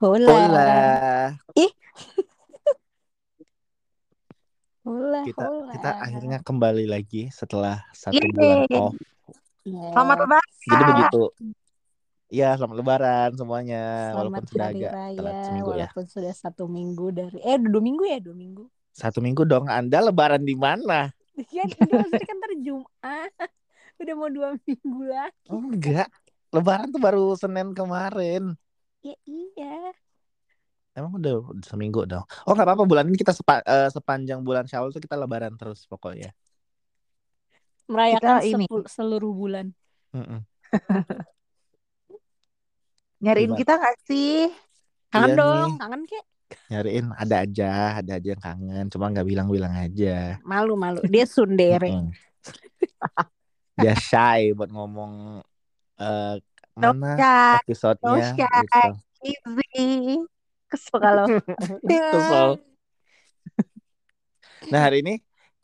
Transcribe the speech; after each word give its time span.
Hola. 0.00 0.32
Hola. 0.32 0.70
Ih. 1.54 1.68
Hola, 4.80 5.20
Kita 5.28 5.44
hola. 5.44 5.72
kita 5.76 5.90
akhirnya 6.00 6.38
kembali 6.40 6.88
lagi 6.88 7.28
setelah 7.28 7.84
satu 7.92 8.16
Yeay. 8.16 8.32
bulan 8.32 8.64
off. 8.72 8.96
Ya, 9.60 9.92
Selamat 9.92 10.16
lebaran. 10.24 10.48
Jadi 10.64 10.82
begitu. 10.88 11.22
Ya, 12.32 12.48
selamat 12.56 12.76
lebaran 12.80 13.30
semuanya. 13.36 13.82
Selamat 13.84 14.16
walaupun 14.16 14.44
sudah 14.48 14.66
agak 14.72 14.92
raya, 14.96 15.18
telat 15.20 15.34
seminggu 15.44 15.68
ya. 15.68 15.76
walaupun 15.84 16.04
sudah 16.08 16.32
satu 16.32 16.64
minggu 16.64 17.06
dari 17.12 17.38
eh 17.44 17.60
udah 17.60 17.70
dua 17.70 17.82
minggu 17.84 18.04
ya 18.08 18.18
dua 18.24 18.32
minggu. 18.32 18.64
Satu 18.96 19.18
minggu 19.20 19.42
dong. 19.44 19.68
Anda 19.68 20.00
lebaran 20.00 20.42
di 20.42 20.56
mana? 20.56 21.12
Kan 21.36 21.68
ini 21.68 21.92
maksudnya 21.92 22.24
kan 22.24 22.36
ntar 22.40 22.52
Jumat. 22.58 23.32
Udah 24.00 24.14
mau 24.16 24.32
dua 24.32 24.48
minggu 24.56 25.00
lagi. 25.04 25.44
Enggak. 25.52 26.08
Lebaran 26.50 26.88
tuh 26.88 27.00
baru 27.04 27.36
Senin 27.36 27.76
kemarin. 27.76 28.56
Ya 29.00 29.16
iya. 29.24 29.96
Emang 30.92 31.16
udah 31.16 31.54
seminggu 31.64 32.04
dong. 32.04 32.26
Oh 32.44 32.52
nggak 32.52 32.66
apa-apa 32.66 32.84
bulan 32.84 33.06
ini 33.08 33.16
kita 33.16 33.32
sepa- 33.32 33.64
eh, 33.64 33.88
sepanjang 33.88 34.42
bulan 34.44 34.66
Syawal 34.68 34.92
tuh 34.92 35.00
kita 35.00 35.16
lebaran 35.16 35.54
terus 35.56 35.86
pokoknya. 35.88 36.34
Merayakan 37.88 38.42
Kita 38.42 38.46
ini. 38.46 38.66
seluruh 38.90 39.32
bulan. 39.32 39.72
Nyariin 43.20 43.52
Gimana? 43.52 43.60
kita 43.60 43.72
gak 43.76 43.96
sih? 44.08 44.48
Kangen 45.12 45.28
Iya 45.28 45.36
dong, 45.36 45.70
nih. 45.70 45.80
kangen 45.80 46.02
kek. 46.08 46.24
Nyariin 46.70 47.06
ada 47.14 47.36
aja, 47.46 47.70
ada 48.02 48.12
aja 48.18 48.28
yang 48.34 48.42
kangen. 48.42 48.84
Cuma 48.90 49.10
nggak 49.12 49.26
bilang-bilang 49.26 49.74
aja. 49.76 50.38
Malu-malu. 50.42 51.04
Dia 51.06 51.24
sundere. 51.24 51.90
Dia 53.80 53.94
shy 53.96 54.52
buat 54.52 54.68
ngomong 54.68 55.40
eh 56.00 56.34
No 56.40 56.49
mana 56.76 57.16
no 57.18 57.58
episodenya 57.64 58.26
shy. 58.34 58.44
gitu. 58.44 58.90
easy. 59.20 59.88
Kesel 60.70 60.96
kalau. 61.02 61.26
Kesel. 62.14 62.48
Nah 64.70 64.80
hari 64.80 65.02
ini 65.02 65.18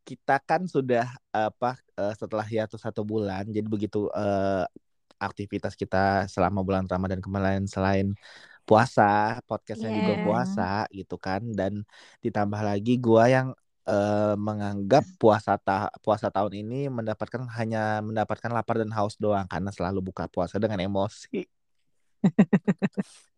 kita 0.07 0.39
kan 0.43 0.67
sudah 0.67 1.07
apa 1.31 1.79
eh, 1.99 2.15
setelah 2.15 2.47
hiatus 2.47 2.79
satu 2.83 3.03
bulan, 3.07 3.47
jadi 3.51 3.67
begitu 3.67 4.11
eh, 4.15 4.65
aktivitas 5.19 5.75
kita 5.75 6.27
selama 6.31 6.61
bulan 6.63 6.85
Ramadan 6.87 7.23
kemarin 7.23 7.65
selain 7.67 8.13
puasa, 8.67 9.39
podcastnya 9.47 9.95
juga 9.95 10.15
Iya. 10.19 10.25
puasa 10.27 10.71
gitu 10.91 11.17
kan, 11.23 11.43
dan 11.55 11.87
ditambah 12.21 12.61
lagi 12.61 12.99
gua 12.99 13.31
yang 13.31 13.49
eh, 13.87 14.35
menganggap 14.37 15.05
puasa 15.21 15.57
ta 15.59 15.89
puasa 16.05 16.29
tahun 16.29 16.53
ini 16.67 16.91
mendapatkan 16.91 17.47
hanya 17.59 18.03
mendapatkan 18.03 18.51
lapar 18.53 18.83
dan 18.83 18.91
haus 18.95 19.15
doang 19.17 19.47
karena 19.49 19.71
selalu 19.73 20.11
buka 20.13 20.27
puasa 20.31 20.59
dengan 20.59 20.83
emosi. 20.83 21.47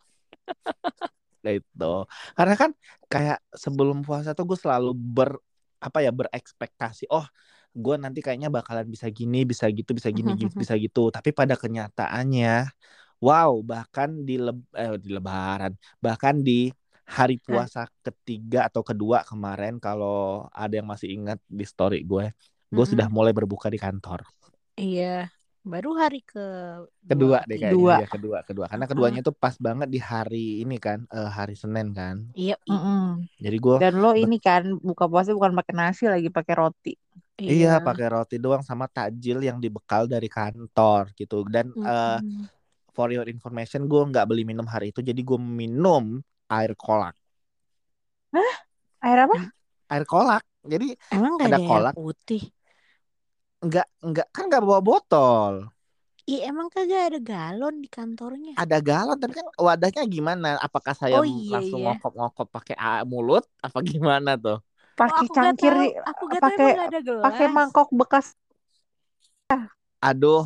itu 1.48 1.92
karena 2.36 2.54
kan 2.60 2.70
kayak 3.08 3.38
sebelum 3.56 4.04
puasa 4.04 4.36
tuh 4.36 4.44
gue 4.44 4.58
selalu 4.58 4.92
ber 4.92 5.40
apa 5.80 6.04
ya 6.04 6.10
berekspektasi 6.12 7.08
oh 7.08 7.24
gue 7.72 7.94
nanti 7.96 8.18
kayaknya 8.24 8.50
bakalan 8.50 8.84
bisa 8.90 9.06
gini 9.08 9.46
bisa 9.46 9.70
gitu 9.70 9.94
bisa 9.94 10.10
gini 10.10 10.34
gitu, 10.34 10.52
bisa 10.62 10.74
gitu 10.76 11.08
tapi 11.14 11.30
pada 11.30 11.54
kenyataannya 11.54 12.68
wow 13.22 13.52
bahkan 13.62 14.26
di 14.26 14.36
leb 14.36 14.58
eh, 14.74 14.98
di 14.98 15.08
lebaran 15.14 15.72
bahkan 16.02 16.42
di 16.42 16.68
hari 17.08 17.36
puasa 17.40 17.80
ketiga 18.06 18.58
atau 18.68 18.82
kedua 18.84 19.24
kemarin 19.24 19.74
kalau 19.80 20.46
ada 20.52 20.74
yang 20.78 20.88
masih 20.92 21.08
ingat 21.16 21.38
di 21.48 21.64
story 21.64 22.04
gue 22.04 22.24
gue 22.74 22.84
Mm-mm. 22.84 22.90
sudah 22.92 23.06
mulai 23.08 23.32
berbuka 23.32 23.68
di 23.72 23.78
kantor 23.80 24.20
Iya. 24.78 25.04
Baru 25.72 25.90
hari 26.00 26.24
ke 26.24 26.40
kedua 27.08 27.38
dua, 27.40 27.48
deh 27.48 27.56
tiga. 27.56 27.66
kayaknya 27.68 27.76
Dua. 27.76 27.96
ya 28.04 28.08
kedua 28.14 28.38
kedua 28.48 28.66
karena 28.70 28.86
keduanya 28.90 29.20
tuh 29.26 29.34
pas 29.42 29.54
banget 29.66 29.88
di 29.94 30.00
hari 30.00 30.62
ini 30.62 30.76
kan 30.86 30.98
eh, 31.08 31.30
hari 31.38 31.54
Senin 31.56 31.88
kan 31.96 32.16
Iya, 32.36 32.54
i- 32.68 32.72
Mm-mm. 32.72 33.00
jadi 33.44 33.56
gue 33.64 33.76
Dan 33.80 33.92
lo 34.02 34.10
ini 34.24 34.36
kan 34.46 34.62
buka 34.88 35.04
puasa 35.10 35.30
bukan 35.36 35.52
pakai 35.58 35.74
nasi 35.80 36.04
lagi 36.12 36.28
pakai 36.34 36.54
roti. 36.60 36.92
Iya, 37.48 37.68
pakai 37.86 38.06
roti 38.12 38.36
doang 38.44 38.62
sama 38.66 38.84
takjil 38.90 39.38
yang 39.48 39.58
dibekal 39.64 40.04
dari 40.04 40.28
kantor 40.28 41.02
gitu. 41.16 41.46
Dan 41.48 41.66
eh, 41.80 42.18
Mm-mm. 42.18 42.48
for 42.96 43.08
your 43.14 43.26
information, 43.30 43.80
gue 43.90 44.02
nggak 44.10 44.26
beli 44.28 44.42
minum 44.50 44.66
hari 44.68 44.90
itu, 44.92 45.00
jadi 45.00 45.20
gue 45.28 45.38
minum 45.40 46.04
air 46.48 46.72
kolak. 46.74 47.14
Air 49.04 49.18
apa? 49.24 49.36
Air 49.88 50.04
kolak. 50.04 50.42
Jadi 50.66 50.92
Emang 51.08 51.38
gak 51.38 51.48
ada 51.48 51.58
ada, 51.58 51.68
kolak. 51.68 51.94
air 51.94 52.02
putih? 52.02 52.42
nggak 53.58 53.86
nggak 54.06 54.26
kan 54.30 54.44
nggak 54.46 54.62
bawa 54.62 54.80
botol. 54.82 55.54
Iya 56.28 56.52
emang 56.52 56.68
kagak 56.68 57.02
ada 57.08 57.18
galon 57.24 57.80
di 57.80 57.88
kantornya. 57.88 58.52
Ada 58.60 58.84
galon, 58.84 59.16
tapi 59.16 59.32
kan 59.32 59.48
wadahnya 59.56 60.02
gimana? 60.04 60.60
Apakah 60.60 60.92
saya 60.92 61.16
Oh, 61.16 61.24
iya, 61.24 61.56
langsung 61.56 61.80
iya. 61.80 61.96
ngokop-ngokop 61.96 62.46
pakai 62.52 62.76
mulut? 63.08 63.48
Apa 63.64 63.80
gimana 63.80 64.36
tuh? 64.36 64.60
Pakai 64.92 65.24
gak 65.24 65.32
cangkir, 65.32 65.72
tahu. 65.72 66.04
Aku 66.04 66.22
gak 66.28 66.42
tahu 66.44 66.50
pakai 66.52 66.70
pakai 67.24 67.46
mangkok 67.48 67.88
bekas. 67.96 68.36
Aduh, 70.04 70.44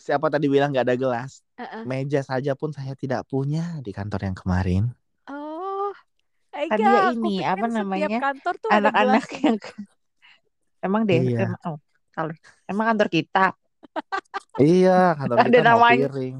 siapa 0.00 0.26
tadi 0.32 0.48
bilang 0.48 0.72
nggak 0.72 0.86
ada 0.88 0.96
gelas? 0.96 1.44
Heeh. 1.60 1.82
Meja 1.84 2.20
saja 2.24 2.52
pun 2.56 2.72
saya 2.72 2.96
tidak 2.96 3.28
punya 3.28 3.78
di 3.84 3.92
kantor 3.92 4.20
yang 4.32 4.36
kemarin. 4.36 4.82
Oh, 6.72 6.78
dia 6.78 6.98
aku 7.10 7.26
ini, 7.28 7.36
apa 7.42 7.66
setiap 7.66 7.78
namanya, 7.78 8.18
kantor 8.20 8.54
tuh 8.58 8.68
ada 8.70 8.76
Anak-anak 8.78 9.24
yang 9.36 9.56
emang 10.86 11.02
deh, 11.06 11.20
Iya. 11.22 11.38
emang, 11.46 11.60
oh, 11.66 11.76
salah. 12.14 12.36
Emang 12.66 12.84
kantor 12.94 13.08
kita 13.10 13.46
Iya, 14.62 15.14
kantor 15.20 15.36
Ada 15.36 15.48
kita 15.48 15.62
namanya. 15.64 16.06
piring. 16.10 16.36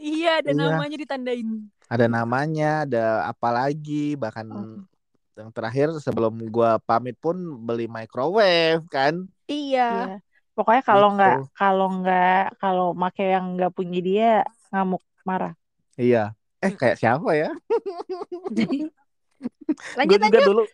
Iya, 0.00 0.30
ada 0.40 0.50
Iya. 0.50 0.60
namanya 0.64 0.96
ditandain. 0.96 1.48
ada 1.90 2.06
namanya, 2.06 2.70
ada 2.86 3.04
apa 3.26 3.48
lagi, 3.50 4.14
bahkan 4.14 4.46
Mm. 4.46 4.86
yang 5.34 5.50
terakhir 5.50 5.88
sebelum 5.98 6.36
gua 6.52 6.78
pamit 6.78 7.18
pun 7.18 7.34
beli 7.66 7.90
microwave 7.90 8.84
kan. 8.86 9.26
Iya. 9.50 9.88
Iya. 9.90 10.16
Pokoknya 10.54 10.82
kalau 10.84 11.08
nggak 11.16 11.36
Gitu. 11.40 11.50
kalau 11.56 11.86
nggak 12.02 12.42
kalau 12.60 12.86
make 12.94 13.24
yang 13.24 13.56
nggak 13.56 13.72
punya 13.74 13.98
dia 14.04 14.30
ngamuk 14.70 15.02
marah. 15.26 15.54
Iya. 15.96 16.36
Eh 16.60 16.72
kayak 16.76 17.00
siapa 17.00 17.32
ya? 17.34 17.50
Lanjut 19.98 20.18
Gue 20.18 20.22
juga 20.22 20.38
lanjut. 20.40 20.44
dulu 20.44 20.66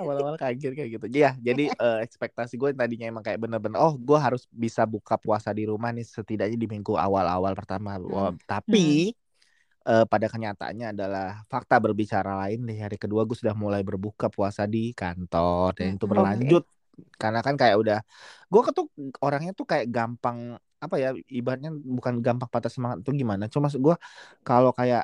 awal-awal 0.00 0.36
kaget 0.40 0.72
kayak 0.78 0.90
gitu. 0.98 1.06
Iya, 1.10 1.30
jadi 1.42 1.62
eh, 1.82 1.98
ekspektasi 2.06 2.54
gue 2.60 2.70
tadinya 2.76 3.06
emang 3.10 3.24
kayak 3.26 3.40
bener-bener 3.42 3.78
oh 3.80 3.94
gue 3.98 4.18
harus 4.18 4.46
bisa 4.50 4.82
buka 4.88 5.16
puasa 5.20 5.50
di 5.54 5.64
rumah 5.68 5.90
nih 5.94 6.06
setidaknya 6.06 6.58
di 6.58 6.68
minggu 6.70 6.94
awal-awal 6.96 7.52
pertama. 7.58 7.98
Hmm. 8.08 8.38
Tapi 8.48 9.12
eh, 9.88 10.04
pada 10.12 10.26
kenyataannya 10.32 10.86
adalah 10.94 11.26
fakta 11.50 11.76
berbicara 11.84 12.30
lain 12.46 12.60
di 12.68 12.74
hari 12.82 12.96
kedua 13.00 13.22
gue 13.28 13.36
sudah 13.38 13.54
mulai 13.56 13.80
berbuka 13.86 14.26
puasa 14.32 14.62
di 14.68 14.92
kantor 14.96 15.68
dan 15.78 15.88
itu 15.96 16.06
Hmm, 16.10 16.12
berlanjut 16.12 16.62
karena 17.20 17.40
kan 17.46 17.54
kayak 17.60 17.76
udah 17.82 17.98
gue 18.52 18.60
tuh 18.76 18.86
orangnya 19.24 19.52
tuh 19.58 19.66
kayak 19.70 19.86
gampang 19.94 20.58
apa 20.84 20.94
ya 21.02 21.08
ibaratnya 21.38 21.70
bukan 21.74 22.14
gampang 22.26 22.48
patah 22.50 22.70
semangat 22.70 22.98
tuh 23.06 23.14
gimana 23.20 23.44
cuma 23.50 23.66
gue 23.70 23.94
kalau 24.46 24.70
kayak 24.78 25.02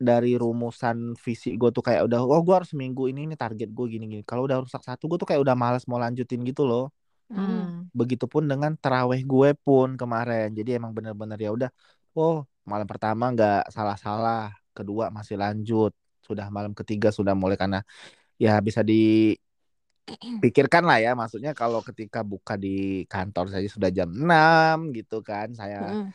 dari 0.00 0.32
rumusan 0.42 1.12
visi 1.24 1.48
gue 1.60 1.68
tuh 1.76 1.84
kayak 1.84 2.08
udah 2.08 2.20
oh 2.24 2.40
gue 2.46 2.54
harus 2.56 2.72
minggu 2.72 3.02
ini 3.12 3.28
ini 3.28 3.36
target 3.36 3.68
gue 3.76 3.84
gini 3.92 4.04
gini 4.08 4.22
kalau 4.24 4.48
udah 4.48 4.64
rusak 4.64 4.80
satu 4.88 5.04
gue 5.10 5.18
tuh 5.20 5.28
kayak 5.28 5.44
udah 5.44 5.52
malas 5.52 5.84
mau 5.90 6.00
lanjutin 6.00 6.40
gitu 6.48 6.64
loh. 6.64 6.88
Hmm. 7.30 7.86
begitupun 7.94 8.50
dengan 8.50 8.74
teraweh 8.74 9.22
gue 9.22 9.54
pun 9.54 9.94
kemarin. 9.94 10.50
Jadi 10.50 10.74
emang 10.78 10.90
bener-bener 10.90 11.38
ya 11.38 11.50
udah 11.54 11.70
oh 12.18 12.42
malam 12.66 12.86
pertama 12.90 13.30
nggak 13.34 13.70
salah-salah 13.70 14.50
kedua 14.74 15.14
masih 15.14 15.38
lanjut. 15.38 15.94
Sudah 16.26 16.50
malam 16.50 16.74
ketiga 16.74 17.14
sudah 17.14 17.38
mulai. 17.38 17.54
Karena 17.54 17.86
ya 18.34 18.58
bisa 18.58 18.82
dipikirkan 18.82 20.82
lah 20.88 20.98
ya 20.98 21.14
maksudnya 21.14 21.54
kalau 21.54 21.78
ketika 21.86 22.26
buka 22.26 22.58
di 22.58 23.06
kantor 23.06 23.46
saja 23.52 23.68
sudah 23.70 23.90
jam 23.94 24.10
6 24.10 24.90
gitu 24.96 25.22
kan 25.22 25.54
saya 25.54 25.78
Hmm. 25.86 26.10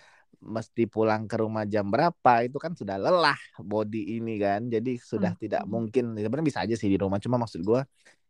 Mesti 0.45 0.86
pulang 0.86 1.25
ke 1.25 1.36
rumah 1.42 1.65
jam 1.65 1.89
berapa 1.89 2.45
itu 2.45 2.62
kan 2.62 2.77
sudah 2.77 2.95
lelah 3.01 3.38
body 3.57 4.21
ini 4.21 4.38
kan. 4.38 4.69
Jadi 4.69 5.01
sudah 5.01 5.33
Hmm. 5.33 5.42
tidak 5.42 5.63
mungkin 5.65 6.13
sebenarnya 6.15 6.45
bisa 6.45 6.59
aja 6.63 6.75
sih 6.77 6.88
di 6.88 6.97
rumah. 7.01 7.18
Cuma 7.18 7.42
maksud 7.42 7.65
gue 7.65 7.81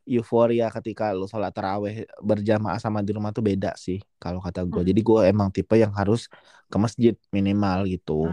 euforia 0.05 0.69
ketika 0.69 1.09
lu 1.17 1.25
sholat 1.25 1.49
taraweh 1.49 2.05
berjamaah 2.21 2.77
sama 2.77 3.01
di 3.01 3.09
rumah 3.09 3.33
tuh 3.33 3.41
beda 3.41 3.73
sih 3.73 3.97
kalau 4.21 4.37
kata 4.37 4.61
gue 4.63 4.81
Hmm. 4.85 4.89
jadi 4.93 5.01
gue 5.01 5.19
emang 5.33 5.49
tipe 5.49 5.73
yang 5.75 5.89
harus 5.97 6.29
ke 6.69 6.77
masjid 6.77 7.13
minimal 7.33 7.89
gitu. 7.89 8.29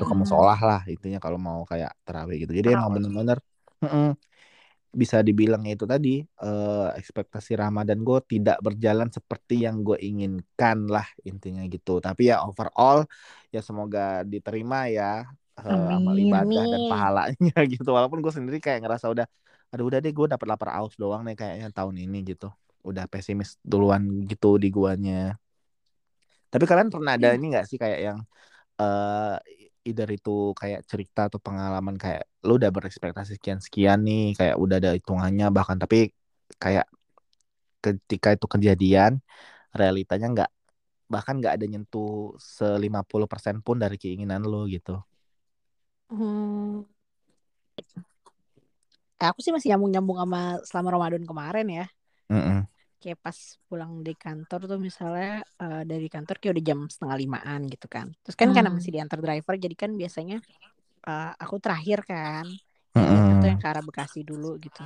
Atau 0.00 0.06
ke 0.08 0.14
musolah 0.16 0.56
lah 0.56 0.80
intinya 0.88 1.20
kalau 1.20 1.36
mau 1.36 1.60
kayak 1.68 1.92
taraweh 2.08 2.40
gitu. 2.40 2.52
Jadi 2.56 2.72
emang 2.72 2.88
bener-bener 2.96 3.38
bisa 4.90 5.22
dibilang 5.22 5.62
itu 5.70 5.84
tadi 5.86 6.22
eh, 6.24 6.88
ekspektasi 7.00 7.52
Ramadan 7.62 8.02
gue 8.02 8.18
tidak 8.26 8.58
berjalan 8.66 9.08
seperti 9.10 9.62
yang 9.66 9.86
gue 9.86 9.96
inginkan 10.02 10.90
lah 10.90 11.06
intinya 11.28 11.62
gitu. 11.70 12.02
Tapi 12.02 12.22
ya 12.30 12.42
overall 12.46 13.06
ya 13.54 13.60
semoga 13.62 14.26
diterima 14.26 14.90
ya 14.90 15.24
eh, 15.62 15.86
amal 15.96 16.14
ibadah 16.18 16.64
dan 16.72 16.82
pahalanya 16.90 17.54
gitu. 17.72 17.88
Walaupun 17.96 18.18
gue 18.24 18.32
sendiri 18.34 18.58
kayak 18.58 18.82
ngerasa 18.86 19.06
udah 19.14 19.26
aduh 19.70 19.86
udah 19.86 19.98
deh 20.02 20.10
gue 20.10 20.26
dapet 20.26 20.46
lapar 20.50 20.70
aus 20.82 20.94
doang 20.98 21.22
nih 21.26 21.34
kayaknya 21.38 21.66
tahun 21.70 21.96
ini 22.02 22.16
gitu. 22.34 22.46
Udah 22.82 23.04
pesimis 23.12 23.56
duluan 23.62 24.02
gitu 24.30 24.58
di 24.62 24.68
guanya. 24.74 25.38
Tapi 26.50 26.64
kalian 26.66 26.90
pernah 26.90 27.12
ada 27.14 27.28
ini 27.36 27.44
nggak 27.54 27.66
sih 27.70 27.78
kayak 27.78 28.00
yang 28.06 28.18
eh 28.80 29.36
either 29.90 30.08
itu 30.10 30.30
kayak 30.60 30.80
cerita 30.90 31.20
atau 31.28 31.38
pengalaman 31.42 31.96
kayak 31.98 32.22
lu 32.46 32.56
udah 32.60 32.70
berekspektasi 32.76 33.36
sekian 33.38 33.60
sekian 33.66 33.98
nih 34.08 34.38
kayak 34.38 34.56
udah 34.62 34.76
ada 34.80 34.90
hitungannya 34.98 35.46
bahkan 35.56 35.76
tapi 35.82 35.96
kayak 36.62 36.86
ketika 37.84 38.28
itu 38.36 38.46
kejadian 38.54 39.12
realitanya 39.74 40.26
nggak 40.34 40.50
bahkan 41.12 41.34
nggak 41.40 41.54
ada 41.58 41.66
nyentuh 41.72 42.36
se 42.38 42.66
50% 42.84 43.56
pun 43.66 43.76
dari 43.82 43.96
keinginan 44.02 44.42
lu 44.46 44.66
gitu 44.70 45.02
Hmm. 46.10 46.82
Eh, 49.20 49.28
aku 49.28 49.40
sih 49.44 49.52
masih 49.52 49.68
nyambung-nyambung 49.76 50.16
sama 50.16 50.40
selama 50.64 50.88
Ramadan 50.96 51.24
kemarin 51.28 51.66
ya. 51.68 51.84
Mm-mm. 52.30 52.66
Kayak 53.00 53.18
pas 53.24 53.38
pulang 53.68 53.92
dari 54.04 54.16
kantor 54.24 54.60
tuh 54.70 54.78
misalnya 54.88 55.28
eh, 55.62 55.82
dari 55.90 56.06
kantor 56.14 56.34
kayak 56.40 56.52
udah 56.56 56.64
jam 56.70 56.80
setengah 56.92 57.16
limaan 57.22 57.60
gitu 57.72 57.86
kan. 57.94 58.06
Terus 58.24 58.36
kan 58.40 58.48
karena 58.56 58.70
Hmm. 58.70 58.76
masih 58.76 58.90
diantar 58.96 59.18
driver 59.24 59.54
jadi 59.64 59.76
kan 59.82 59.90
biasanya 60.00 60.36
eh, 61.08 61.30
aku 61.44 61.56
terakhir 61.64 62.00
kan. 62.12 62.46
Mm-mm. 62.96 63.30
atau 63.32 63.46
yang 63.50 63.60
ke 63.62 63.66
arah 63.70 63.84
Bekasi 63.88 64.20
dulu 64.30 64.46
gitu. 64.64 64.80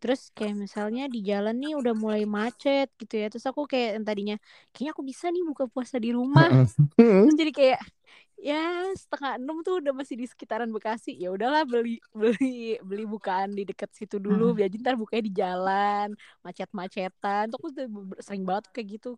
Terus 0.00 0.20
kayak 0.36 0.54
misalnya 0.64 1.02
di 1.14 1.20
jalan 1.30 1.54
nih 1.62 1.72
udah 1.80 1.94
mulai 2.04 2.22
macet 2.38 2.88
gitu 3.00 3.14
ya. 3.22 3.26
Terus 3.32 3.46
aku 3.50 3.62
kayak 3.72 3.88
yang 3.98 4.04
tadinya 4.08 4.36
kayaknya 4.72 4.92
aku 4.96 5.04
bisa 5.10 5.26
nih 5.34 5.42
buka 5.50 5.64
puasa 5.72 5.96
di 6.04 6.10
rumah. 6.18 6.50
Terus 7.22 7.34
jadi 7.40 7.52
kayak 7.58 7.80
ya 8.38 8.54
setengah 8.94 9.30
enam 9.42 9.56
tuh 9.66 9.82
udah 9.82 9.92
masih 9.94 10.14
di 10.20 10.26
sekitaran 10.30 10.70
Bekasi. 10.70 11.10
Ya 11.18 11.28
udahlah 11.34 11.62
beli 11.66 11.98
beli 12.14 12.78
beli 12.82 13.04
bukaan 13.04 13.50
di 13.58 13.62
deket 13.66 13.90
situ 13.98 14.16
dulu. 14.22 14.54
Biar 14.56 14.70
ntar 14.82 14.94
bukanya 14.94 15.22
di 15.28 15.32
jalan 15.34 16.06
macet-macetan. 16.46 17.50
Tuh 17.50 17.58
aku 17.58 17.68
sering 18.22 18.44
banget 18.48 18.64
kayak 18.74 18.88
gitu. 18.98 19.08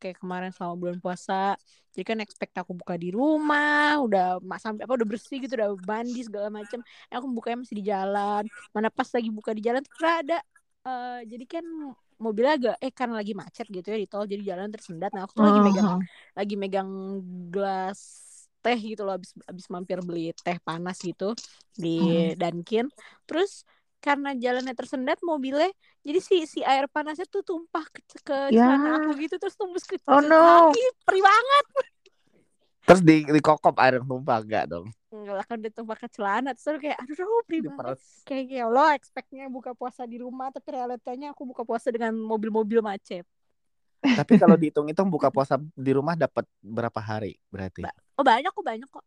Kayak 0.00 0.16
kemarin 0.24 0.48
selama 0.56 0.74
bulan 0.80 0.96
puasa. 1.04 1.60
Jadi 1.92 2.04
kan 2.08 2.18
expect 2.24 2.56
aku 2.56 2.72
buka 2.72 2.96
di 2.96 3.12
rumah 3.12 4.00
udah 4.00 4.40
sampai 4.56 4.88
apa 4.88 4.92
udah 4.96 5.08
bersih 5.08 5.36
gitu 5.44 5.54
udah 5.60 5.76
mandi 5.84 6.24
segala 6.24 6.48
macam 6.48 6.80
eh, 7.12 7.16
aku 7.20 7.26
bukanya 7.28 7.58
masih 7.66 7.76
di 7.80 7.84
jalan. 7.84 8.42
Mana 8.72 8.88
pas 8.88 9.08
lagi 9.12 9.28
buka 9.28 9.52
di 9.52 9.62
jalan 9.64 9.82
tuh 9.84 10.08
ada 10.08 10.40
Eh, 10.80 11.20
jadi 11.28 11.44
kan 11.44 11.64
mobilnya 12.16 12.52
agak 12.56 12.74
eh 12.80 12.92
karena 12.92 13.14
lagi 13.20 13.32
macet 13.36 13.66
gitu 13.68 13.84
ya 13.92 13.98
di 14.00 14.08
tol 14.08 14.24
jadi 14.24 14.42
jalan 14.56 14.72
tersendat. 14.72 15.12
Nah 15.12 15.28
aku 15.28 15.32
tuh 15.36 15.44
lagi 15.44 15.60
megang 15.60 15.88
Oh. 15.92 16.00
lagi 16.32 16.54
megang 16.56 16.88
gelas 17.52 18.00
teh 18.60 18.76
gitu 18.76 19.02
loh 19.02 19.16
abis 19.16 19.32
abis 19.44 19.66
mampir 19.68 19.98
beli 20.04 20.30
teh 20.36 20.56
panas 20.60 21.00
gitu 21.00 21.32
di 21.72 22.32
Dunkin. 22.36 22.86
Terus 23.24 23.64
karena 24.00 24.32
jalannya 24.32 24.72
tersendat 24.72 25.20
mobilnya 25.20 25.68
jadi 26.00 26.20
si 26.24 26.48
si 26.48 26.60
air 26.64 26.88
panasnya 26.88 27.28
tuh 27.28 27.44
tumpah 27.44 27.84
ke, 27.92 28.00
ke 28.24 28.36
Ya. 28.48 28.64
celana 28.64 29.04
aku 29.04 29.12
gitu 29.20 29.36
terus 29.36 29.52
tembus 29.52 29.84
ke, 29.84 30.00
Oh, 30.08 30.24
no. 30.24 30.72
kaki. 30.72 30.84
Perih 31.04 31.20
banget. 31.20 31.64
Terus 32.88 33.00
di 33.04 33.16
di 33.28 33.40
kokop 33.44 33.76
air 33.78 34.00
yang 34.00 34.08
tumpah 34.08 34.40
enggak 34.40 34.64
dong? 34.66 34.88
Enggak 35.12 35.34
lah 35.36 35.44
kan 35.44 35.56
udah 35.60 35.72
tumpah 35.76 35.96
ke 36.00 36.08
celana. 36.08 36.50
Terus 36.56 36.66
aku 36.72 36.78
kayak 36.80 36.98
aduh 36.98 37.44
perih 37.44 37.60
banget. 37.68 37.98
kayak 38.24 38.44
ya 38.48 38.64
Allah 38.66 38.88
expectnya 38.96 39.44
buka 39.52 39.76
puasa 39.76 40.08
di 40.08 40.16
rumah. 40.18 40.48
Tapi 40.48 40.68
realitanya 40.74 41.36
aku 41.36 41.44
buka 41.44 41.62
puasa 41.62 41.92
dengan 41.92 42.16
mobil-mobil 42.16 42.80
macet. 42.80 43.28
Tapi 44.00 44.40
kalau 44.40 44.56
dihitung-hitung 44.56 45.12
buka 45.12 45.28
puasa 45.28 45.60
di 45.76 45.92
rumah 45.92 46.16
dapat 46.16 46.48
berapa 46.64 46.96
hari 46.98 47.36
berarti? 47.52 47.84
Ba- 47.84 47.94
oh 48.20 48.24
banyak 48.26 48.52
kok 48.52 48.66
banyak 48.66 48.88
kok. 48.92 49.04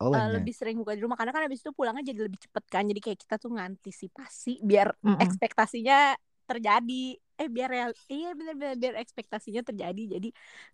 Oh 0.00 0.12
banyak. 0.12 0.40
lebih 0.40 0.52
sering 0.56 0.76
buka 0.80 0.96
di 0.96 1.02
rumah 1.04 1.16
karena 1.16 1.32
kan 1.32 1.44
habis 1.44 1.60
itu 1.60 1.72
pulangnya 1.76 2.12
jadi 2.12 2.20
lebih 2.28 2.40
cepet 2.40 2.64
kan. 2.68 2.84
Jadi 2.88 3.00
kayak 3.00 3.18
kita 3.24 3.34
tuh 3.36 3.50
ngantisipasi 3.56 4.64
biar 4.64 4.88
Mm-mm. 5.04 5.18
ekspektasinya 5.20 6.16
terjadi. 6.48 7.20
Eh 7.40 7.48
biar 7.48 7.68
real 7.72 7.90
iya 8.08 8.36
bener 8.36 8.54
biar 8.76 8.94
ekspektasinya 9.00 9.60
terjadi. 9.64 10.02
Jadi 10.18 10.28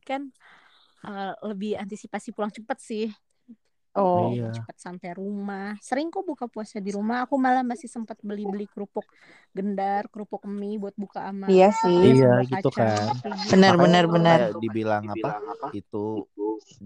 kan 0.07 0.31
eh, 1.07 1.33
lebih 1.47 1.79
antisipasi 1.79 2.31
pulang 2.35 2.53
cepet 2.55 2.79
sih 2.83 3.07
Oh. 3.97 4.29
Iya. 4.33 4.47
cepet 4.57 4.77
sampai 4.87 5.11
rumah 5.21 5.67
sering 5.89 6.09
kok 6.13 6.25
buka 6.31 6.47
puasa 6.53 6.77
di 6.87 6.91
rumah 6.97 7.17
aku 7.25 7.35
malah 7.45 7.63
masih 7.71 7.89
sempat 7.95 8.17
beli 8.29 8.43
beli 8.53 8.65
kerupuk 8.73 9.07
gendar 9.57 10.03
kerupuk 10.13 10.43
mie 10.49 10.77
buat 10.83 10.95
buka 11.03 11.21
sama 11.29 11.49
Iya 11.51 11.67
sih. 11.83 11.99
Iya, 12.07 12.27
gitu 12.51 12.67
kan. 12.79 13.15
gitu. 13.23 13.27
Benar, 13.53 13.75
benar, 13.83 14.05
benar. 14.15 14.41
dibilang 14.63 15.05
apa 15.15 15.29
itu 15.79 15.97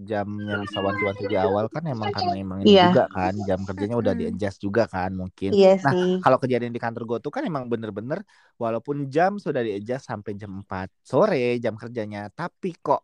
jamnya 0.09 0.53
bisa 0.63 0.77
wanti-wanti 0.85 1.23
di 1.31 1.35
awal 1.45 1.65
kan 1.73 1.83
emang 1.93 2.09
karena 2.15 2.31
emang 2.43 2.59
ini 2.63 2.73
Iya. 2.73 2.83
juga 2.83 3.01
kan 3.15 3.33
jam 3.47 3.59
kerjanya 3.67 3.95
udah 4.01 4.13
di 4.19 4.23
adjust 4.29 4.57
juga 4.65 4.83
kan 4.93 5.11
mungkin 5.21 5.51
Iya 5.55 5.77
Nah, 5.83 5.93
sih. 5.93 6.23
kalau 6.23 6.37
kejadian 6.41 6.71
di 6.75 6.81
kantor 6.83 7.03
gue 7.09 7.17
tuh 7.25 7.31
kan 7.35 7.43
emang 7.49 7.65
bener-bener 7.71 8.19
walaupun 8.61 9.09
jam 9.15 9.31
sudah 9.41 9.61
di 9.65 9.71
adjust 9.81 10.05
sampai 10.11 10.31
jam 10.41 10.51
4 10.61 10.87
sore 11.11 11.57
jam 11.63 11.73
kerjanya 11.81 12.19
tapi 12.39 12.69
kok 12.85 13.01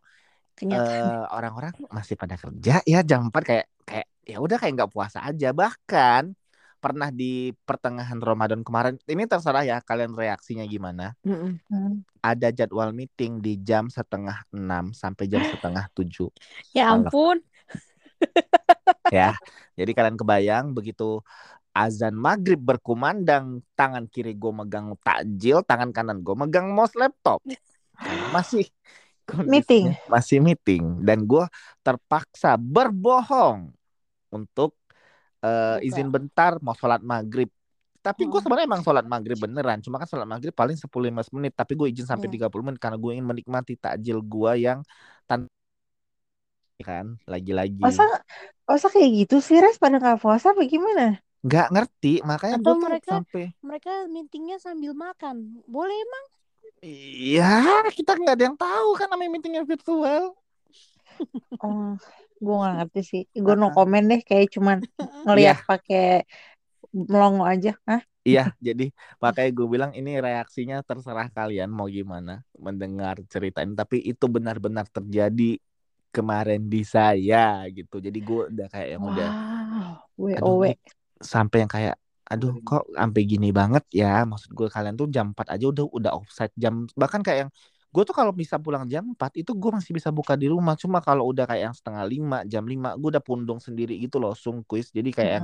kenyataan. 0.57 1.03
Eh, 1.05 1.25
orang-orang 1.29 1.73
masih 1.93 2.17
pada 2.17 2.33
kerja 2.33 2.81
ya 2.83 2.99
jam 3.05 3.29
4 3.29 3.43
kayak 3.45 3.67
kayak 3.85 4.07
ya 4.25 4.37
udah 4.41 4.57
kayak 4.57 4.73
nggak 4.81 4.91
puasa 4.91 5.21
aja. 5.21 5.53
Bahkan 5.53 6.33
pernah 6.77 7.09
di 7.09 7.53
pertengahan 7.65 8.21
Ramadan 8.21 8.61
kemarin 8.61 9.01
ini 9.09 9.25
terserah 9.25 9.65
ya 9.65 9.77
kalian 9.81 10.13
reaksinya 10.17 10.65
gimana. 10.65 11.13
Mm-mm. 11.25 11.61
Hmm. 11.69 12.01
ada 12.21 12.51
jadwal 12.51 12.91
meeting 12.91 13.39
di 13.39 13.55
jam 13.61 13.87
setengah 13.87 14.45
enam 14.51 14.91
sampai 14.91 15.29
jam 15.29 15.45
setengah 15.45 15.85
tujuh. 15.93 16.33
Ya 16.73 16.89
ampun. 16.89 17.39
Ya 19.13 19.37
jadi 19.77 19.93
kalian 19.93 20.17
kebayang 20.17 20.75
begitu 20.75 21.21
azan 21.71 22.17
maghrib 22.17 22.57
berkumandang 22.57 23.61
tangan 23.77 24.09
kiri 24.09 24.33
gue 24.33 24.49
megang 24.49 24.97
takjil 25.05 25.61
tangan 25.61 25.93
kanan 25.93 26.25
gue 26.25 26.33
megang 26.33 26.73
mouse 26.73 26.97
laptop. 26.97 27.45
Masih 28.33 28.67
Meeting. 29.45 29.91
masih 30.07 30.39
meeting 30.39 31.01
dan 31.01 31.21
gue 31.21 31.43
terpaksa 31.81 32.55
berbohong 32.55 33.75
untuk 34.29 34.71
Buka. 35.37 35.83
izin 35.83 36.07
bentar 36.07 36.57
mau 36.59 36.73
sholat 36.73 36.99
maghrib 36.99 37.51
tapi 37.97 38.23
gue 38.23 38.33
Mm. 38.33 38.41
sebenarnya 38.41 38.65
emang 38.65 38.81
sholat 38.81 39.03
maghrib 39.03 39.35
beneran 39.35 39.79
cuma 39.79 39.97
kan 39.97 40.07
sholat 40.07 40.23
maghrib 40.23 40.51
paling 40.51 40.75
10-15 40.75 41.27
menit 41.29 41.51
tapi 41.51 41.73
gue 41.73 41.87
izin 41.87 42.05
sampai 42.05 42.25
Mm. 42.25 42.33
30 42.39 42.63
menit 42.63 42.79
karena 42.79 42.95
gue 42.95 43.11
ingin 43.11 43.25
menikmati 43.25 43.75
takjil 43.75 44.19
gue 44.19 44.51
yang 44.57 44.79
tan 45.25 45.43
kan 46.79 47.17
lagi-lagi 47.23 47.77
Masa 47.77 48.05
masa 48.63 48.87
kayak 48.87 49.09
gitu 49.19 49.37
sih 49.39 49.57
Res 49.57 49.75
pada 49.75 49.97
nggak 49.97 50.19
puasa 50.19 50.51
apa 50.51 50.61
gimana? 50.63 51.19
nggak 51.39 51.67
ngerti 51.69 52.13
makanya 52.21 52.57
Atau 52.57 52.73
gue 52.73 52.85
mereka- 52.85 53.13
sampai 53.19 53.45
mereka 53.59 53.91
meetingnya 54.07 54.57
sambil 54.57 54.91
makan 54.91 55.35
boleh 55.63 55.93
emang 55.93 56.25
iya 56.83 57.81
kita 57.93 58.17
nggak 58.17 58.35
ada 58.37 58.45
yang 58.51 58.57
tahu 58.57 58.89
kan 58.97 59.07
namanya 59.09 59.31
meetingnya 59.37 59.63
virtual 59.65 60.33
Oh, 61.57 61.97
gue 62.37 62.53
nggak 62.53 62.73
ngerti 62.77 63.01
sih. 63.01 63.23
Gue 63.33 63.57
no 63.57 63.73
komen 63.73 64.09
deh 64.09 64.21
kayak 64.21 64.53
cuman 64.53 64.77
ngelihat 65.25 65.65
pakai 65.65 66.25
melongo 66.93 67.43
aja. 67.45 67.73
Hah? 67.89 68.01
Iya, 68.27 68.51
jadi 68.59 68.91
makanya 69.23 69.51
gue 69.55 69.67
bilang 69.71 69.91
ini 69.95 70.19
reaksinya 70.19 70.83
terserah 70.83 71.31
kalian 71.31 71.71
mau 71.71 71.87
gimana 71.87 72.43
mendengar 72.59 73.17
cerita 73.31 73.63
ini. 73.63 73.73
Tapi 73.73 74.03
itu 74.03 74.25
benar-benar 74.27 74.85
terjadi 74.91 75.57
kemarin 76.11 76.67
di 76.67 76.83
saya 76.83 77.63
gitu. 77.71 78.03
Jadi 78.03 78.19
gue 78.19 78.41
udah 78.51 78.67
kayak 78.67 78.89
yang 78.99 79.03
udah 79.07 79.29
Wow, 80.17 80.37
aduh 80.37 80.53
WOW. 80.59 80.63
ini 80.67 80.71
sampai 81.23 81.57
yang 81.63 81.71
kayak 81.71 81.95
aduh 82.31 82.53
kok 82.67 82.83
sampai 82.99 83.21
gini 83.31 83.47
banget 83.59 83.83
ya. 83.91 84.23
Maksud 84.29 84.51
gue 84.57 84.67
kalian 84.75 84.95
tuh 84.99 85.07
jam 85.15 85.31
4 85.33 85.47
aja 85.55 85.65
udah 85.71 85.85
udah 85.97 86.11
offside 86.19 86.53
jam 86.59 86.85
bahkan 87.01 87.21
kayak 87.25 87.39
yang 87.47 87.51
gue 87.93 88.03
tuh 88.03 88.15
kalau 88.19 88.31
bisa 88.35 88.55
pulang 88.61 88.85
jam 88.91 89.03
4 89.15 89.31
itu 89.41 89.51
gue 89.55 89.71
masih 89.77 89.91
bisa 89.97 90.09
buka 90.11 90.33
di 90.35 90.47
rumah. 90.51 90.75
Cuma 90.77 90.99
kalau 91.01 91.23
udah 91.31 91.45
kayak 91.49 91.63
yang 91.71 91.75
setengah 91.77 92.03
lima 92.05 92.37
jam 92.45 92.63
5 92.67 92.93
gue 92.99 93.09
udah 93.15 93.23
pundung 93.23 93.59
sendiri 93.63 93.95
gitu 94.03 94.19
loh 94.21 94.33
sungkuis. 94.37 94.91
Jadi 94.93 95.09
kayak 95.15 95.41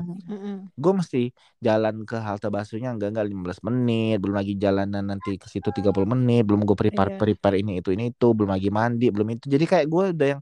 gue 0.74 0.94
mesti 1.00 1.22
jalan 1.62 2.02
ke 2.10 2.18
halte 2.18 2.50
busway-nya 2.50 2.90
enggak 2.98 3.10
enggak 3.14 3.28
15 3.30 3.60
menit 3.62 4.18
belum 4.18 4.36
lagi 4.42 4.54
jalanan 4.58 5.06
nanti 5.06 5.38
ke 5.38 5.46
situ 5.46 5.70
30 5.70 6.10
menit 6.10 6.42
belum 6.50 6.66
gue 6.66 6.74
prepare 6.74 7.14
Iya. 7.14 7.20
prepare 7.22 7.56
ini 7.62 7.72
itu 7.82 7.94
ini 7.94 8.10
itu 8.10 8.28
belum 8.34 8.50
lagi 8.50 8.70
mandi 8.74 9.06
belum 9.14 9.28
itu 9.38 9.46
jadi 9.54 9.66
kayak 9.70 9.86
gue 9.94 10.04
udah 10.18 10.28
yang 10.38 10.42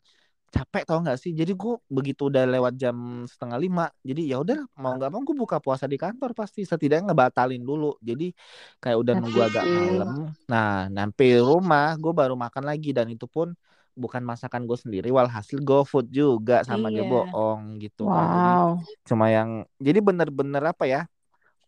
capek 0.56 0.84
tau 0.88 1.00
nggak 1.04 1.18
sih? 1.24 1.32
Jadi 1.40 1.52
gue 1.56 1.74
begitu 1.88 2.22
udah 2.32 2.44
lewat 2.54 2.74
jam 2.82 2.96
setengah 3.32 3.58
lima 3.64 3.84
jadi 4.04 4.22
ya 4.32 4.38
udah 4.44 4.58
mau 4.82 4.92
nggak 5.00 5.10
mau 5.14 5.22
gue 5.28 5.36
buka 5.44 5.58
puasa 5.64 5.86
di 5.88 5.98
kantor 6.04 6.32
pasti. 6.40 6.62
Setidaknya 6.68 7.12
ngebatalin 7.12 7.64
dulu. 7.64 7.96
Jadi 8.04 8.24
kayak 8.84 8.98
udah 9.02 9.14
nunggu 9.20 9.40
agak 9.48 9.66
malam. 9.72 10.10
Nah 10.52 10.92
nyampe 10.92 11.26
rumah 11.42 11.96
gue 12.02 12.12
baru 12.20 12.36
makan 12.36 12.64
lagi. 12.70 12.90
Dan 12.98 13.08
itu 13.16 13.26
pun 13.32 13.56
bukan 13.96 14.24
masakan 14.24 14.64
gue 14.70 14.78
sendiri 14.80 15.08
walhasil 15.12 15.60
GoFood 15.64 16.08
juga 16.12 16.64
sama 16.68 16.88
dia 16.94 17.04
Iya. 17.04 17.12
bohong 17.12 17.80
gitu 17.84 18.08
kan. 18.12 18.28
Jadi 18.36 18.60
Wow. 18.60 18.86
cuma 19.08 19.26
yang 19.34 19.50
jadi 19.82 20.00
bener-bener 20.04 20.62
apa 20.72 20.84
ya 20.88 21.02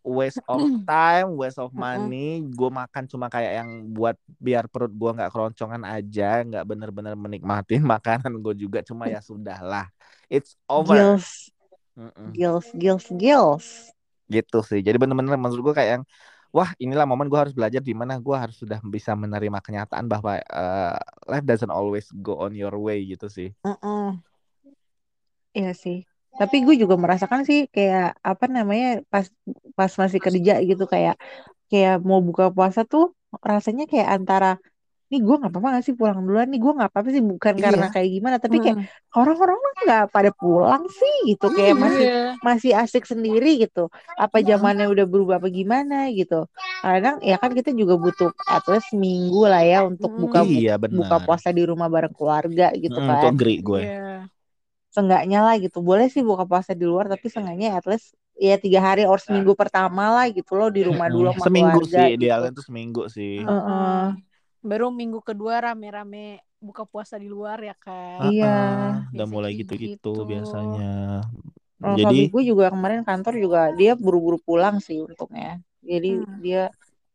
waste 0.03 0.43
of 0.51 0.59
time 0.87 1.33
waste 1.39 1.59
of 1.59 1.71
money 1.71 2.43
gue 2.43 2.69
makan 2.69 3.07
cuma 3.07 3.31
kayak 3.31 3.63
yang 3.63 3.69
buat 3.95 4.15
biar 4.39 4.67
perut 4.67 4.91
gue 4.91 5.09
nggak 5.15 5.31
keroncongan 5.31 5.83
aja 5.87 6.43
nggak 6.43 6.63
bener-bener 6.67 7.15
menikmatin 7.15 7.81
makanan 7.95 8.39
gue 8.43 8.53
juga 8.67 8.79
cuma 8.83 9.07
ya 9.07 9.23
sudahlah 9.23 9.87
it's 10.27 10.59
over 10.67 10.95
Gills, 10.95 11.51
Mm-mm. 11.95 12.31
gills, 12.33 12.67
gills, 12.75 13.07
gills. 13.17 13.67
gitu 14.31 14.57
sih 14.63 14.79
jadi 14.83 14.97
bener-bener 15.01 15.35
menurut 15.39 15.61
gue 15.71 15.75
kayak 15.77 15.89
yang 15.99 16.03
wah 16.55 16.69
inilah 16.79 17.05
momen 17.09 17.27
gue 17.31 17.39
harus 17.39 17.53
belajar 17.57 17.81
di 17.81 17.93
mana 17.97 18.17
gue 18.21 18.35
harus 18.37 18.55
sudah 18.61 18.79
bisa 18.85 19.11
menerima 19.17 19.59
kenyataan 19.65 20.05
bahwa 20.11 20.39
eh, 20.39 20.97
life 21.31 21.45
doesn't 21.47 21.73
always 21.73 22.07
go 22.23 22.39
on 22.43 22.53
your 22.55 22.73
way 22.77 23.03
gitu 23.03 23.27
sih 23.29 23.49
Mm-mm. 23.65 24.23
Iya 25.57 25.73
sih. 25.81 25.97
Tapi 26.39 26.55
gue 26.65 26.75
juga 26.81 26.95
merasakan 27.03 27.41
sih 27.49 27.59
kayak 27.75 28.17
apa 28.21 28.45
namanya 28.49 28.87
pas 29.11 29.25
pas 29.77 29.91
masih 30.01 30.19
kerja 30.21 30.53
gitu 30.69 30.83
kayak 30.93 31.15
kayak 31.71 31.95
mau 32.09 32.19
buka 32.21 32.45
puasa 32.55 32.81
tuh 32.85 33.13
rasanya 33.41 33.83
kayak 33.91 34.09
antara 34.17 34.47
nih 35.13 35.21
gue 35.21 35.35
nggak 35.39 35.51
apa-apa 35.53 35.67
gak 35.77 35.85
sih 35.85 35.93
pulang 35.99 36.19
duluan 36.25 36.49
nih 36.49 36.57
gue 36.57 36.73
nggak 36.73 36.89
apa-apa 36.89 37.09
sih 37.13 37.21
bukan 37.21 37.53
karena 37.61 37.85
Iya. 37.85 37.93
kayak 37.93 38.09
gimana 38.17 38.37
tapi 38.41 38.57
kayak 38.65 38.77
Hmm. 38.81 38.89
orang-orang 39.13 39.57
mah 39.61 39.73
nggak 39.85 40.03
pada 40.09 40.29
pulang 40.33 40.83
sih 40.89 41.13
gitu 41.29 41.45
kayak 41.53 41.75
masih 41.77 42.05
Iya. 42.09 42.17
masih 42.41 42.71
asik 42.81 43.03
sendiri 43.05 43.49
gitu 43.61 43.93
apa 44.17 44.37
zamannya 44.41 44.89
udah 44.89 45.05
berubah 45.05 45.37
apa 45.37 45.49
gimana 45.53 46.09
gitu 46.17 46.49
kadang 46.81 47.21
ya 47.21 47.37
kan 47.37 47.51
kita 47.53 47.69
juga 47.77 47.93
butuh 48.01 48.33
at 48.49 48.65
least 48.73 48.89
seminggu 48.89 49.45
lah 49.45 49.61
ya 49.61 49.85
untuk 49.85 50.09
Mm. 50.09 50.21
buka 50.25 50.39
Iya 50.49 50.73
buka 50.89 51.15
puasa 51.25 51.49
di 51.53 51.61
rumah 51.61 51.87
bareng 51.93 52.13
keluarga 52.17 52.65
gitu 52.73 52.97
Mm, 52.97 53.05
kan 53.05 53.15
itu 53.21 53.27
agree 53.29 53.57
gue. 53.61 53.81
Iya. 53.85 54.32
Seenggaknya 54.93 55.39
lah 55.41 55.55
gitu 55.57 55.81
boleh 55.81 56.05
sih 56.13 56.21
buka 56.21 56.45
puasa 56.45 56.71
di 56.77 56.85
luar 56.85 57.09
tapi 57.09 57.25
seenggaknya 57.27 57.75
at 57.81 57.85
least 57.89 58.13
ya 58.37 58.55
tiga 58.61 58.79
hari 58.81 59.03
or 59.09 59.17
seminggu 59.17 59.53
pertama 59.57 60.09
lah 60.13 60.25
gitu 60.29 60.53
loh 60.57 60.69
di 60.69 60.81
rumah 60.85 61.09
dulu 61.09 61.33
sama 61.33 61.45
Seminggu 61.49 61.81
keluarga 61.81 61.89
sih, 61.89 62.05
gitu 62.13 62.17
idealnya 62.21 62.51
tuh 62.53 62.65
seminggu 62.65 63.01
sih. 63.09 63.33
Heeh. 63.41 63.57
Heeh. 63.57 64.05
Baru 64.63 64.87
minggu 64.95 65.19
kedua 65.19 65.59
rame-rame 65.59 66.39
buka 66.63 66.87
puasa 66.87 67.19
di 67.19 67.27
luar 67.27 67.59
ya 67.59 67.75
kan. 67.75 68.31
Iya. 68.31 68.47
Heeh, 68.47 69.13
udah 69.17 69.27
mulai 69.27 69.51
gitu-gitu 69.59 69.91
gitu. 69.97 70.23
biasanya. 70.23 70.93
Oh, 71.83 71.95
Jadi 71.99 72.31
gue 72.31 72.43
juga 72.47 72.71
kemarin 72.71 73.01
kantor 73.03 73.33
juga 73.35 73.61
dia 73.75 73.91
buru-buru 73.99 74.39
pulang 74.39 74.79
sih 74.79 75.03
untungnya. 75.03 75.59
Jadi 75.83 76.23
Hmm. 76.23 76.39
dia 76.39 76.63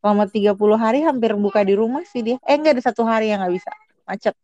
selama 0.04 0.28
30 0.28 0.76
hari 0.76 1.00
hampir 1.02 1.32
buka 1.34 1.64
di 1.64 1.72
rumah 1.72 2.04
sih 2.04 2.20
dia. 2.20 2.36
Eh 2.44 2.54
enggak 2.60 2.76
ada 2.76 2.82
satu 2.84 3.02
hari 3.08 3.32
yang 3.32 3.40
nggak 3.40 3.54
bisa. 3.56 3.70
Macet. 4.04 4.34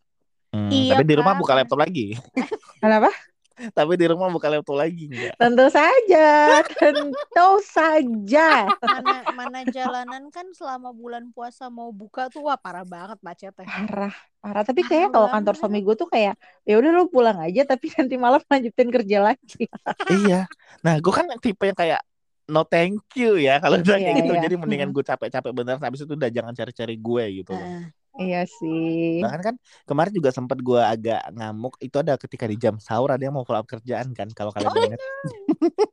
Hmm, 0.55 0.71
Iya, 0.71 0.93
tapi 0.95 1.05
di 1.11 1.15
rumah 1.19 1.35
buka 1.35 1.53
laptop 1.59 1.79
lagi. 1.83 2.15
Kenapa? 2.83 3.11
tapi 3.55 3.95
di 3.95 4.07
rumah 4.11 4.27
buka 4.35 4.51
laptop 4.51 4.75
lagi 4.75 5.07
enggak? 5.07 5.39
Tentu 5.39 5.67
saja, 5.71 6.59
tentu 6.75 7.51
saja. 7.63 8.67
Mana 8.83 9.17
mana 9.31 9.61
jalanan 9.71 10.27
kan 10.35 10.51
selama 10.51 10.91
bulan 10.91 11.31
puasa 11.31 11.71
mau 11.71 11.95
buka 11.95 12.27
tuh 12.35 12.51
wah 12.51 12.59
parah 12.59 12.83
banget 12.83 13.15
macetnya. 13.23 13.63
Parah, 13.63 14.15
parah. 14.43 14.63
Tapi 14.67 14.83
kayak 14.83 15.15
kalau 15.15 15.31
kantor 15.31 15.55
suami 15.55 15.87
gue 15.87 15.95
tuh 15.95 16.11
kayak 16.11 16.35
ya 16.67 16.75
udah 16.83 16.91
lu 16.91 17.07
pulang 17.07 17.39
aja 17.39 17.63
tapi 17.63 17.95
nanti 17.95 18.19
malam 18.19 18.43
lanjutin 18.43 18.91
kerja 18.91 19.19
lagi. 19.23 19.71
iya. 20.27 20.51
Nah, 20.83 20.99
gue 20.99 21.13
kan 21.15 21.27
tipe 21.39 21.63
yang 21.71 21.79
kayak 21.79 22.03
no 22.45 22.61
thank 22.67 23.01
you 23.17 23.41
ya 23.41 23.57
kalau 23.63 23.81
udah 23.81 23.97
kayak 23.97 24.03
Iya, 24.03 24.19
gitu. 24.21 24.33
iya. 24.35 24.43
Jadi 24.51 24.55
mendingan 24.59 24.91
gue 24.91 25.05
capek-capek 25.07 25.53
beneran 25.55 25.81
habis 25.81 26.03
itu 26.03 26.13
udah 26.13 26.29
jangan 26.29 26.53
cari-cari 26.53 26.99
gue 26.99 27.25
gitu 27.39 27.55
loh. 27.55 27.87
Iya 28.15 28.47
sih. 28.47 29.19
Bahkan 29.19 29.41
kan 29.43 29.55
kemarin 29.85 30.13
juga 30.15 30.31
sempet 30.31 30.63
gue 30.63 30.79
agak 30.79 31.35
ngamuk 31.35 31.75
itu 31.83 31.97
ada 31.99 32.15
ketika 32.15 32.47
di 32.47 32.55
jam 32.55 32.79
sahur 32.79 33.11
ada 33.11 33.19
yang 33.19 33.35
mau 33.35 33.43
follow 33.43 33.59
up 33.59 33.67
kerjaan 33.67 34.15
kan 34.15 34.31
kalau 34.31 34.55
kalian 34.55 34.71
ingat 34.95 35.03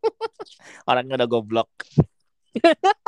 orangnya 0.90 1.18
udah 1.18 1.30
goblok 1.30 1.70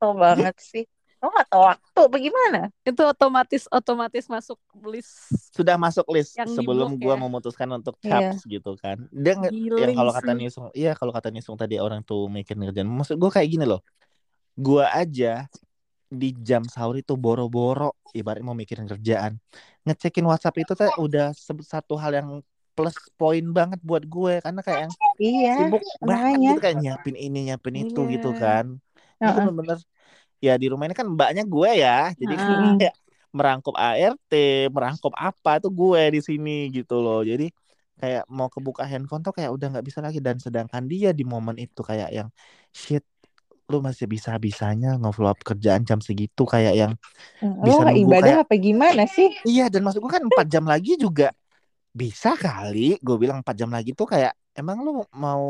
Tau 0.00 0.16
banget 0.16 0.56
sih. 0.58 0.84
Lo 1.20 1.28
gak 1.28 1.52
tau 1.52 1.68
waktu 1.68 2.02
bagaimana? 2.08 2.72
Itu 2.80 3.04
otomatis 3.04 3.68
otomatis 3.68 4.24
masuk 4.24 4.56
list. 4.88 5.28
sudah 5.52 5.76
masuk 5.76 6.08
list 6.16 6.32
Yang 6.34 6.56
sebelum 6.56 6.96
gue 6.96 7.12
ya? 7.12 7.20
memutuskan 7.20 7.68
untuk 7.76 8.00
Iya. 8.00 8.32
caps 8.32 8.48
gitu 8.48 8.72
kan 8.80 9.04
dia 9.12 9.36
nge- 9.36 9.52
yang 9.52 9.92
Giling 9.92 9.96
kalau 10.00 10.12
kata. 10.16 10.32
Nisung 10.32 10.72
iya 10.72 10.96
kalau 10.96 11.12
kata 11.12 11.28
Nisung 11.28 11.60
tadi 11.60 11.76
orang 11.76 12.00
tuh 12.00 12.26
mikir 12.26 12.56
ngerjain 12.56 12.88
maksud 12.88 13.20
gue 13.20 13.28
kayak 13.28 13.44
gini 13.46 13.68
loh 13.68 13.84
gue 14.56 14.80
aja 14.80 15.44
di 16.10 16.26
jam 16.48 16.62
sahur 16.74 16.94
itu 17.02 17.12
boro-boro 17.24 17.84
ibarat 18.18 18.42
mau 18.46 18.56
mikirin 18.58 18.86
kerjaan 18.92 19.32
ngecekin 19.86 20.24
WhatsApp 20.30 20.56
itu 20.62 20.72
teh 20.80 20.90
udah 21.04 21.24
se- 21.46 21.66
satu 21.72 21.94
hal 22.02 22.12
yang 22.18 22.28
plus 22.74 22.96
poin 23.18 23.44
banget 23.58 23.78
buat 23.88 24.02
gue 24.14 24.32
karena 24.44 24.60
kayak 24.66 24.80
yang 24.88 24.94
Iya, 25.22 25.50
sibuk 25.54 25.82
banget 26.08 26.20
makanya. 26.22 26.48
gitu 26.48 26.58
kayak 26.64 26.76
nyiapin 26.80 27.16
ini 27.24 27.38
nyiapin 27.46 27.76
itu 27.82 27.98
Iya. 28.00 28.12
gitu 28.14 28.28
kan 28.42 28.66
ini 29.20 29.28
Heeh. 29.28 29.36
bener-bener 29.36 29.78
ya 30.46 30.52
di 30.62 30.66
rumah 30.72 30.84
ini 30.88 30.96
kan 31.00 31.06
mbaknya 31.14 31.42
gue 31.54 31.70
ya 31.84 31.90
jadi 32.20 32.34
kan 32.40 32.48
Heeh. 32.50 32.72
kayak 32.80 32.94
merangkup 33.36 33.74
ART 33.78 34.32
merangkup 34.74 35.12
apa 35.26 35.50
tuh 35.62 35.70
gue 35.80 36.00
di 36.14 36.20
sini 36.28 36.50
gitu 36.76 36.94
loh 37.04 37.18
jadi 37.30 37.44
kayak 38.00 38.22
mau 38.36 38.48
kebuka 38.54 38.82
handphone 38.90 39.22
tuh 39.26 39.32
kayak 39.36 39.50
udah 39.56 39.66
nggak 39.72 39.84
bisa 39.88 40.00
lagi 40.06 40.18
dan 40.26 40.36
sedangkan 40.44 40.82
dia 40.92 41.08
di 41.18 41.22
momen 41.32 41.56
itu 41.64 41.80
kayak 41.90 42.08
yang 42.16 42.28
shit 42.82 43.04
lu 43.72 43.78
masih 43.88 44.06
bisa 44.14 44.30
bisanya 44.46 44.88
nge-follow 45.00 45.30
up 45.34 45.40
kerjaan 45.48 45.82
jam 45.88 45.98
segitu 46.06 46.42
kayak 46.54 46.74
yang 46.80 46.92
Lo 47.40 47.48
bisa 47.66 47.82
nunggu 47.86 48.04
ibadah 48.04 48.20
kayak 48.20 48.40
apa 48.42 48.54
gimana 48.66 49.02
sih? 49.16 49.30
iya 49.48 49.62
dan 49.72 49.80
maksud 49.84 50.00
gue 50.04 50.12
kan 50.16 50.24
empat 50.30 50.46
jam 50.54 50.64
lagi 50.72 50.90
juga 51.04 51.24
bisa 52.00 52.30
kali. 52.38 52.98
Gue 53.06 53.16
bilang 53.22 53.38
empat 53.42 53.56
jam 53.60 53.70
lagi 53.76 53.90
tuh 53.98 54.08
kayak 54.12 54.32
emang 54.58 54.78
lu 54.86 54.90
mau 55.24 55.42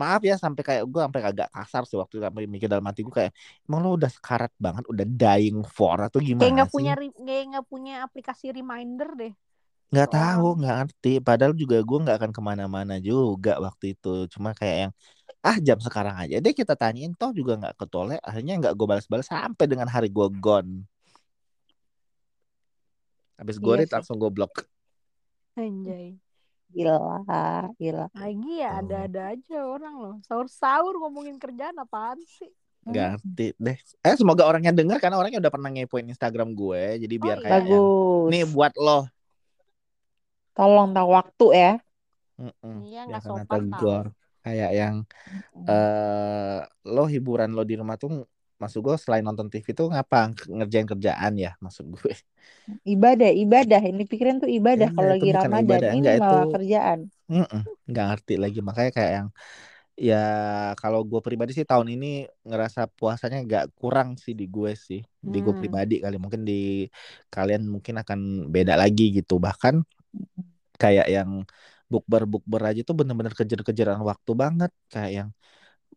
maaf 0.00 0.20
ya 0.30 0.34
sampai 0.44 0.62
kayak 0.68 0.82
gue 0.92 1.00
sampai 1.04 1.22
agak 1.30 1.48
kasar 1.54 1.82
sih 1.88 1.98
waktu 2.00 2.14
itu 2.20 2.24
sampai 2.28 2.44
mikir 2.54 2.68
dalam 2.72 2.86
hati 2.88 3.00
gue 3.06 3.14
kayak 3.20 3.32
emang 3.68 3.80
lu 3.84 3.90
udah 4.00 4.10
sekarat 4.16 4.52
banget 4.64 4.84
udah 4.92 5.06
dying 5.20 5.58
for 5.76 5.96
atau 6.00 6.20
Kayak 6.38 6.52
gimana 6.52 6.62
nggak 6.66 6.70
sih? 6.70 6.72
punya 6.74 6.92
kayak 7.26 7.44
nggak 7.50 7.66
punya 7.72 7.92
aplikasi 8.06 8.46
reminder 8.58 9.08
deh. 9.20 9.32
nggak 9.92 10.08
tahu 10.14 10.46
nggak 10.58 10.74
ngerti. 10.78 11.08
Padahal 11.26 11.54
juga 11.62 11.76
gue 11.88 11.98
nggak 12.02 12.16
akan 12.18 12.32
ke 12.36 12.40
mana-mana 12.48 12.94
juga 13.08 13.50
waktu 13.66 13.84
itu. 13.92 14.08
Cuma 14.32 14.48
kayak 14.58 14.76
yang 14.88 14.92
ah 15.42 15.58
jam 15.58 15.78
sekarang 15.82 16.14
aja 16.14 16.38
deh 16.38 16.54
kita 16.54 16.78
tanyain 16.78 17.12
toh 17.18 17.34
juga 17.34 17.58
nggak 17.58 17.74
ketolak 17.74 18.22
akhirnya 18.22 18.54
nggak 18.62 18.74
gue 18.78 18.86
balas-balas 18.86 19.26
sampai 19.26 19.66
dengan 19.66 19.90
hari 19.90 20.06
gue 20.06 20.28
gone 20.38 20.86
habis 23.36 23.58
gue 23.58 23.74
Iya 23.74 23.90
langsung 23.90 24.22
gue 24.22 24.30
blok 24.30 24.66
Anjay. 25.52 26.16
Gila, 26.72 27.20
gila. 27.76 28.08
Lagi 28.16 28.52
ya 28.64 28.80
ada-ada 28.80 29.36
aja 29.36 29.58
orang 29.68 30.00
loh. 30.00 30.16
Sahur-sahur 30.24 30.96
ngomongin 30.96 31.36
kerjaan 31.36 31.76
apaan 31.76 32.16
sih? 32.24 32.48
ngerti 32.82 33.54
deh 33.62 33.78
eh 33.78 34.14
semoga 34.18 34.42
orangnya 34.42 34.74
denger 34.74 34.98
karena 34.98 35.14
orangnya 35.14 35.38
udah 35.38 35.52
pernah 35.54 35.70
ngepoin 35.70 36.02
Instagram 36.10 36.50
gue 36.50 36.98
jadi 37.06 37.14
biar 37.14 37.38
iya. 37.38 37.62
kayak 37.62 37.78
nih 38.26 38.42
buat 38.50 38.74
lo 38.74 39.06
Tolong 40.52 40.92
tahu 40.92 41.08
waktu 41.16 41.46
ya. 41.56 41.72
Mm-mm, 42.36 42.76
Iya 42.84 43.08
jangan 43.08 43.08
nggak 43.08 43.22
sopan 43.24 43.62
tegur 43.72 44.06
kayak 44.44 44.70
yang 44.80 44.94
eh 45.70 46.58
lo 46.94 47.02
hiburan 47.14 47.50
lo 47.56 47.62
di 47.70 47.74
rumah 47.80 47.96
tuh 48.02 48.10
maksud 48.62 48.80
gue 48.86 48.94
selain 49.04 49.24
nonton 49.28 49.48
TV 49.52 49.66
tuh 49.78 49.86
ngapa 49.92 50.16
ngerjain 50.58 50.88
kerjaan 50.92 51.34
ya 51.44 51.50
maksud 51.64 51.86
gue 51.94 52.12
Ibadah, 52.94 53.30
ibadah. 53.42 53.80
Ini 53.90 54.02
pikiran 54.10 54.36
tuh 54.42 54.50
ibadah. 54.58 54.88
Iya, 54.88 54.94
Kalau 54.94 55.08
lagi 55.14 55.28
Ramadan 55.38 55.82
ibadah, 55.82 55.90
ini 55.96 55.98
enggak, 55.98 56.14
malah 56.20 56.46
itu- 56.46 56.54
kerjaan. 56.54 56.98
Mm-mm, 57.32 57.62
nggak 57.90 58.04
ngerti 58.08 58.34
lagi 58.42 58.58
makanya 58.68 58.90
kayak 58.96 59.12
yang 59.18 59.28
ya 60.08 60.16
kalau 60.80 61.00
gue 61.10 61.20
pribadi 61.26 61.52
sih 61.58 61.66
tahun 61.70 61.88
ini 61.94 62.06
ngerasa 62.48 62.80
puasanya 62.98 63.38
nggak 63.46 63.64
kurang 63.80 64.08
sih 64.24 64.34
di 64.40 64.44
gue 64.56 64.72
sih 64.86 65.00
di 65.32 65.38
gue 65.44 65.54
Hmm. 65.54 65.60
pribadi 65.60 65.94
kali 66.04 66.16
mungkin 66.22 66.42
di 66.50 66.88
kalian 67.34 67.62
mungkin 67.74 67.94
akan 68.02 68.20
beda 68.54 68.74
lagi 68.82 69.04
gitu 69.18 69.34
bahkan 69.46 69.74
kayak 70.82 71.06
yang 71.14 71.30
bukber 71.92 72.22
bukber 72.24 72.62
aja 72.72 72.80
tuh 72.88 72.96
bener-bener 72.96 73.36
kejar-kejaran 73.36 74.00
waktu 74.00 74.32
banget 74.32 74.72
kayak 74.88 75.12
yang 75.12 75.28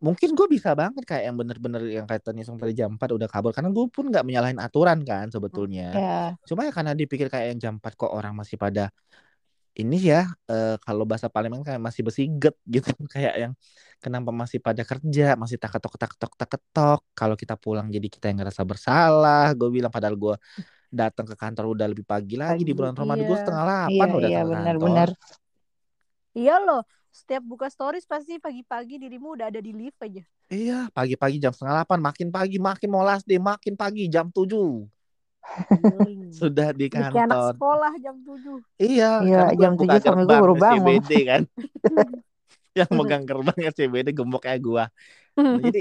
mungkin 0.04 0.36
gue 0.36 0.48
bisa 0.52 0.76
banget 0.76 1.04
kayak 1.08 1.32
yang 1.32 1.36
bener-bener 1.40 1.82
yang 1.88 2.04
kata 2.04 2.36
Nisung 2.36 2.60
tadi 2.60 2.76
jam 2.76 3.00
4 3.00 3.16
udah 3.16 3.32
kabur 3.32 3.56
karena 3.56 3.72
gue 3.72 3.86
pun 3.88 4.12
nggak 4.12 4.28
menyalahin 4.28 4.60
aturan 4.60 5.00
kan 5.08 5.32
sebetulnya 5.32 5.96
Ya, 5.96 6.20
cuma 6.44 6.68
ya 6.68 6.72
karena 6.76 6.92
dipikir 6.92 7.32
kayak 7.32 7.56
yang 7.56 7.60
jam 7.64 7.74
4 7.80 7.96
kok 7.96 8.12
orang 8.12 8.36
masih 8.36 8.60
pada 8.60 8.92
ini 9.76 10.12
ya 10.12 10.28
eh, 10.48 10.76
kalau 10.84 11.04
bahasa 11.04 11.28
Palembang 11.28 11.64
kayak 11.64 11.80
masih 11.80 12.04
besiget 12.04 12.56
gitu 12.76 12.92
kayak 13.12 13.34
yang 13.40 13.54
kenapa 14.00 14.32
masih 14.32 14.60
pada 14.60 14.84
kerja 14.84 15.36
masih 15.40 15.56
tak 15.60 15.80
ketok 15.80 15.96
tak 15.96 16.10
ketok 16.16 16.34
tak 16.36 16.50
ketok 16.56 17.02
kalau 17.16 17.36
kita 17.40 17.56
pulang 17.60 17.88
jadi 17.92 18.08
kita 18.08 18.32
yang 18.32 18.44
ngerasa 18.44 18.64
bersalah 18.68 19.52
gue 19.56 19.70
bilang 19.72 19.92
padahal 19.92 20.16
gue 20.16 20.36
datang 20.96 21.28
ke 21.28 21.36
kantor 21.36 21.76
udah 21.76 21.88
lebih 21.92 22.08
pagi 22.08 22.40
lagi 22.40 22.64
di 22.64 22.72
bulan 22.72 22.96
Ramadan 22.96 23.28
gue 23.28 23.36
iya. 23.36 23.42
setengah 23.44 23.64
iya, 23.64 23.72
delapan 23.72 24.08
udah 24.08 24.30
iya, 24.30 24.40
datang 24.40 24.56
ke 24.56 24.80
kantor. 24.80 25.10
Iya 26.40 26.54
loh. 26.66 26.82
Setiap 27.18 27.44
buka 27.52 27.68
stories 27.72 28.06
pasti 28.12 28.34
pagi-pagi 28.46 28.96
dirimu 29.04 29.28
udah 29.40 29.48
ada 29.52 29.62
di 29.64 29.72
lift 29.80 30.00
aja. 30.04 30.24
iya 30.56 30.76
pagi-pagi 30.96 31.38
jam 31.44 31.52
setengah 31.54 31.76
delapan 31.78 32.00
makin 32.08 32.28
pagi 32.36 32.58
makin 32.68 32.90
mau 32.94 33.04
last 33.10 33.26
day 33.30 33.40
makin 33.50 33.74
pagi 33.82 34.02
jam 34.14 34.26
tujuh 34.36 34.70
sudah 36.40 36.70
di 36.76 36.88
Jadi 36.94 37.04
kayak 37.12 37.26
anak 37.32 37.42
kantor 37.42 37.52
sekolah 37.52 37.94
jam 38.04 38.16
7. 38.26 38.60
iya 38.84 39.06
Iya, 39.24 39.38
gue 39.56 39.62
jam 39.62 39.74
7 39.80 40.00
suami 40.04 40.24
gue 40.28 40.38
baru 40.44 40.54
bangun. 40.64 40.96
SCBD 41.00 41.10
kan 41.30 41.42
yang 42.78 42.92
megang 42.92 43.24
gerbang 43.28 43.60
SCBD 43.72 44.08
gembok 44.18 44.42
kayak 44.46 44.62
gua 44.64 44.86
Nah, 45.56 45.62
jadi 45.68 45.80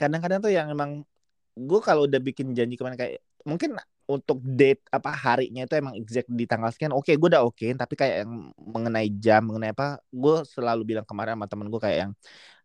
kadang-kadang 0.00 0.40
tuh 0.44 0.52
yang 0.52 0.68
emang 0.74 0.90
gue 1.56 1.80
kalau 1.88 2.08
udah 2.08 2.20
bikin 2.22 2.52
janji 2.58 2.74
ke 2.78 2.84
mana 2.86 2.96
kayak 3.00 3.20
mungkin 3.44 3.76
untuk 4.06 4.42
date 4.42 4.82
apa 4.90 5.14
harinya 5.14 5.62
itu 5.64 5.74
emang 5.78 5.94
exact 5.96 6.28
di 6.28 6.44
tanggal 6.44 6.68
sekian 6.74 6.90
oke 6.92 7.08
gue 7.08 7.28
udah 7.32 7.42
oke 7.46 7.64
tapi 7.78 7.94
kayak 7.94 8.26
yang 8.26 8.50
mengenai 8.58 9.08
jam 9.16 9.40
mengenai 9.46 9.70
apa 9.72 10.02
gue 10.10 10.36
selalu 10.44 10.82
bilang 10.84 11.06
kemarin 11.06 11.38
sama 11.38 11.46
temen 11.46 11.66
gue 11.70 11.80
kayak 11.80 11.98
yang 12.08 12.12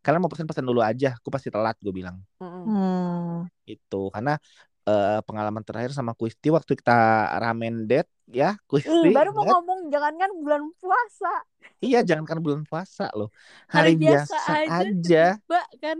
kalian 0.02 0.22
mau 0.24 0.32
pesan 0.32 0.48
pesan 0.50 0.66
dulu 0.66 0.82
aja 0.82 1.14
gue 1.16 1.32
pasti 1.32 1.52
telat 1.54 1.78
gue 1.80 1.94
bilang. 1.94 2.18
Hmm. 2.42 3.46
itu 3.68 4.02
karena 4.12 4.40
eh, 4.88 5.20
pengalaman 5.28 5.62
terakhir 5.62 5.92
sama 5.92 6.16
Kusti 6.16 6.48
waktu 6.50 6.74
kita 6.80 6.96
ramen 7.38 7.86
date 7.86 8.10
ya 8.28 8.56
Kusti 8.68 8.88
Ih, 8.88 9.14
baru 9.14 9.32
mau 9.36 9.46
ngomong 9.60 9.92
jangankan 9.92 10.32
bulan 10.42 10.64
puasa, 10.80 11.44
iya 11.84 12.04
jangankan 12.04 12.40
bulan 12.44 12.62
puasa 12.68 13.12
loh 13.16 13.32
hari, 13.68 13.96
hari, 13.96 14.10
biasa, 14.10 14.36
biasa, 14.36 14.52
aja, 14.52 14.84
aja. 14.84 15.26
tiba 15.40 15.62
kan. 15.80 16.00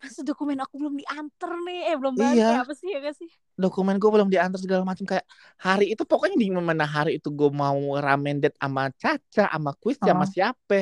Masa 0.00 0.24
dokumen 0.24 0.56
aku 0.64 0.80
belum 0.80 0.96
diantar 0.96 1.52
nih, 1.60 1.92
eh 1.92 1.96
belum 2.00 2.16
balik 2.16 2.40
Iya. 2.40 2.48
ya, 2.56 2.58
apa 2.64 2.72
sih 2.72 2.88
ya 2.88 2.98
gak 3.04 3.16
sih? 3.20 3.28
Dokumen 3.64 3.96
gue 4.02 4.10
belum 4.14 4.28
diantar 4.32 4.58
segala 4.64 4.82
macam 4.90 5.04
kayak 5.10 5.26
hari 5.66 5.84
itu 5.92 6.02
pokoknya 6.10 6.36
di 6.42 6.48
mana 6.52 6.84
hari 6.96 7.10
itu 7.18 7.28
gue 7.38 7.50
mau 7.62 7.78
ramen 8.04 8.36
date 8.42 8.56
sama 8.62 8.82
Caca 9.00 9.44
sama 9.52 9.70
Kusti 9.82 10.06
sama 10.10 10.24
Oh. 10.24 10.30
siapa 10.34 10.78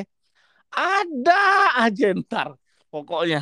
ada 0.73 1.33
aja 1.83 2.05
ntar 2.21 2.49
pokoknya 2.93 3.39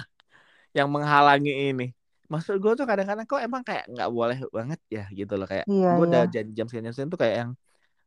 yang 0.77 0.87
menghalangi 0.93 1.51
ini 1.71 1.85
maksud 2.31 2.55
gue 2.63 2.71
tuh 2.79 2.85
kadang-kadang 2.89 3.25
kok 3.29 3.39
emang 3.47 3.63
kayak 3.67 3.85
nggak 3.93 4.09
boleh 4.17 4.37
banget 4.57 4.79
ya 4.91 5.03
gitu 5.19 5.33
loh 5.39 5.47
kayak 5.51 5.67
Iya, 5.67 5.87
gue 5.95 6.03
udah 6.07 6.21
iya. 6.23 6.31
janji 6.33 6.51
jam 6.57 6.65
sekian 6.67 6.85
jam 6.87 6.93
sekian 6.95 7.11
tuh 7.13 7.19
kayak 7.23 7.35
yang 7.41 7.51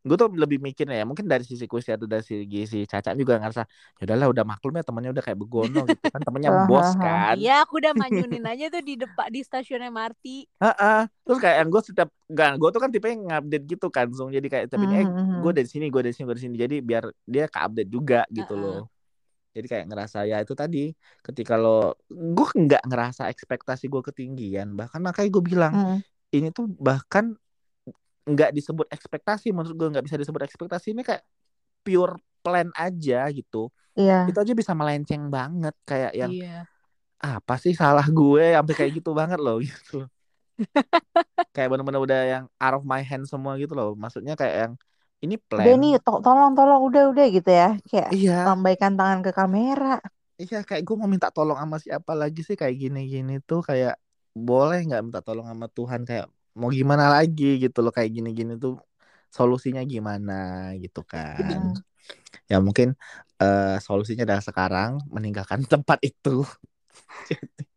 gue 0.01 0.17
tuh 0.17 0.33
lebih 0.33 0.57
mikir 0.57 0.89
ya 0.89 1.05
mungkin 1.05 1.29
dari 1.29 1.45
sisi 1.45 1.69
Kusti 1.69 1.93
atau 1.93 2.09
dari 2.09 2.25
sisi 2.25 2.65
si 2.65 2.79
Caca 2.89 3.13
juga 3.13 3.37
ngerasa 3.37 3.61
ya 4.01 4.03
udahlah 4.09 4.27
udah 4.33 4.43
maklum 4.49 4.73
ya 4.73 4.83
temannya 4.83 5.13
udah 5.13 5.23
kayak 5.23 5.37
begono 5.37 5.85
gitu 5.85 6.05
kan 6.09 6.21
temannya 6.25 6.49
bos 6.69 6.89
kan 6.97 7.37
Iya, 7.37 7.61
aku 7.65 7.77
udah 7.77 7.93
manyunin 7.93 8.41
aja 8.51 8.65
tuh 8.73 8.81
di 8.81 8.97
depan 8.97 9.29
di 9.29 9.41
stasiun 9.45 9.81
MRT. 9.93 10.25
Heeh. 10.61 11.01
Terus 11.25 11.37
kayak 11.37 11.55
yang 11.61 11.69
gue 11.69 11.81
setiap 11.85 12.09
gak 12.33 12.49
gue 12.57 12.69
tuh 12.73 12.81
kan 12.81 12.89
tipe 12.89 13.07
yang 13.09 13.21
ngupdate 13.29 13.65
gitu 13.69 13.87
kan, 13.93 14.07
Sung. 14.13 14.29
Jadi 14.33 14.47
kayak 14.49 14.65
tapi 14.73 14.85
eh 14.89 15.05
gue 15.41 15.51
dari 15.53 15.69
sini, 15.69 15.85
gue 15.93 16.01
dari 16.01 16.13
sini, 16.13 16.25
gue 16.25 16.35
dari 16.37 16.43
sini. 16.49 16.55
Jadi 16.57 16.75
biar 16.81 17.03
dia 17.25 17.45
ke 17.45 17.57
update 17.61 17.89
juga 17.89 18.21
gitu 18.33 18.53
loh. 18.57 18.89
Jadi 19.51 19.67
kayak 19.67 19.85
ngerasa 19.91 20.17
ya 20.31 20.37
itu 20.39 20.53
tadi 20.55 20.95
ketika 21.21 21.59
lo 21.59 21.99
gue 22.09 22.47
nggak 22.55 22.83
ngerasa 22.87 23.27
ekspektasi 23.29 23.85
gue 23.91 24.01
ketinggian. 24.01 24.73
Bahkan 24.73 24.99
makanya 25.03 25.29
gue 25.29 25.43
bilang 25.43 25.73
ini 26.31 26.47
tuh 26.55 26.71
bahkan 26.79 27.35
nggak 28.27 28.51
disebut 28.57 28.87
ekspektasi 28.91 29.49
menurut 29.55 29.75
gue 29.77 29.87
nggak 29.97 30.05
bisa 30.07 30.17
disebut 30.21 30.41
ekspektasi 30.45 30.93
ini 30.93 31.01
kayak 31.05 31.23
pure 31.85 32.17
plan 32.45 32.69
aja 32.77 33.27
gitu. 33.33 33.69
Iya. 33.97 34.27
Itu 34.29 34.37
aja 34.41 34.53
bisa 34.57 34.73
melenceng 34.77 35.29
banget 35.33 35.75
kayak 35.89 36.11
yang 36.17 36.31
Iya. 36.33 36.65
apa 37.21 37.55
sih 37.61 37.73
salah 37.77 38.05
gue 38.09 38.43
sampai 38.57 38.73
kayak 38.77 38.91
gitu 39.01 39.11
banget 39.13 39.39
loh 39.41 39.57
gitu 39.61 40.05
kayak 41.55 41.67
bener-bener 41.71 42.01
udah 42.01 42.19
yang 42.33 42.43
out 42.63 42.75
of 42.79 42.83
my 42.87 43.01
hand 43.03 43.25
semua 43.27 43.53
gitu 43.61 43.73
loh 43.75 43.93
maksudnya 43.97 44.33
kayak 44.39 44.55
yang 44.67 44.73
ini 45.21 45.35
plan 45.37 45.65
Udah 45.65 45.75
nih, 45.77 45.93
to- 46.01 46.21
tolong, 46.25 46.51
tolong, 46.57 46.81
udah, 46.87 47.03
udah 47.13 47.25
gitu 47.29 47.49
ya. 47.53 47.67
Kayak 47.89 48.09
iya 48.17 48.31
lambaikan 48.49 48.93
tangan 48.97 49.19
ke 49.25 49.31
kamera. 49.37 50.01
iya 50.41 50.57
kayak 50.67 50.81
gue 50.87 50.95
mau 50.99 51.09
minta 51.13 51.29
tolong 51.35 51.57
sama 51.61 51.77
siapa 51.77 52.11
lagi 52.21 52.41
sih 52.47 52.55
kayak 52.61 52.75
gini-gini 52.81 53.33
tuh 53.49 53.59
kayak 53.69 53.93
boleh 54.47 54.77
nggak 54.87 55.01
minta 55.05 55.19
tolong 55.27 55.45
sama 55.51 55.65
Tuhan 55.77 56.01
kayak 56.09 56.25
mau 56.59 56.69
gimana 56.79 57.05
lagi 57.15 57.43
gitu 57.63 57.77
loh 57.83 57.91
kayak 57.97 58.11
gini-gini 58.17 58.53
tuh 58.63 58.73
solusinya 59.37 59.81
gimana 59.93 60.33
gitu 60.83 60.99
kan 61.11 61.61
Mm. 61.61 61.83
ya 62.51 62.57
mungkin 62.67 62.89
eh, 63.41 63.77
solusinya 63.85 64.23
adalah 64.27 64.43
sekarang 64.49 64.91
meninggalkan 65.15 65.61
tempat 65.71 65.99
itu 66.09 66.29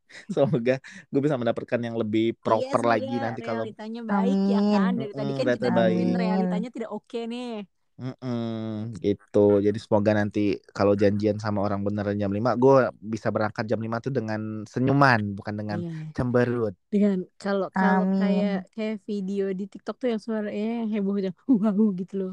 semoga 0.35 0.75
gue 1.11 1.21
bisa 1.25 1.37
mendapatkan 1.41 1.81
yang 1.87 1.97
lebih 2.01 2.37
proper 2.45 2.81
Iya, 2.85 2.91
lagi 2.93 3.15
nanti 3.23 3.41
kalau 3.45 3.65
realitanya 3.65 4.01
baik 4.13 4.39
ya 4.53 4.59
kan. 4.73 4.91
Amin. 4.91 4.99
Dari 5.01 5.13
tadi 5.19 5.33
kan 5.39 5.49
kita 5.57 5.69
baik. 5.81 6.15
realitanya 6.23 6.69
tidak 6.75 6.91
oke 6.97 7.19
nih. 7.33 7.49
Mm-mm, 7.95 8.91
gitu 8.99 9.39
jadi 9.63 9.79
semoga 9.79 10.11
nanti 10.19 10.59
kalau 10.75 10.99
janjian 10.99 11.39
sama 11.39 11.63
orang 11.63 11.87
beneran 11.87 12.19
jam 12.19 12.27
5 12.35 12.51
gue 12.59 12.91
bisa 12.99 13.31
berangkat 13.31 13.71
jam 13.71 13.79
5 13.79 14.03
tuh 14.03 14.11
dengan 14.11 14.67
senyuman 14.67 15.21
bukan 15.39 15.55
dengan 15.55 15.79
Iya. 15.79 15.91
cemberut 16.11 16.75
Dengan 16.93 17.19
kalau 17.43 17.67
kalau 17.75 18.05
kayak 18.19 18.71
kayak 18.75 18.97
video 19.09 19.45
di 19.59 19.65
TikTok 19.73 19.97
tuh 20.01 20.09
yang 20.13 20.23
suaranya 20.23 20.67
yang 20.85 20.89
heboh 20.95 21.17
yang 21.27 21.37
wow 21.51 21.81
gitu 22.01 22.15
loh. 22.21 22.33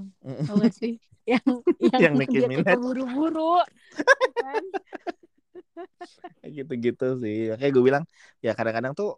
Gak 0.63 0.73
sih? 0.79 0.93
yang 1.31 1.45
yang, 1.81 2.03
Yang 2.03 2.13
Nicki 2.19 2.39
dia 2.39 2.49
kayak 2.53 2.65
Minaj. 2.65 2.77
keburu-buru. 2.77 3.41
kan? 4.39 4.63
Kayak 6.41 6.53
gitu-gitu 6.57 7.05
sih 7.23 7.35
makanya 7.53 7.71
gue 7.75 7.83
bilang 7.89 8.03
ya 8.45 8.49
kadang-kadang 8.57 8.93
tuh 8.99 9.09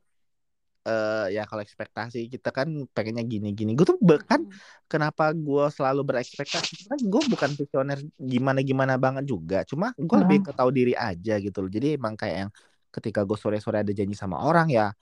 eh 0.84 1.40
ya 1.40 1.48
kalau 1.48 1.64
ekspektasi 1.64 2.28
kita 2.28 2.52
kan 2.52 2.68
pengennya 2.92 3.24
gini-gini. 3.24 3.72
Gue 3.72 3.88
tuh 3.88 4.00
bahkan 4.04 4.44
kenapa 4.92 5.32
gue 5.32 5.66
selalu 5.72 6.04
berekspektasi? 6.04 6.92
Kan 6.92 7.00
gue 7.00 7.22
bukan 7.32 7.50
visioner 7.56 8.00
gimana-gimana 8.20 9.00
banget 9.00 9.24
juga. 9.32 9.64
Cuma 9.64 9.96
gue 9.96 10.18
lebih 10.20 10.44
ke 10.44 10.52
tahu 10.52 10.70
diri 10.76 10.92
aja 10.92 11.40
gitu 11.40 11.64
loh. 11.64 11.72
Jadi 11.72 11.96
emang 11.96 12.20
kayak 12.20 12.36
yang 12.48 12.52
ketika 12.92 13.24
gue 13.24 13.38
sore-sore 13.40 13.82
ada 13.82 13.90
janji 13.96 14.14
sama 14.14 14.44
orang 14.44 14.70
ya 14.70 14.94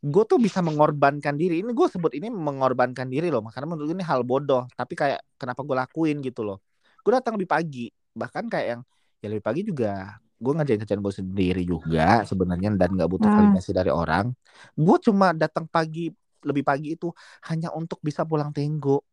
gue 0.00 0.24
tuh 0.24 0.40
bisa 0.40 0.64
mengorbankan 0.64 1.36
diri. 1.36 1.60
Ini 1.60 1.70
gue 1.76 1.88
sebut 1.92 2.12
ini 2.16 2.32
mengorbankan 2.32 3.04
diri 3.06 3.28
loh 3.28 3.44
karena 3.52 3.68
menurut 3.68 3.92
gue 3.92 3.96
ini 4.00 4.06
hal 4.08 4.24
bodoh. 4.24 4.64
Tapi 4.72 4.96
kayak 4.96 5.20
kenapa 5.36 5.60
gue 5.60 5.76
lakuin 5.76 6.16
gitu 6.24 6.40
loh. 6.42 6.58
Gue 7.04 7.12
datang 7.12 7.36
lebih 7.36 7.48
pagi. 7.48 7.92
Bahkan 8.16 8.48
kayak 8.48 8.66
yang 8.66 8.80
ya 9.20 9.28
lebih 9.28 9.44
pagi 9.44 9.60
juga 9.62 10.16
gue 10.40 10.52
ngerjain 10.56 10.80
kerjaan 10.82 11.02
gue 11.04 11.14
sendiri 11.20 11.62
juga 11.72 12.24
sebenarnya 12.30 12.68
dan 12.80 12.88
nggak 12.96 13.10
butuh 13.12 13.30
Hmm. 13.30 13.36
validasi 13.36 13.70
dari 13.78 13.90
orang 13.92 14.26
gue 14.74 14.96
cuma 15.06 15.26
datang 15.36 15.68
pagi 15.68 16.08
lebih 16.48 16.64
pagi 16.64 16.96
itu 16.96 17.12
hanya 17.48 17.68
untuk 17.76 18.00
bisa 18.00 18.24
pulang 18.24 18.50
tenggo 18.56 19.04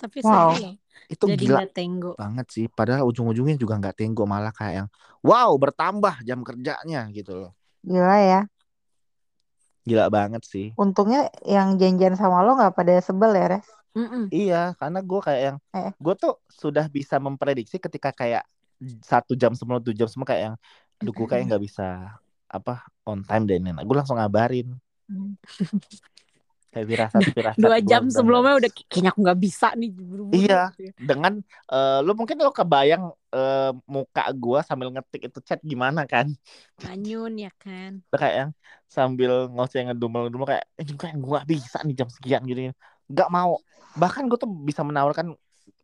Tapi 0.00 0.18
Wow. 0.22 0.54
sedih 0.54 0.58
loh. 0.64 0.74
itu 1.10 1.24
Jadi 1.26 1.42
gila 1.42 1.58
nggak 1.58 1.70
tenggo. 1.74 2.10
banget 2.20 2.46
sih 2.54 2.66
padahal 2.70 3.02
ujung-ujungnya 3.10 3.56
juga 3.58 3.74
nggak 3.82 3.96
tenggo 3.98 4.22
malah 4.24 4.52
kayak 4.54 4.74
yang 4.86 4.88
wow 5.26 5.50
bertambah 5.58 6.14
jam 6.28 6.40
kerjanya 6.46 7.00
gitu 7.10 7.32
loh 7.34 7.50
Gila 7.84 8.16
ya. 8.30 8.40
gila 9.88 10.06
banget 10.16 10.42
sih 10.52 10.66
Untungnya 10.74 11.30
yang 11.46 11.78
janjian 11.80 12.14
sama 12.18 12.42
lo 12.46 12.58
nggak 12.58 12.74
pada 12.78 12.94
sebel 12.98 13.30
ya, 13.38 13.46
Res? 13.52 13.66
Mm-mm. 13.94 14.24
iya 14.34 14.74
karena 14.78 14.98
gue 15.10 15.20
kayak 15.26 15.42
yang 15.48 15.56
Eh. 15.74 15.92
gue 16.04 16.14
tuh 16.22 16.32
sudah 16.50 16.84
bisa 16.90 17.16
memprediksi 17.22 17.76
ketika 17.78 18.10
kayak 18.10 18.42
satu 19.00 19.32
jam 19.38 19.52
sebelum 19.54 19.80
tujuh 19.80 20.06
jam 20.06 20.08
semua 20.10 20.26
kayak 20.28 20.42
yang 20.52 20.56
aduh 21.02 21.12
gue 21.12 21.26
kayak 21.26 21.44
nggak 21.50 21.64
bisa 21.64 22.18
apa 22.46 22.86
on 23.04 23.26
time 23.26 23.44
deh 23.50 23.58
ini 23.58 23.74
gue 23.74 23.96
langsung 23.96 24.16
ngabarin 24.16 24.74
kayak 26.74 26.86
firasat 26.90 27.22
firasat 27.30 27.60
Dua 27.62 27.78
gua 27.78 27.86
jam 27.86 28.02
sebelumnya 28.10 28.54
udah 28.58 28.70
kayaknya 28.90 29.10
aku 29.14 29.20
nggak 29.22 29.38
bisa 29.38 29.68
nih 29.78 29.90
buru-buru. 29.94 30.34
Iya. 30.34 30.62
gitu 30.74 30.82
ya. 30.90 30.92
dengan 30.98 31.32
eh, 31.70 31.98
lu 32.02 32.12
mungkin 32.18 32.36
lo 32.42 32.50
kebayang 32.50 33.14
eh, 33.30 33.70
muka 33.86 34.24
gua 34.34 34.60
sambil 34.66 34.90
ngetik 34.90 35.30
itu 35.30 35.38
chat 35.46 35.62
gimana 35.62 36.02
kan 36.02 36.34
Manyun 36.82 37.38
ya 37.38 37.52
kan. 37.62 38.02
Kayak 38.10 38.34
yang 38.34 38.50
sambil 38.90 39.46
ngoceh 39.54 39.86
ngedumel-dumel 39.86 40.50
kayak 40.50 40.66
ini 40.82 40.92
kayak 40.98 41.14
nggak 41.22 41.46
bisa 41.46 41.78
nih 41.86 41.94
jam 41.94 42.08
sekian 42.10 42.42
gitu 42.42 42.74
nggak 43.04 43.30
mau 43.30 43.60
bahkan 43.94 44.26
gue 44.26 44.38
tuh 44.40 44.50
bisa 44.50 44.82
menawarkan 44.82 45.38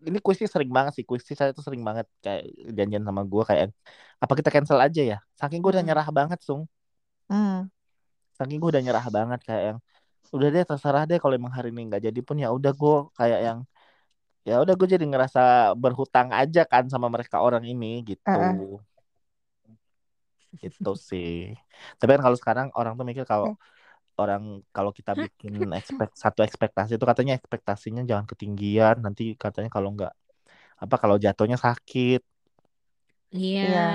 ini 0.09 0.19
kuisnya 0.25 0.49
sering 0.51 0.71
banget 0.77 0.93
sih 0.97 1.05
kuisnya 1.09 1.35
saya 1.41 1.51
tuh 1.57 1.65
sering 1.67 1.83
banget 1.89 2.07
kayak 2.25 2.43
janjian 2.77 3.05
sama 3.09 3.23
gua 3.25 3.43
kayak 3.49 3.73
apa 4.21 4.33
kita 4.39 4.51
cancel 4.55 4.79
aja 4.87 5.03
ya? 5.03 5.19
Saking 5.41 5.61
gue 5.65 5.71
udah 5.75 5.85
nyerah 5.87 6.09
banget 6.13 6.39
sung. 6.45 6.69
Hmm. 7.31 7.71
saking 8.37 8.57
gue 8.57 8.71
udah 8.73 8.83
nyerah 8.83 9.07
banget 9.13 9.41
kayak 9.47 9.63
yang 9.69 9.79
udah 10.33 10.49
deh 10.55 10.65
terserah 10.65 11.05
deh 11.05 11.19
kalau 11.23 11.35
emang 11.37 11.53
hari 11.53 11.69
ini 11.75 11.81
nggak 11.93 12.03
jadi 12.09 12.21
pun 12.25 12.37
ya 12.41 12.49
udah 12.57 12.73
gue 12.73 12.97
kayak 13.19 13.41
yang 13.47 13.59
ya 14.49 14.55
udah 14.65 14.75
gue 14.79 14.89
jadi 14.95 15.05
ngerasa 15.05 15.41
berhutang 15.77 16.33
aja 16.33 16.65
kan 16.65 16.89
sama 16.89 17.07
mereka 17.13 17.37
orang 17.45 17.65
ini 17.69 18.01
gitu. 18.09 18.25
Heeh. 18.25 18.81
itu 20.67 20.93
sih. 21.09 21.31
Tapi 21.99 22.11
kan 22.15 22.23
kalau 22.27 22.37
sekarang 22.41 22.67
orang 22.79 22.93
tuh 22.99 23.07
mikir 23.07 23.25
kalau 23.29 23.55
orang 24.19 24.65
kalau 24.73 24.91
kita 24.91 25.13
bikin 25.15 25.55
expect 25.73 26.17
satu 26.17 26.41
ekspektasi 26.43 26.97
itu 26.97 27.07
katanya 27.07 27.37
ekspektasinya 27.37 28.03
jangan 28.03 28.27
ketinggian 28.27 28.99
nanti 29.01 29.37
katanya 29.37 29.71
kalau 29.71 29.93
nggak 29.95 30.13
apa 30.81 30.95
kalau 30.97 31.17
jatuhnya 31.17 31.61
sakit 31.61 32.25
Iya. 33.31 33.63
Iya. 33.63 33.89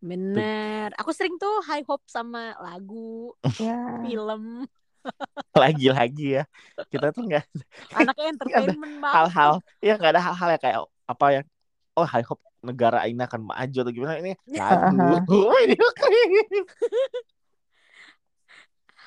Bener. 0.00 0.88
Aku 0.96 1.12
sering 1.12 1.36
tuh 1.36 1.60
high 1.68 1.84
hope 1.84 2.02
sama 2.08 2.56
lagu, 2.58 3.36
Ya. 3.60 4.00
film. 4.00 4.64
lagi-lagi 5.52 6.40
ya 6.40 6.44
kita 6.88 7.10
tuh 7.10 7.26
nggak 7.26 7.42
Anaknya 7.98 8.26
entertainment 8.38 9.02
banget. 9.02 9.14
hal-hal 9.18 9.52
ya 9.82 9.98
nggak 9.98 10.12
ada 10.14 10.22
hal-hal 10.22 10.48
ya 10.54 10.58
kayak 10.62 10.78
apa 11.10 11.26
yang 11.34 11.44
oh 11.92 12.06
high 12.06 12.22
hope 12.22 12.38
negara 12.62 13.02
ini 13.04 13.18
akan 13.18 13.42
maju 13.42 13.78
atau 13.82 13.92
gimana 13.92 14.22
ini 14.22 14.32
lagu 14.54 15.50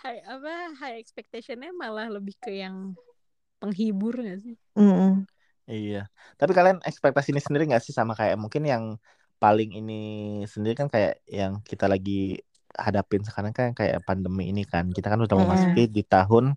High, 0.06 0.22
apa 0.22 0.54
high 0.86 1.02
expectationnya 1.02 1.74
malah 1.74 2.06
lebih 2.14 2.38
ke 2.38 2.54
yang 2.62 2.94
penghibur 3.58 4.14
gak 4.22 4.38
sih? 4.46 4.54
Mm-mm. 4.78 5.26
iya 5.66 6.06
tapi 6.38 6.52
kalian 6.54 6.78
ekspektasi 6.86 7.34
ini 7.34 7.42
sendiri 7.42 7.64
nggak 7.66 7.82
sih 7.82 7.90
sama 7.90 8.14
kayak 8.14 8.38
mungkin 8.38 8.64
yang 8.70 8.84
paling 9.42 9.74
ini 9.74 9.94
sendiri 10.46 10.78
kan 10.78 10.88
kayak 10.94 11.26
yang 11.26 11.58
kita 11.66 11.90
lagi 11.90 12.38
hadapin 12.86 13.26
sekarang 13.26 13.50
kan 13.58 13.74
kayak 13.74 13.98
pandemi 14.06 14.54
ini 14.54 14.62
kan 14.62 14.86
kita 14.94 15.08
kan 15.10 15.20
udah 15.26 15.38
memasuki 15.42 15.90
di 15.90 16.04
tahun 16.06 16.54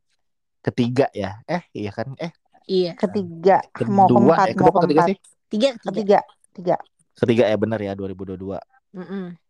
ketiga 0.67 1.09
ya 1.17 1.41
eh 1.49 1.63
iya 1.73 1.91
kan 1.95 2.09
eh 2.21 2.33
Iya. 2.69 2.93
Ketiga, 3.01 3.65
mau 3.97 4.05
kedua 4.13 4.35
keempat, 4.37 4.47
eh 4.53 4.53
kedua 4.53 4.69
mau 4.69 4.73
apa 4.77 4.81
ketiga 4.85 5.03
keempat. 5.03 5.09
sih 5.09 5.17
Tiga, 5.49 5.69
tiga. 5.73 5.89
Ketiga, 5.89 6.19
tiga. 6.53 6.77
ketiga 7.19 7.45
ya 7.51 7.57
benar 7.57 7.81
ya 7.81 7.93
2022 7.97 8.59
Mm-mm. 8.95 9.48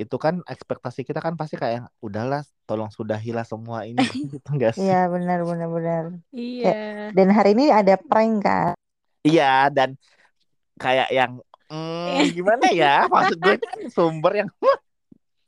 Itu 0.00 0.16
kan 0.16 0.40
ekspektasi 0.48 1.04
kita 1.04 1.20
kan 1.20 1.36
pasti 1.36 1.60
kayak 1.60 1.88
udahlah 2.00 2.42
tolong 2.64 2.88
sudahilah 2.88 3.44
semua 3.44 3.84
ini 3.84 4.00
gitu 4.34 4.48
enggak 4.52 4.76
sih? 4.76 4.88
Iya 4.88 5.08
benar 5.12 5.44
benar 5.44 5.68
benar. 5.68 6.04
Iya. 6.32 6.72
Dan 7.12 7.28
hari 7.30 7.52
ini 7.54 7.68
ada 7.68 7.94
prank 8.00 8.44
kan? 8.44 8.74
Iya 9.22 9.70
dan 9.70 9.94
kayak 10.80 11.08
yang 11.14 11.38
hmm, 11.70 12.24
gimana 12.36 12.66
ya 12.74 13.06
maksud 13.06 13.38
gue 13.38 13.56
kan 13.60 13.78
sumber 13.92 14.42
yang 14.42 14.50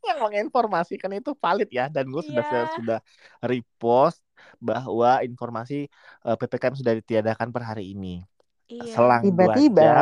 yang 0.05 0.19
menginformasikan 0.21 1.11
itu 1.17 1.33
valid 1.41 1.73
ya 1.73 1.89
dan 1.89 2.05
gue 2.13 2.23
sudah 2.23 2.45
Iya. 2.45 2.69
sudah 2.77 2.99
repost 3.41 4.21
bahwa 4.61 5.25
informasi 5.25 5.89
eh, 6.29 6.37
ppkm 6.37 6.75
sudah 6.77 6.93
ditiadakan 7.01 7.49
per 7.51 7.63
hari 7.65 7.97
ini. 7.97 8.21
Iya. 8.65 8.97
Selang 8.97 9.23
dua 9.29 9.55
jam, 9.61 9.61
Tiba-tiba 9.61 9.93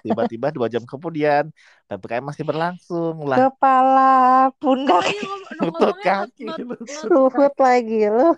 tiba-tiba 0.00 0.46
dua 0.54 0.66
jam 0.72 0.82
kemudian 0.88 1.44
ppkm 1.86 2.24
masih 2.24 2.44
berlangsung 2.48 3.16
lah. 3.28 3.38
kepala 3.46 4.48
pundak 4.56 5.04
iya 5.04 5.26
Lutut 5.60 5.96
kaki, 6.06 6.44
lutut. 6.48 6.78
not, 6.80 7.06
ruhut 7.12 7.54
lagi 7.60 8.00
lu. 8.08 8.28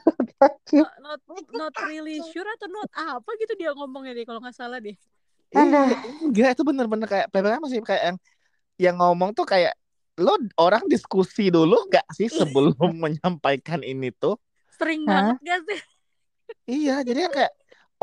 not, 0.43 0.55
not, 1.07 1.21
not 1.55 1.75
really 1.87 2.19
sure 2.31 2.47
atau 2.59 2.69
not 2.69 2.91
apa 2.95 3.31
gitu 3.39 3.53
dia 3.55 3.71
ngomongnya 3.75 4.13
deh 4.19 4.25
kalau 4.27 4.43
nggak 4.43 4.57
salah 4.57 4.79
deh. 4.83 4.95
Iya, 5.49 5.81
enggak 6.29 6.49
itu 6.59 6.63
bener-bener 6.67 7.07
kayak 7.09 7.27
ppkm 7.33 7.63
masih 7.65 7.81
kayak 7.81 8.03
yang 8.13 8.17
yang 8.79 8.97
ngomong 9.01 9.33
tuh 9.33 9.49
kayak 9.49 9.75
lo 10.19 10.35
orang 10.59 10.83
diskusi 10.91 11.49
dulu 11.49 11.87
nggak 11.89 12.07
sih 12.19 12.27
sebelum 12.29 12.75
menyampaikan 13.03 13.81
ini 13.87 14.11
tuh? 14.11 14.35
Sering 14.75 15.07
banget 15.07 15.39
gak 15.43 15.61
sih? 15.67 15.81
Iya, 16.69 17.01
jadi 17.03 17.29
kan 17.29 17.33
kayak 17.35 17.53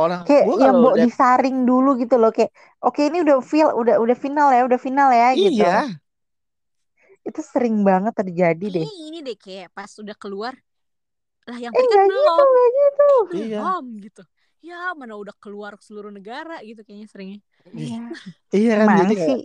orang 0.01 0.21
Kayak 0.27 0.45
gua 0.45 0.55
yang 0.65 0.75
mau 0.83 0.95
disaring 1.05 1.57
dulu 1.69 1.89
gitu 2.01 2.15
loh 2.21 2.31
kayak 2.35 2.51
oke 2.85 2.99
ini 3.07 3.17
udah 3.25 3.37
feel 3.51 3.67
udah 3.81 3.95
udah 4.03 4.17
final 4.23 4.47
ya 4.55 4.61
udah 4.69 4.79
final 4.87 5.09
ya 5.21 5.27
gitu. 5.43 5.61
iya, 5.61 5.69
Itu 7.29 7.41
sering 7.51 7.75
banget 7.89 8.13
terjadi 8.21 8.65
deh. 8.75 8.87
Kayaknya 8.87 9.03
ini 9.07 9.17
deh 9.27 9.37
kayak 9.37 9.67
pas 9.75 9.91
udah 10.01 10.15
keluar 10.17 10.53
lah 11.45 11.57
yang 11.61 11.73
Eh 11.77 11.83
gitu 11.85 11.97
belum 12.09 12.45
nggak 12.51 12.69
gitu. 12.79 13.03
Iya. 13.37 13.59
belum 13.61 13.83
gitu. 14.05 14.21
Ya 14.65 14.75
mana 14.97 15.13
udah 15.21 15.35
keluar 15.37 15.71
ke 15.77 15.83
seluruh 15.85 16.09
negara 16.09 16.57
gitu 16.65 16.81
kayaknya 16.85 17.07
seringnya. 17.11 17.39
Iya. 17.69 17.97
iya 18.57 18.71
kan 18.79 18.89
jadi 18.99 19.13
sih? 19.25 19.37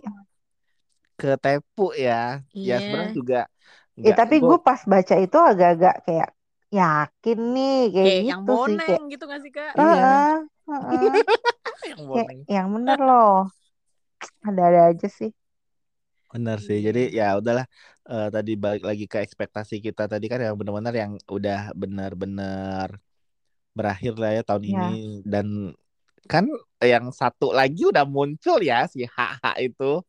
ketepu 1.19 1.83
ya. 2.05 2.13
Ya 2.67 2.73
Iya. 2.73 2.77
sebenarnya 2.81 3.13
juga 3.19 3.37
Eh 4.07 4.13
nggak 4.13 4.19
tapi 4.19 4.35
gua 4.41 4.49
gue 4.49 4.57
pas 4.67 4.81
baca 4.93 5.15
itu 5.25 5.37
agak-agak 5.51 5.95
kayak 6.05 6.29
yakin 6.71 7.39
nih 7.55 7.77
kayak 7.91 8.05
Kayak 8.07 8.23
yang 8.31 8.41
gitu 8.41 8.53
sih 8.55 8.75
kayak 8.79 8.79
boneng 8.79 9.03
gitu 9.11 9.23
gak 9.27 9.41
sih 9.43 9.51
kak? 9.51 9.71
Iya. 9.75 9.83
Heeh, 9.83 10.35
heeh. 10.71 11.11
yang 11.91 11.99
Kayak 11.99 12.09
warning. 12.11 12.39
yang 12.47 12.67
bener 12.75 12.99
loh. 13.03 13.35
Ada-ada 14.47 14.79
aja 14.95 15.07
sih. 15.11 15.31
Benar 16.31 16.57
sih. 16.63 16.77
Iya. 16.79 16.85
Jadi 16.87 17.01
ya 17.11 17.27
udahlah 17.35 17.65
eh, 18.07 18.27
tadi 18.31 18.51
balik 18.55 18.83
lagi 18.87 19.05
ke 19.11 19.17
ekspektasi 19.19 19.75
kita 19.83 20.07
tadi 20.07 20.25
kan 20.31 20.39
yang 20.39 20.55
benar-benar 20.55 20.93
yang 20.95 21.11
udah 21.27 21.75
benar-benar 21.75 22.87
berakhir 23.75 24.13
lah 24.15 24.31
ya 24.35 24.41
tahun 24.47 24.63
Ya. 24.63 24.71
ini 24.71 24.95
dan 25.27 25.47
kan 26.31 26.45
yang 26.79 27.11
satu 27.11 27.51
lagi 27.51 27.83
udah 27.87 28.07
muncul 28.07 28.63
ya 28.63 28.87
si 28.87 29.03
HH 29.03 29.43
itu. 29.59 29.99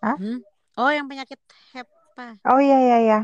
Hmm? 0.00 0.40
Oh 0.76 0.88
yang 0.92 1.08
penyakit 1.08 1.40
hepa. 1.72 2.36
Oh 2.48 2.60
iya 2.60 2.76
iya 2.80 2.96
iya. 3.04 3.18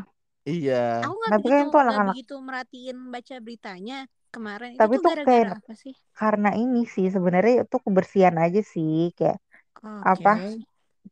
Iya. 0.51 0.73
Aku 1.03 1.15
nggak 1.19 1.33
Tapi 1.33 1.47
kan 1.53 1.59
begitu 1.59 1.61
itu 1.67 1.77
nggak 1.85 1.85
anak-anak. 1.85 2.09
begitu 2.09 2.33
merhatiin 2.47 2.99
baca 3.15 3.35
beritanya 3.45 3.97
kemarin. 4.35 4.71
Itu 4.77 4.81
Tapi 4.81 4.95
tuh 4.95 5.03
tuh 5.05 5.13
gara-gara 5.13 5.27
kayak 5.27 5.49
apa 5.59 5.73
sih? 5.83 5.95
karena 6.21 6.49
ini 6.63 6.79
sih 6.95 7.07
sebenarnya 7.17 7.53
itu 7.65 7.77
kebersihan 7.87 8.37
aja 8.45 8.61
sih 8.75 8.93
kayak 9.19 9.39
Oke. 9.83 10.13
apa 10.13 10.31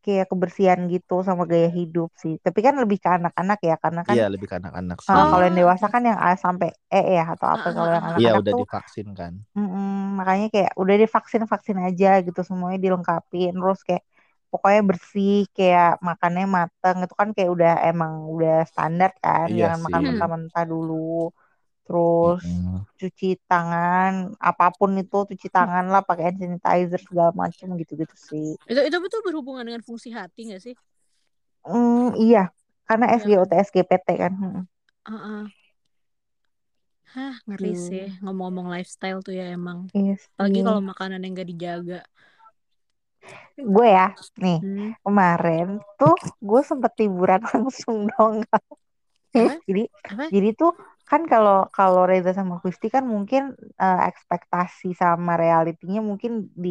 kayak 0.05 0.27
kebersihan 0.33 0.81
gitu 0.95 1.15
sama 1.29 1.45
gaya 1.53 1.69
hidup 1.81 2.09
sih. 2.23 2.35
Tapi 2.47 2.61
kan 2.67 2.75
lebih 2.83 2.99
ke 3.05 3.11
anak-anak 3.19 3.59
ya 3.69 3.75
karena 3.85 4.03
kan 4.11 4.19
Iya 4.19 4.23
lebih 4.33 4.47
ke 4.51 4.57
anak-anak 4.61 4.99
sih. 5.09 5.17
uh, 5.17 5.25
kalau 5.31 5.43
yang 5.47 5.57
Oh, 5.57 5.61
dewasa 5.61 5.87
kan 5.95 6.03
yang 6.11 6.19
A 6.27 6.29
sampai 6.45 6.69
E 6.97 6.99
ya 7.19 7.23
atau 7.35 7.49
apa 7.57 7.67
ah, 7.67 7.75
kalau 7.77 7.91
yang. 7.97 8.07
Iya 8.21 8.31
anak-anak 8.31 8.43
udah 8.43 8.53
tuh 8.53 8.61
divaksin 8.61 9.09
kan. 9.21 9.33
mm-mm, 9.57 9.87
makanya 10.19 10.47
kayak 10.55 10.73
udah 10.83 10.95
divaksin 11.03 11.43
vaksin 11.53 11.79
aja 11.87 12.09
gitu 12.27 12.41
semuanya 12.49 12.79
dilengkapin 12.85 13.51
terus 13.61 13.81
kayak 13.89 14.03
pokoknya 14.53 14.81
bersih 14.91 15.31
kayak 15.57 15.89
makannya 16.09 16.45
mateng 16.57 16.97
itu 17.05 17.15
kan 17.21 17.29
kayak 17.37 17.51
udah 17.57 17.71
emang 17.91 18.13
udah 18.35 18.53
standar 18.71 19.11
kan 19.25 19.47
Iya 19.51 19.63
jangan 19.63 19.79
makan 19.85 20.03
sih. 20.03 20.07
Hmm. 20.07 20.17
mentah-mentah 20.17 20.65
dulu 20.73 20.95
terus 21.85 22.45
Mm-mm. 22.45 22.87
cuci 23.01 23.27
tangan 23.51 24.13
apa 24.49 24.65
pun 24.79 24.91
itu 25.03 25.17
cuci 25.31 25.49
tangan 25.57 25.85
lah 25.93 26.01
pakai 26.09 26.25
hand 26.27 26.39
sanitizer 26.43 27.01
segala 27.09 27.31
macem 27.43 27.69
gitu-gitu 27.81 28.17
sih 28.31 28.47
Itu 28.71 28.81
itu 28.89 28.97
betul 29.05 29.21
berhubungan 29.27 29.65
dengan 29.69 29.83
fungsi 29.89 30.09
hati 30.19 30.41
gak 30.53 30.63
sih? 30.65 30.75
Hmm, 31.67 32.13
iya 32.25 32.41
karena 32.89 33.07
Iya? 33.09 33.21
SGOT 33.21 33.51
SGPT 33.67 34.07
kan 34.23 34.33
Mm, 34.41 34.67
Heeh. 35.07 35.51
Hah, 37.13 37.35
ngeri 37.47 37.69
gitu 37.69 37.87
sih 37.87 38.03
ngomong-ngomong 38.23 38.69
lifestyle 38.75 39.19
tuh 39.27 39.35
ya 39.41 39.45
emang. 39.57 39.79
iya 39.95 40.17
Apalagi 40.33 40.59
kalau 40.67 40.81
makanan 40.91 41.21
yang 41.25 41.33
gak 41.41 41.49
dijaga. 41.53 41.95
Gue 43.57 43.89
ya 43.89 44.09
nih 44.41 44.59
Hmm. 44.61 44.93
kemarin 45.05 45.67
tuh 45.97 46.17
gue 46.41 46.61
sempet 46.65 46.93
liburan 47.01 47.41
langsung 47.51 48.09
dong 48.09 48.45
jadi 49.67 49.83
Apa? 50.11 50.25
jadi 50.33 50.49
tuh 50.57 50.73
kan 51.11 51.23
kalau 51.33 51.67
kalau 51.77 52.03
Reza 52.11 52.31
sama 52.39 52.55
Kristi 52.63 52.87
kan 52.95 53.05
mungkin 53.15 53.43
eh, 53.83 54.01
ekspektasi 54.11 54.95
sama 55.03 55.33
realitinya 55.43 56.01
mungkin 56.11 56.33
di 56.65 56.71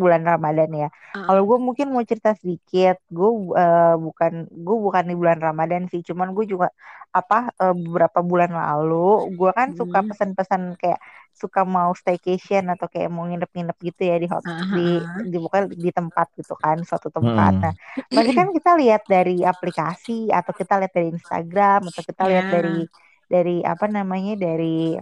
bulan 0.00 0.22
Ramadan 0.30 0.70
ya. 0.82 0.88
Kalau 1.26 1.42
gue 1.48 1.58
mungkin 1.66 1.86
mau 1.92 2.00
cerita 2.10 2.32
sedikit, 2.40 2.96
gue 3.16 3.30
eh, 3.60 3.94
bukan 4.06 4.32
gue 4.66 4.76
bukan 4.86 5.04
di 5.10 5.14
bulan 5.20 5.38
Ramadan 5.46 5.82
sih, 5.92 6.00
cuman 6.08 6.28
gue 6.36 6.44
juga 6.52 6.66
apa 7.12 7.36
eh, 7.60 7.74
beberapa 7.84 8.18
bulan 8.24 8.50
lalu 8.52 8.96
gue 9.38 9.50
kan 9.58 9.68
suka 9.76 9.98
hmm. 10.00 10.08
pesan-pesan 10.12 10.62
kayak 10.80 11.00
suka 11.36 11.60
mau 11.62 11.90
staycation 11.94 12.66
atau 12.72 12.86
kayak 12.92 13.08
mau 13.14 13.24
nginep-nginep 13.28 13.76
gitu 13.88 14.00
ya 14.10 14.16
di 14.22 14.26
hot 14.32 14.44
Ah, 14.44 14.64
di 14.74 14.80
ah, 14.98 15.04
ah. 15.04 15.22
di 15.30 15.36
bukan 15.44 15.62
di 15.84 15.90
tempat 15.94 16.26
gitu 16.38 16.54
kan 16.58 16.76
suatu 16.88 17.08
tempat. 17.14 17.52
Mm-mm. 17.54 17.62
Nah 17.62 17.74
pasti 18.14 18.32
kan 18.34 18.48
kita 18.56 18.70
lihat 18.80 19.02
dari 19.06 19.44
aplikasi 19.46 20.32
atau 20.32 20.52
kita 20.56 20.80
lihat 20.80 20.92
dari 20.96 21.08
Instagram 21.14 21.80
atau 21.90 22.02
kita 22.02 22.22
lihat 22.30 22.46
dari 22.50 22.84
Ya. 22.84 23.07
Dari 23.32 23.60
apa 23.72 23.86
namanya 23.96 24.32
dari 24.44 24.96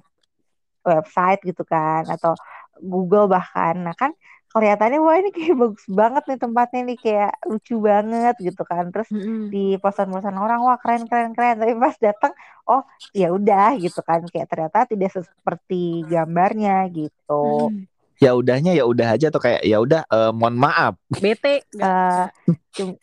website 0.86 1.40
gitu 1.48 1.62
kan 1.72 2.02
atau 2.14 2.32
Google 2.92 3.26
bahkan. 3.34 3.74
Nah 3.86 3.94
kan 4.00 4.12
kelihatannya 4.52 4.98
wah 5.04 5.16
ini 5.20 5.30
kayak 5.36 5.54
bagus 5.62 5.86
banget 6.00 6.22
nih 6.28 6.38
tempatnya 6.44 6.80
nih 6.88 6.98
kayak 7.04 7.30
lucu 7.50 7.74
banget 7.88 8.34
gitu 8.46 8.62
kan. 8.70 8.84
Terus 8.92 9.08
Mm-mm. 9.12 9.42
di 9.52 9.58
posan-posan 9.82 10.36
orang 10.44 10.60
wah 10.66 10.76
keren 10.82 11.02
keren 11.10 11.30
keren. 11.36 11.56
Tapi 11.62 11.72
pas 11.82 11.96
datang 12.06 12.32
oh 12.70 12.82
ya 13.20 13.26
udah 13.36 13.66
gitu 13.82 14.00
kan. 14.08 14.20
Kayak 14.32 14.46
ternyata 14.52 14.78
tidak 14.90 15.10
seperti 15.16 16.06
gambarnya 16.10 16.72
gitu. 16.96 17.32
Mm-mm. 17.42 17.86
Ya 18.16 18.32
udahnya 18.32 18.72
ya 18.72 18.88
udah 18.88 19.16
aja 19.16 19.28
atau 19.28 19.40
kayak 19.40 19.60
ya 19.60 19.76
udah 19.80 20.08
eh, 20.08 20.32
mohon 20.32 20.56
maaf. 20.56 20.96
Bete 21.20 21.64
nggak? 21.76 22.32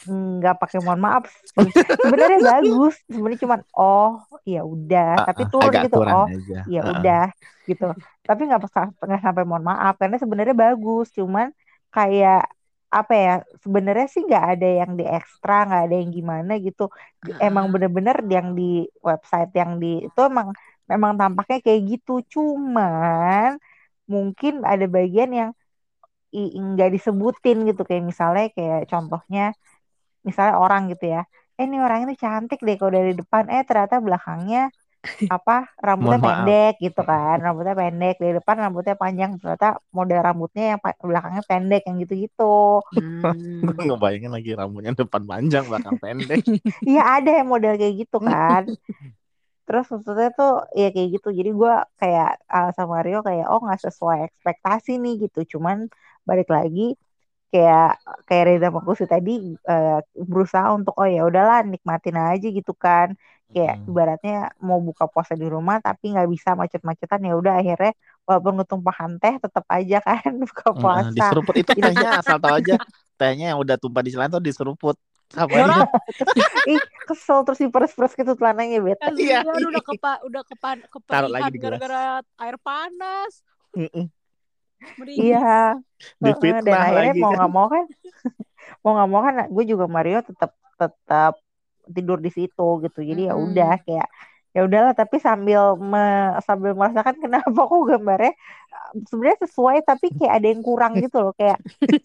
nggak 0.09 0.55
pakai 0.57 0.79
mohon 0.81 1.01
maaf. 1.01 1.23
Sebenarnya 1.53 2.39
bagus 2.57 2.95
sebenarnya 3.05 3.39
cuman 3.45 3.59
oh 3.77 4.21
ya 4.45 4.61
udah. 4.65 5.11
Ah, 5.21 5.25
tapi 5.29 5.43
ah, 5.45 5.49
turun 5.49 5.71
gitu 5.85 5.97
oh 6.01 6.27
ya 6.65 6.81
Ah, 6.81 6.85
ah. 6.89 6.93
udah 6.97 7.25
gitu. 7.69 7.87
Tapi 8.25 8.41
nggak 8.49 8.61
nggak 9.01 9.21
sampai 9.21 9.43
mohon 9.45 9.65
maaf 9.65 9.95
karena 10.01 10.17
sebenarnya 10.17 10.55
bagus. 10.57 11.13
Cuman 11.13 11.53
kayak 11.93 12.49
apa 12.93 13.13
ya 13.17 13.33
sebenarnya 13.65 14.05
sih 14.05 14.21
nggak 14.21 14.45
ada 14.53 14.67
yang 14.85 14.91
di 14.93 15.05
ekstra 15.09 15.65
nggak 15.65 15.83
ada 15.89 15.95
yang 15.97 16.11
gimana 16.13 16.53
gitu. 16.61 16.89
Emang 17.41 17.69
bener-bener 17.73 18.21
yang 18.29 18.53
di 18.53 18.85
website 19.01 19.49
yang 19.57 19.81
di 19.81 20.05
itu 20.05 20.19
emang 20.21 20.53
memang 20.85 21.17
tampaknya 21.17 21.59
kayak 21.65 21.81
gitu. 21.97 22.21
Cuman 22.29 23.57
mungkin 24.15 24.53
ada 24.71 24.85
bagian 24.95 25.29
yang 25.39 25.49
i- 26.39 26.53
nggak 26.71 26.89
disebutin 26.95 27.57
gitu. 27.69 27.81
Kayak 27.89 28.03
misalnya 28.11 28.43
kayak 28.55 28.79
contohnya 28.91 29.41
misalnya 30.27 30.55
orang 30.63 30.81
gitu 30.93 31.05
ya. 31.15 31.21
Eh 31.59 31.65
ini 31.69 31.77
orang 31.85 31.99
ini 32.05 32.13
cantik 32.23 32.59
deh 32.67 32.75
kalau 32.79 32.93
dari 32.99 33.13
depan. 33.19 33.43
Eh 33.53 33.63
ternyata 33.69 33.95
belakangnya 34.07 34.59
apa 35.35 35.53
rambutnya 35.85 36.17
Mohon 36.17 36.25
maaf. 36.25 36.47
pendek 36.47 36.73
gitu 36.85 37.01
kan. 37.11 37.35
Rambutnya 37.45 37.75
pendek 37.81 38.15
dari 38.21 38.33
depan 38.39 38.55
rambutnya 38.63 38.95
panjang. 39.03 39.31
Ternyata 39.41 39.67
model 39.97 40.19
rambutnya 40.27 40.63
yang 40.75 40.79
belakangnya 41.09 41.43
pendek 41.51 41.81
yang 41.87 41.97
gitu-gitu. 42.03 42.43
Hmm. 42.93 43.65
Gue 43.65 43.83
ngebayangin 43.89 44.31
lagi 44.35 44.49
rambutnya 44.59 44.91
depan 45.01 45.23
panjang 45.29 45.63
belakang 45.69 45.97
pendek. 46.03 46.41
iya 46.89 47.01
ada 47.17 47.29
yang 47.37 47.47
model 47.51 47.73
kayak 47.79 47.93
gitu 48.05 48.17
kan 48.27 48.63
terus 49.63 49.85
maksudnya 49.91 50.29
tuh 50.35 50.51
ya 50.75 50.87
kayak 50.93 51.09
gitu. 51.19 51.27
Jadi 51.39 51.49
gua 51.55 51.73
kayak 51.99 52.29
uh, 52.51 52.69
sama 52.77 52.99
Rio 53.05 53.19
kayak 53.23 53.45
oh 53.51 53.59
nggak 53.63 53.81
sesuai 53.87 54.19
ekspektasi 54.31 54.99
nih 55.03 55.13
gitu. 55.27 55.57
Cuman 55.57 55.87
balik 56.27 56.47
lagi 56.51 56.95
kayak 57.53 58.01
kayak 58.25 58.43
Reza 58.49 58.67
Makusi 58.73 59.05
tadi 59.05 59.53
eh, 59.53 59.99
berusaha 60.17 60.73
untuk 60.73 60.97
oh 60.97 61.05
ya 61.05 61.21
udahlah 61.29 61.61
nikmatin 61.63 62.17
aja 62.17 62.47
gitu 62.49 62.73
kan. 62.73 63.13
Kayak 63.53 63.85
Mm. 63.85 63.89
ibaratnya 63.93 64.37
mau 64.65 64.81
buka 64.81 65.05
puasa 65.05 65.37
di 65.37 65.45
rumah 65.45 65.77
tapi 65.77 66.09
nggak 66.09 66.25
bisa 66.25 66.57
macet-macetan 66.57 67.21
ya 67.21 67.37
udah 67.37 67.61
akhirnya 67.61 67.93
walaupun 68.25 68.65
ketumpahan 68.65 69.11
teh 69.21 69.37
tetap 69.37 69.61
aja 69.69 69.97
kan 70.01 70.31
buka 70.49 70.73
puasa. 70.73 71.13
diseruput. 71.13 71.53
Itu 71.61 71.71
Itu- 71.77 71.85
tehnya 71.85 72.17
asal 72.17 72.41
tahu 72.41 72.57
aja. 72.57 72.75
Tehnya 73.13 73.53
yang 73.53 73.59
udah 73.61 73.77
tumpah 73.77 74.01
di 74.01 74.09
celana 74.09 74.33
tuh 74.33 74.41
diseruput 74.41 74.97
sama 75.33 75.49
dia. 75.49 75.85
ih 76.73 76.81
kesel 77.09 77.41
terus 77.43 77.59
diperes-peres 77.59 78.13
gitu 78.13 78.31
celananya 78.37 78.77
bete 78.79 79.09
Iya. 79.17 79.41
Udah 79.43 79.83
kepa 79.83 80.11
udah 80.29 80.43
kepan 80.45 80.77
Taruh 81.09 81.31
lagi 81.33 81.57
gara-gara 81.57 82.21
air 82.39 82.55
panas. 82.61 83.41
Iya 83.73 85.41
Heeh, 85.41 85.73
dan 86.19 86.35
Difitnah 86.35 86.79
akhirnya 86.85 87.13
lagi 87.15 87.19
mau 87.23 87.31
kan. 87.31 87.37
nggak 87.39 87.51
mau 87.51 87.67
kan 87.71 87.85
mau 88.83 88.91
nggak 88.95 89.09
mau 89.09 89.21
kan 89.23 89.33
gue 89.47 89.63
juga 89.63 89.85
Mario 89.87 90.19
tetap 90.21 90.51
tetap 90.75 91.33
tidur 91.87 92.19
di 92.19 92.31
situ 92.31 92.67
gitu 92.83 92.99
jadi 93.03 93.31
ya 93.31 93.33
Mm-mm. 93.35 93.45
udah 93.51 93.71
kayak 93.83 94.07
ya 94.55 94.59
udahlah 94.67 94.93
tapi 94.99 95.15
sambil 95.27 95.61
me- 95.91 96.33
sambil 96.47 96.71
merasakan 96.79 97.15
kenapa 97.23 97.59
kok 97.69 97.81
gambarnya 97.89 98.31
sebenarnya 99.09 99.39
sesuai 99.47 99.77
tapi 99.89 100.05
kayak 100.17 100.33
ada 100.37 100.47
yang 100.53 100.61
kurang 100.67 100.93
gitu 101.03 101.17
loh 101.23 101.33
kayak 101.39 101.59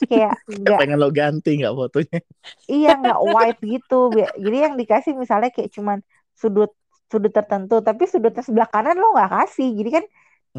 kayak 0.08 0.34
nggak 0.64 0.78
pengen 0.78 0.98
lo 1.02 1.08
ganti 1.18 1.50
nggak 1.60 1.74
fotonya 1.78 2.18
iya 2.72 2.88
nggak 3.00 3.18
wide 3.32 3.58
gitu 3.72 3.94
jadi 4.44 4.56
yang 4.64 4.74
dikasih 4.80 5.12
misalnya 5.22 5.48
kayak 5.54 5.70
cuman 5.76 5.98
sudut 6.40 6.70
sudut 7.10 7.32
tertentu 7.38 7.74
tapi 7.88 8.02
sudutnya 8.12 8.42
sebelah 8.48 8.68
kanan 8.74 8.96
lo 9.00 9.06
nggak 9.16 9.30
kasih 9.34 9.66
jadi 9.78 9.90
kan 9.96 10.04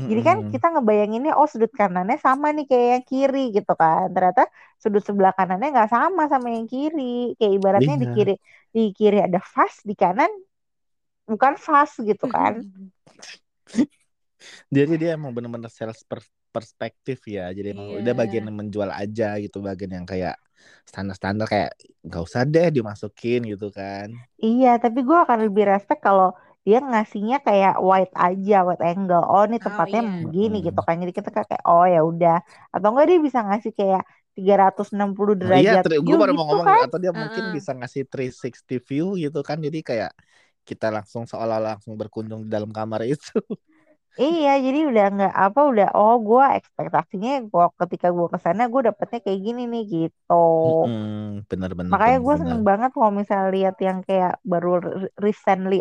jadi 0.09 0.21
kan 0.29 0.37
kita 0.53 0.65
ngebayanginnya 0.73 1.31
oh 1.39 1.47
sudut 1.53 1.71
kanannya 1.81 2.17
sama 2.27 2.47
nih 2.57 2.65
kayak 2.71 2.87
yang 2.93 3.05
kiri 3.11 3.39
gitu 3.57 3.71
kan. 3.81 4.05
Ternyata 4.15 4.41
sudut 4.83 5.03
sebelah 5.09 5.33
kanannya 5.37 5.67
nggak 5.73 5.89
sama 5.95 6.21
sama 6.33 6.47
yang 6.55 6.67
kiri. 6.73 7.01
Kayak 7.39 7.53
ibaratnya 7.57 7.95
di 8.03 8.07
Iya. 8.07 8.13
kiri 8.15 8.33
di 8.75 8.81
kiri 8.97 9.17
ada 9.27 9.39
vas, 9.55 9.75
di 9.89 9.93
kanan 10.01 10.31
bukan 11.31 11.53
vas 11.65 11.91
gitu 12.09 12.25
kan. 12.35 12.53
jadi 14.75 14.93
dia 15.01 15.09
emang 15.17 15.31
bener-bener 15.35 15.71
sales 15.71 16.01
per- 16.09 16.25
perspektif 16.55 17.17
ya 17.29 17.53
jadi 17.53 17.67
emang 17.75 17.87
Iya. 17.87 18.01
udah 18.01 18.13
bagian 18.17 18.45
yang 18.49 18.57
menjual 18.57 18.89
aja 18.89 19.37
gitu 19.43 19.57
bagian 19.61 19.91
yang 20.01 20.07
kayak 20.09 20.35
standar-standar 20.89 21.45
kayak 21.53 21.71
nggak 22.05 22.21
usah 22.27 22.41
deh 22.53 22.67
dimasukin 22.73 23.39
gitu 23.53 23.69
kan 23.69 24.09
Iya, 24.45 24.67
tapi 24.83 24.97
gue 25.07 25.17
akan 25.25 25.39
lebih 25.45 25.63
respect 25.71 25.99
kalau 26.07 26.27
dia 26.65 26.77
ngasihnya 26.89 27.35
kayak 27.47 27.73
wide 27.87 28.13
aja, 28.25 28.53
wide 28.67 28.83
angle. 28.89 29.23
Oh, 29.31 29.43
ini 29.47 29.57
Oh, 29.61 29.65
tempatnya 29.65 29.99
iya. 29.99 30.07
begini 30.23 30.55
Mm-mm. 30.55 30.67
gitu 30.67 30.79
kan. 30.87 30.95
Jadi 31.01 31.11
kita 31.17 31.29
kayak 31.35 31.61
oh 31.69 31.83
ya 31.93 31.99
udah. 32.09 32.33
Atau 32.73 32.87
enggak 32.91 33.05
dia 33.09 33.19
bisa 33.27 33.39
ngasih 33.47 33.71
kayak 33.79 34.01
360 34.35 35.35
Oh 35.43 35.53
iya, 35.55 35.69
derajat 35.73 35.85
gue 35.85 35.95
view 36.03 36.19
baru 36.21 36.31
gitu 36.31 36.37
mau 36.37 36.45
ngomong 36.51 36.67
kan. 36.67 36.85
atau 36.85 36.97
dia 37.03 37.11
mungkin 37.21 37.43
Heeh. 37.43 37.51
bisa 37.55 37.71
ngasih 37.77 38.01
360 38.11 38.79
view 38.89 39.05
gitu 39.23 39.39
kan. 39.47 39.57
Jadi 39.65 39.77
kayak 39.89 40.11
kita 40.71 40.87
langsung 40.95 41.23
seolah 41.31 41.59
langsung 41.67 41.93
berkunjung 42.01 42.41
di 42.45 42.49
dalam 42.55 42.71
kamar 42.77 43.01
itu. 43.13 43.31
Iya, 44.21 44.49
jadi 44.65 44.79
udah 44.89 45.03
nggak 45.13 45.33
apa 45.43 45.59
udah 45.71 45.87
oh 45.97 46.13
gua 46.27 46.45
ekspektasinya 46.59 47.29
gua 47.51 47.65
ketika 47.79 48.07
gua 48.17 48.27
ke 48.33 48.37
sana 48.45 48.61
gua 48.71 48.81
dapetnya 48.87 49.19
kayak 49.25 49.41
gini 49.47 49.61
nih 49.71 49.81
gitu. 49.93 50.33
Mm-mm, 50.63 51.43
bener-bener 51.49 51.91
Makanya 51.91 52.17
gue 52.25 52.35
seneng 52.41 52.61
banget 52.69 52.89
kalau 52.95 53.11
misalnya 53.19 53.47
lihat 53.55 53.75
yang 53.87 53.99
kayak 54.07 54.31
baru 54.51 54.69
re- 54.85 55.11
recently 55.25 55.75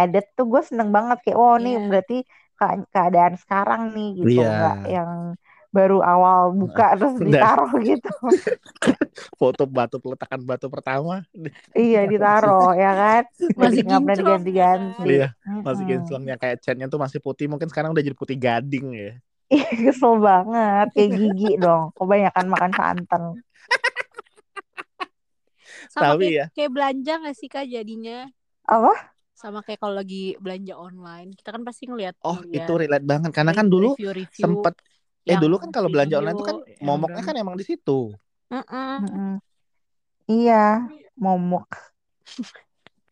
added 0.00 0.24
tuh 0.36 0.44
gue 0.52 0.60
seneng 0.68 0.88
banget 0.96 1.16
kayak 1.24 1.38
oh 1.40 1.56
nih 1.64 1.74
Iya. 1.74 1.88
berarti 1.88 2.14
ke- 2.58 2.84
keadaan 2.92 3.34
sekarang 3.42 3.80
nih 3.96 4.06
gitu 4.20 4.38
Iya. 4.38 4.50
nggak 4.54 4.74
yang 4.94 5.10
baru 5.74 5.98
awal 5.98 6.54
buka 6.54 6.94
terus 6.94 7.18
Udah. 7.18 7.26
ditaruh 7.26 7.72
gitu. 7.82 8.12
Foto 9.40 9.66
batu 9.66 9.98
peletakan 9.98 10.40
batu 10.46 10.70
pertama. 10.70 11.26
iya 11.74 12.06
ditaruh 12.12 12.78
ya 12.78 12.92
kan. 12.94 13.22
Masih 13.58 13.82
nggak 13.82 14.00
pernah 14.06 14.14
kinclong, 14.14 14.42
diganti-ganti. 14.46 15.08
Iya, 15.10 15.28
Masih 15.66 15.84
kinclongnya 15.90 16.36
kayak 16.38 16.56
catnya 16.62 16.86
tuh 16.86 17.00
masih 17.02 17.18
putih. 17.18 17.50
Mungkin 17.50 17.66
sekarang 17.66 17.90
udah 17.90 18.04
jadi 18.06 18.14
putih 18.14 18.38
gading 18.38 18.86
ya. 18.94 19.12
Ih, 19.50 19.66
kesel 19.90 20.22
banget 20.22 20.86
kayak 20.94 21.10
gigi 21.18 21.50
dong. 21.58 21.90
Kebanyakan 21.98 22.46
makan 22.48 22.70
santan. 22.72 23.22
Sama 25.90 26.16
Tapi 26.16 26.26
kayak, 26.26 26.34
ya. 26.34 26.46
kayak 26.54 26.70
belanja 26.72 27.12
gak 27.22 27.36
sih 27.36 27.48
kak 27.50 27.66
jadinya? 27.68 28.26
Apa? 28.64 29.14
Sama 29.34 29.60
kayak 29.60 29.82
kalau 29.82 29.94
lagi 29.98 30.38
belanja 30.40 30.74
online, 30.78 31.34
kita 31.34 31.52
kan 31.52 31.62
pasti 31.66 31.90
ngeliat 31.90 32.16
Oh, 32.24 32.38
ngeliat 32.40 32.64
itu 32.64 32.72
relate 32.78 33.06
banget 33.06 33.30
karena 33.34 33.52
kan 33.52 33.66
dulu 33.68 33.98
review-review 33.98 34.40
sempet 34.40 34.74
eh 35.24 35.32
yang 35.32 35.40
dulu 35.40 35.56
kan 35.56 35.70
kalau 35.72 35.88
belanja 35.88 36.20
online 36.20 36.36
tuh 36.36 36.46
kan 36.46 36.56
yang 36.60 36.84
momoknya 36.84 37.22
udah- 37.22 37.28
kan 37.32 37.36
emang 37.40 37.56
di 37.56 37.64
situ. 37.64 38.12
Mm-mm. 38.52 39.40
Iya, 40.28 40.88
momok. 41.16 41.68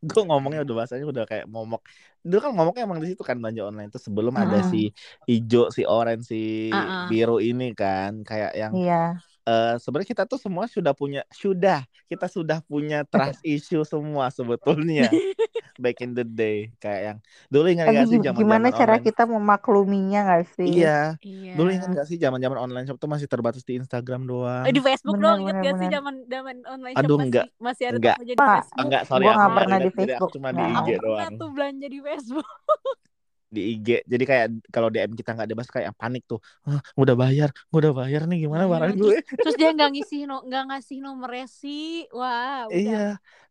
Gue 0.03 0.23
ngomongnya 0.27 0.67
udah 0.67 0.75
bahasanya 0.83 1.07
udah 1.07 1.25
kayak 1.31 1.47
momok. 1.47 1.87
Dulu 2.27 2.39
kan 2.43 2.51
momoknya 2.55 2.83
emang 2.87 2.99
di 2.99 3.15
situ 3.15 3.23
kan 3.23 3.39
belanja 3.39 3.63
online 3.63 3.89
tuh 3.91 4.03
sebelum 4.03 4.35
ada 4.35 4.59
Mm-mm. 4.59 4.71
si 4.71 4.91
hijau, 5.31 5.71
si 5.71 5.83
orange, 5.87 6.27
si 6.27 6.71
ah. 6.75 7.07
biru 7.07 7.39
ini 7.39 7.71
kan 7.71 8.23
kayak 8.27 8.53
yang 8.59 8.73
Iya. 8.75 9.03
eh 9.43 9.75
sebenarnya 9.83 10.11
kita 10.15 10.25
tuh 10.27 10.39
semua 10.39 10.71
sudah 10.71 10.95
punya 10.95 11.27
sudah 11.35 11.83
kita 12.07 12.27
sudah 12.31 12.63
punya 12.63 13.03
trust 13.07 13.43
issue 13.55 13.83
semua 13.83 14.31
sebetulnya 14.31 15.11
back 15.85 15.99
in 16.05 16.11
the 16.15 16.25
day 16.25 16.57
kayak 16.79 17.01
yang 17.07 17.19
dulu 17.53 17.67
ingat 17.69 17.87
Tapi 17.87 17.97
gak 17.99 18.07
sih 18.11 18.19
zaman 18.23 18.39
gimana 18.39 18.67
zaman 18.69 18.73
cara 18.73 18.95
online 18.95 19.05
kita 19.07 19.23
memakluminya 19.27 20.19
gak 20.31 20.45
sih? 20.55 20.71
iya 20.79 20.91
Iya. 21.21 21.51
dulu 21.57 21.69
ingat 21.75 21.91
gak 21.93 22.07
sih 22.07 22.17
zaman 22.17 22.39
zaman 22.39 22.59
online 22.59 22.85
shop 22.87 22.99
tuh 23.03 23.11
masih 23.11 23.27
terbatas 23.27 23.63
di 23.69 23.75
Instagram 23.77 24.23
doang 24.25 24.63
Eh, 24.63 24.73
di 24.73 24.81
Facebook 24.81 25.17
Benar, 25.17 25.25
dong, 25.25 25.39
inget 25.43 25.57
benar, 25.57 25.65
gak 25.67 25.75
sih 25.81 25.89
zaman 25.89 26.15
zaman 26.27 26.57
online 26.65 26.97
Aduh, 26.97 27.17
shop 27.17 27.21
masih 27.21 27.29
enggak. 27.29 27.47
masih 27.59 27.85
ada 27.91 27.99
Enggak. 27.99 28.17
di 28.23 28.35
Enggak. 28.35 28.63
Facebook. 28.65 28.81
enggak 28.81 29.03
sorry 29.05 29.25
Gua 29.25 29.33
aku 29.33 29.39
nggak 29.39 29.51
nggak 29.53 29.57
pernah 29.59 29.79
di 29.79 29.91
ingat. 29.91 29.99
Facebook. 29.99 30.31
cuma 30.31 30.49
di 30.53 30.57
Nggak. 30.57 30.71
IG 30.71 30.89
Aku 30.89 31.03
doang 31.05 31.33
tuh 31.41 31.49
belanja 31.55 31.87
di 31.89 31.99
Facebook. 32.01 32.49
di 33.53 33.61
IG 33.77 33.89
jadi 34.09 34.25
kayak 34.25 34.47
kalau 34.73 34.89
DM 34.89 35.13
kita 35.13 35.37
nggak 35.37 35.45
dibahas 35.45 35.69
kayak 35.69 35.93
panik 36.01 36.25
tuh 36.25 36.41
ah, 36.65 36.81
udah 36.97 37.13
bayar 37.13 37.49
udah 37.69 37.93
bayar 37.93 38.25
nih 38.25 38.49
gimana 38.49 38.65
Iya, 38.65 38.73
barang 38.73 38.93
gue 38.97 39.15
terus 39.45 39.55
dia 39.61 39.69
nggak 39.77 39.91
ngisi 39.93 40.25
no, 40.25 40.41
nggak 40.49 40.63
ngasih 40.73 40.99
nomor 41.05 41.29
resi. 41.29 42.09
Wah, 42.17 42.65
udah. 42.73 42.81
Iya. 42.81 42.97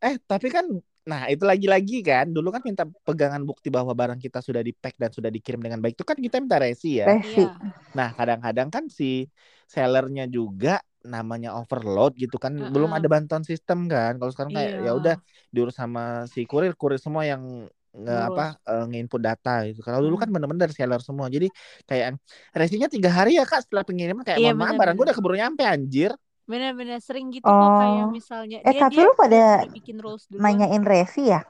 Eh, 0.01 0.15
tapi 0.25 0.47
kan 0.49 0.65
nah 1.01 1.25
itu 1.33 1.41
lagi-lagi 1.41 2.05
kan 2.05 2.29
dulu 2.29 2.53
kan 2.53 2.61
minta 2.61 2.85
pegangan 2.85 3.41
bukti 3.41 3.73
bahwa 3.73 3.89
barang 3.97 4.21
kita 4.21 4.37
sudah 4.37 4.61
di 4.61 4.69
pack 4.69 5.01
dan 5.01 5.09
sudah 5.09 5.33
dikirim 5.33 5.57
dengan 5.57 5.81
baik 5.81 5.97
itu 5.97 6.05
kan 6.05 6.17
kita 6.17 6.37
minta 6.37 6.61
resi 6.61 7.01
ya. 7.01 7.09
Resi. 7.09 7.41
Iya. 7.41 7.57
Nah, 7.91 8.09
kadang-kadang 8.15 8.69
kan 8.69 8.85
si 8.87 9.25
sellernya 9.65 10.29
juga 10.29 10.79
namanya 11.01 11.57
overload 11.57 12.13
gitu 12.13 12.37
kan 12.37 12.53
Heeh. 12.53 12.69
belum 12.69 12.93
ada 12.93 13.07
bantuan 13.09 13.41
sistem 13.41 13.89
kan. 13.89 14.21
Kalau 14.21 14.29
sekarang 14.29 14.53
kayak 14.53 14.71
Iya. 14.77 14.85
ya 14.85 14.91
udah 14.93 15.15
diurus 15.49 15.75
sama 15.75 16.29
si 16.29 16.45
kurir, 16.45 16.77
kurir 16.77 17.01
semua 17.01 17.25
yang 17.25 17.65
nge 17.91 18.15
apa 18.31 18.55
eh, 18.71 18.83
nge-input 18.87 19.19
data 19.19 19.67
gitu. 19.67 19.83
Kalau 19.83 19.99
dulu 19.99 20.15
kan 20.15 20.29
bener-bener 20.31 20.69
dari 20.69 20.75
seller 20.77 21.01
semua. 21.03 21.27
Jadi 21.27 21.51
kayak 21.89 22.15
resinya 22.55 22.87
tiga 22.87 23.09
hari 23.11 23.35
ya 23.35 23.43
kak 23.43 23.67
setelah 23.67 23.83
pengiriman 23.83 24.23
kayak 24.23 24.39
Iya, 24.39 24.53
mohon 24.55 24.63
maaf 24.63 24.75
barang 24.79 24.95
gue 24.95 25.05
udah 25.11 25.17
keburu 25.17 25.35
nyampe 25.35 25.63
anjir. 25.65 26.11
Bener-bener 26.49 26.97
sering 26.99 27.29
gitu 27.31 27.47
kok 27.47 27.71
kayak 27.79 28.05
Oh. 28.05 28.11
misalnya 28.11 28.57
Eh, 28.65 28.73
dia 28.73 28.81
tapi 28.83 28.93
dia 28.97 29.05
lu 29.07 29.13
pada 29.13 29.41
bikin 29.71 29.97
rules 30.01 30.25
duluan. 30.27 30.43
Nanyain 30.43 30.83
resi 30.83 31.21
ya? 31.29 31.41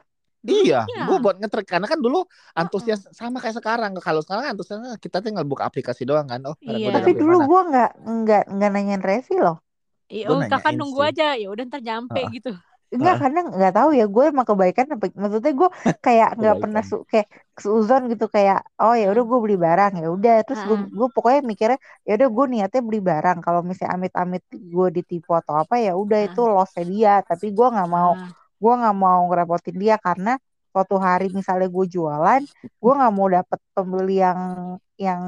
Dulu 0.42 0.58
Iya, 0.66 0.80
iya. 0.90 1.06
gue 1.06 1.18
buat 1.22 1.36
ngetrek 1.38 1.68
karena 1.70 1.86
kan 1.86 2.00
dulu 2.02 2.26
antusias 2.58 3.06
sama 3.14 3.38
kayak 3.38 3.62
sekarang. 3.62 3.92
Kalau 4.02 4.22
sekarang 4.26 4.58
antusiasnya 4.58 4.98
kita 4.98 5.22
tinggal 5.22 5.46
buka 5.46 5.70
aplikasi 5.70 6.02
doang 6.02 6.26
kan. 6.26 6.42
Oh, 6.50 6.58
gue 6.58 6.76
Iya. 6.82 6.98
Tapi 6.98 7.12
dulu 7.14 7.36
gua 7.46 7.62
nggak 7.70 7.92
nggak 8.02 8.44
nggak 8.58 8.70
nanyain 8.74 9.04
resi 9.06 9.38
loh. 9.38 9.62
Iya, 10.12 10.26
oh, 10.28 10.42
kakak 10.44 10.74
nunggu 10.76 11.00
sih. 11.00 11.08
aja. 11.14 11.28
Ya 11.40 11.48
udah 11.48 11.64
ntar 11.70 11.82
nyampe 11.86 12.20
Heeh. 12.20 12.32
gitu. 12.36 12.52
Enggak, 12.92 13.16
karena 13.24 13.40
nggak 13.48 13.74
tahu 13.74 13.90
ya. 13.96 14.06
Gue 14.06 14.24
emang 14.28 14.44
kebaikan. 14.44 14.86
apa- 14.92 15.16
Maksudnya 15.16 15.54
gue 15.56 15.70
kayak 16.06 16.30
nggak 16.36 16.56
pernah 16.60 16.84
su 16.84 16.96
kayak 17.08 17.28
seuzon 17.56 18.12
gitu 18.12 18.26
kayak 18.28 18.60
oh 18.78 18.92
ya 18.92 19.08
udah 19.10 19.24
Ah. 19.24 19.30
gue 19.32 19.40
beli 19.40 19.56
barang 19.56 19.94
ya 19.96 20.08
udah. 20.12 20.36
Terus 20.44 20.62
gue 20.68 20.78
gue 20.92 21.08
pokoknya 21.10 21.42
mikirnya 21.42 21.80
ya 22.04 22.14
udah 22.20 22.30
gue 22.30 22.46
niatnya 22.52 22.82
beli 22.84 23.00
barang. 23.00 23.38
Kalau 23.40 23.64
misalnya 23.64 23.96
amit-amit 23.96 24.44
gue 24.52 24.88
ditipu 24.92 25.32
atau 25.32 25.56
apa 25.56 25.80
ya 25.80 25.96
udah 25.96 26.20
Ah. 26.20 26.28
itu 26.28 26.42
lossnya 26.44 26.84
dia. 26.84 27.14
Tapi 27.24 27.50
gue 27.50 27.68
nggak 27.72 27.90
mau 27.90 28.12
gue 28.62 28.74
nggak 28.78 28.96
mau 28.96 29.20
ngerepotin 29.26 29.74
dia 29.74 29.96
karena 29.98 30.36
suatu 30.72 30.96
hari 30.96 31.28
misalnya 31.30 31.68
gue 31.68 31.86
jualan 31.86 32.42
gue 32.62 32.94
nggak 32.96 33.12
mau 33.12 33.28
dapet 33.28 33.60
pembeli 33.72 34.20
yang 34.20 34.40
yang 35.06 35.22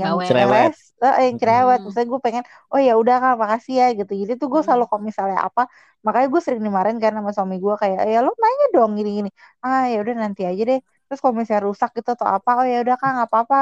yang 0.00 0.14
Bawel. 0.16 0.26
Cerewet. 0.26 0.72
eh, 1.04 1.14
yang 1.28 1.36
cerewet. 1.42 1.78
Hmm. 1.80 1.86
misalnya 1.86 2.08
gue 2.12 2.20
pengen 2.26 2.44
oh 2.72 2.80
ya 2.88 2.92
udah 3.00 3.14
kak 3.22 3.34
makasih 3.42 3.74
ya 3.80 3.86
gitu. 3.98 4.12
Jadi 4.20 4.32
tuh 4.40 4.48
gue 4.52 4.60
Hmm. 4.60 4.66
selalu 4.66 4.84
kalau 4.90 5.02
misalnya 5.10 5.38
apa 5.48 5.62
makanya 6.04 6.26
gue 6.32 6.40
sering 6.44 6.62
dimarahin 6.66 6.98
kan 7.04 7.12
sama 7.18 7.30
suami 7.36 7.56
gue 7.64 7.74
kayak 7.82 8.00
ya 8.12 8.18
lo 8.26 8.30
nanya 8.42 8.64
dong 8.74 8.90
gini 8.98 9.10
gini 9.18 9.30
ah 9.64 9.82
ya 9.92 9.96
udah 10.02 10.14
nanti 10.22 10.42
aja 10.50 10.62
deh. 10.70 10.78
Terus 11.06 11.18
kalau 11.22 11.34
misalnya 11.40 11.62
rusak 11.68 11.90
gitu 11.98 12.08
atau 12.16 12.28
apa 12.36 12.50
oh 12.60 12.66
ya 12.72 12.76
udah 12.84 12.94
kak 13.00 13.10
nggak 13.16 13.28
apa-apa 13.30 13.56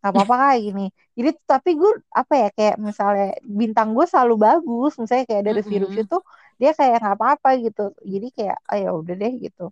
nggak 0.00 0.12
apa-apa 0.14 0.34
kak 0.42 0.52
gini. 0.66 0.82
Jadi 1.16 1.28
tapi 1.50 1.70
gue 1.80 1.90
apa 2.20 2.32
ya 2.42 2.46
kayak 2.56 2.74
misalnya 2.88 3.24
bintang 3.60 3.88
gue 3.96 4.04
selalu 4.12 4.34
bagus. 4.46 4.90
Misalnya 5.00 5.24
kayak 5.30 5.42
dari 5.46 5.56
review 5.60 6.02
tuh 6.12 6.20
dia 6.60 6.70
kayak 6.78 6.94
nggak 7.02 7.14
apa-apa 7.18 7.48
gitu. 7.64 7.80
Jadi 8.12 8.26
kayak 8.36 8.56
oh 8.70 8.76
ya 8.82 8.88
udah 9.00 9.14
deh 9.22 9.32
gitu 9.44 9.62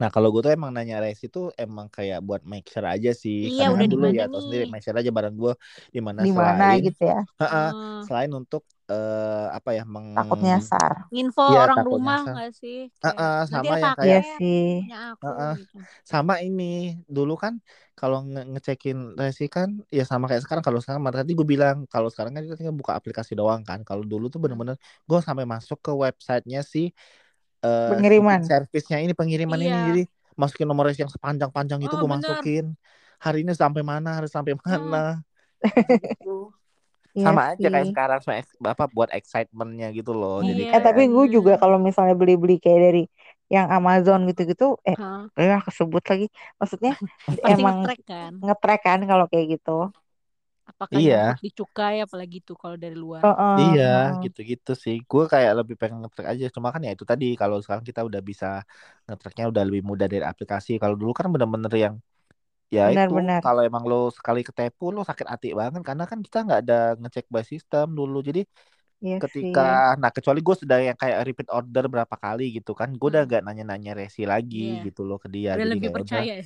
Nah, 0.00 0.08
kalau 0.14 0.28
gue 0.32 0.40
tuh 0.44 0.52
emang 0.56 0.70
nanya 0.76 0.96
resi 1.04 1.24
tuh 1.32 1.44
emang 1.56 1.86
kayak 1.96 2.18
buat 2.26 2.42
make 2.44 2.66
sure 2.72 2.84
aja 2.94 3.10
sih. 3.22 3.36
Iya, 3.48 3.54
Karena 3.56 3.70
udah 3.76 3.86
kan 3.88 3.90
dulu 3.92 4.04
ya 4.18 4.22
tau 4.32 4.40
sendiri 4.44 4.64
make 4.68 4.82
sure 4.84 4.96
aja 5.00 5.10
barang 5.18 5.34
gue 5.42 5.52
di 5.94 6.00
mana 6.06 6.22
selain 6.32 6.80
gitu 6.86 7.00
ya 7.10 7.18
Heeh, 7.40 7.66
Ah. 7.68 8.00
selain 8.06 8.30
untuk 8.40 8.62
eh, 8.92 9.46
apa 9.56 9.70
ya 9.76 9.82
meng 9.94 10.08
takut 10.16 10.38
nyasar 10.44 10.92
Info 11.20 11.42
Iya, 11.48 11.58
orang 11.64 11.76
takut 11.76 11.98
rumah 11.98 12.16
nyasar. 12.24 12.32
nggak 12.32 12.50
sih? 12.60 12.76
Heeh, 13.04 13.32
Kayak, 13.48 13.52
sama 13.52 13.74
yang 13.84 13.94
iya 14.04 14.16
kayak 14.18 14.22
sih 14.36 14.56
aku 15.12 15.26
Heeh. 15.26 15.52
gitu. 15.60 15.76
sama 16.12 16.34
ini 16.46 16.64
dulu 17.16 17.32
kan 17.44 17.54
kalau 17.98 18.18
nge- 18.30 18.46
ngecekin 18.52 18.98
resi 19.20 19.44
kan 19.56 19.68
ya 19.96 20.02
sama 20.10 20.24
kayak 20.30 20.42
sekarang 20.44 20.64
kalau 20.66 20.80
sekarang 20.82 21.02
tadi 21.18 21.32
gue 21.38 21.48
bilang 21.54 21.76
kalau 21.92 22.08
sekarang 22.12 22.32
kan 22.36 22.42
kita 22.46 22.56
tinggal 22.60 22.76
buka 22.80 22.92
aplikasi 23.00 23.32
doang 23.40 23.62
kan 23.68 23.80
kalau 23.88 24.04
dulu 24.12 24.24
tuh 24.32 24.38
bener-bener 24.44 24.76
gue 25.08 25.18
sampai 25.28 25.44
masuk 25.54 25.78
ke 25.86 25.92
websitenya 26.04 26.60
si 26.72 26.92
eh, 27.66 27.88
Pengiriman. 27.92 28.40
service-nya 28.50 28.98
ini 29.04 29.12
pengiriman 29.18 29.58
ini 29.58 29.68
Iya. 29.68 29.88
jadi 29.90 30.02
masukin 30.40 30.66
nomor 30.68 30.84
yang 30.92 31.10
sepanjang-panjang 31.10 31.80
itu 31.82 31.94
Oh, 31.96 32.00
gue 32.04 32.10
masukin 32.16 32.64
hari 33.24 33.38
ini 33.42 33.52
sampai 33.56 33.82
mana 33.82 34.08
harus 34.20 34.30
sampai 34.36 34.52
mana 34.60 35.24
Gitu. 35.64 36.52
Iya 37.16 37.24
sama 37.32 37.40
aja 37.56 37.66
kayak 37.72 37.86
sih. 37.88 37.92
sekarang 37.96 38.18
sama 38.20 38.34
bapak 38.60 38.88
buat 38.92 39.08
excitementnya 39.16 39.88
gitu 39.96 40.12
loh 40.12 40.44
jadi 40.44 40.62
Iya. 40.68 40.76
Eh 40.76 40.82
tapi 40.84 41.02
gue 41.08 41.24
juga 41.32 41.52
kalau 41.56 41.78
misalnya 41.80 42.12
beli-beli 42.20 42.60
kayak 42.60 42.80
dari 42.92 43.02
yang 43.46 43.66
Amazon 43.70 44.26
gitu-gitu, 44.28 44.64
eh 44.84 44.96
Hah, 44.98 45.30
ya 45.38 45.62
kesebut 45.62 46.02
lagi. 46.10 46.26
Maksudnya 46.60 46.92
pasti 47.24 47.40
emang 47.56 47.76
nge-track 47.86 48.00
kan 48.10 48.32
nge-track 48.42 48.80
kan 48.84 49.00
kalau 49.10 49.24
kayak 49.30 49.46
gitu. 49.56 49.70
Apakah 50.70 50.98
Iya. 50.98 51.06
nyangkut 51.06 51.36
di 51.44 51.50
cukai 51.58 51.96
apalagi 52.06 52.36
tuh 52.48 52.56
kalau 52.62 52.76
dari 52.84 52.96
luar 53.04 53.24
Heeh, 53.24 53.60
Iya, 53.60 53.82
heeh. 53.92 54.16
gitu-gitu 54.22 54.70
sih. 54.84 54.94
Gue 55.10 55.22
kayak 55.32 55.52
lebih 55.58 55.74
pengen 55.80 55.98
nge-track 56.04 56.28
aja. 56.32 56.44
Cuma 56.56 56.68
kan 56.74 56.80
ya 56.86 56.90
itu 56.96 57.04
tadi, 57.10 57.24
kalau 57.40 57.56
sekarang 57.64 57.84
kita 57.88 58.00
udah 58.08 58.20
bisa 58.30 58.46
nge-tracknya 59.08 59.44
udah 59.52 59.62
lebih 59.68 59.82
mudah 59.90 60.06
dari 60.12 60.24
aplikasi. 60.32 60.70
Kalau 60.82 60.94
dulu 61.00 61.12
kan 61.18 61.26
bener-bener 61.32 61.72
yang 61.84 61.94
ya 62.76 62.82
itu 62.96 63.14
Benar-benar. 63.14 63.44
kalau 63.44 63.60
emang 63.68 63.84
lo 63.90 63.96
sekali 64.18 64.40
ketipu 64.48 64.84
lo 64.94 65.00
sakit 65.10 65.26
hati 65.32 65.48
banget 65.60 65.82
karena 65.88 66.04
kan 66.10 66.18
kita 66.26 66.38
nggak 66.46 66.60
ada 66.66 66.74
ngecek 67.02 67.26
by 67.34 67.44
system 67.52 67.86
dulu. 67.98 68.16
Jadi 68.28 68.40
Iya 69.02 69.20
sih. 69.20 69.56
ketika, 69.56 69.96
nah 70.02 70.10
kecuali 70.16 70.40
gue 70.46 70.56
sudah 70.62 70.78
yang 70.88 70.98
kayak 71.02 71.18
repeat 71.28 71.48
order 71.56 71.84
berapa 71.92 72.16
kali 72.24 72.42
gitu 72.58 72.72
kan, 72.80 72.88
gue 73.00 73.08
udah 73.12 73.22
gak 73.32 73.42
nanya-nanya 73.46 73.92
resi 74.00 74.22
lagi 74.32 74.58
Iya. 74.58 74.86
gitu 74.86 75.00
loh 75.08 75.18
ke 75.24 75.28
dia. 75.34 75.52
udah 75.54 75.64
Jadi 75.64 75.76
lebih 75.76 75.90
udah 75.90 75.96
percaya 75.96 76.32
ya 76.40 76.44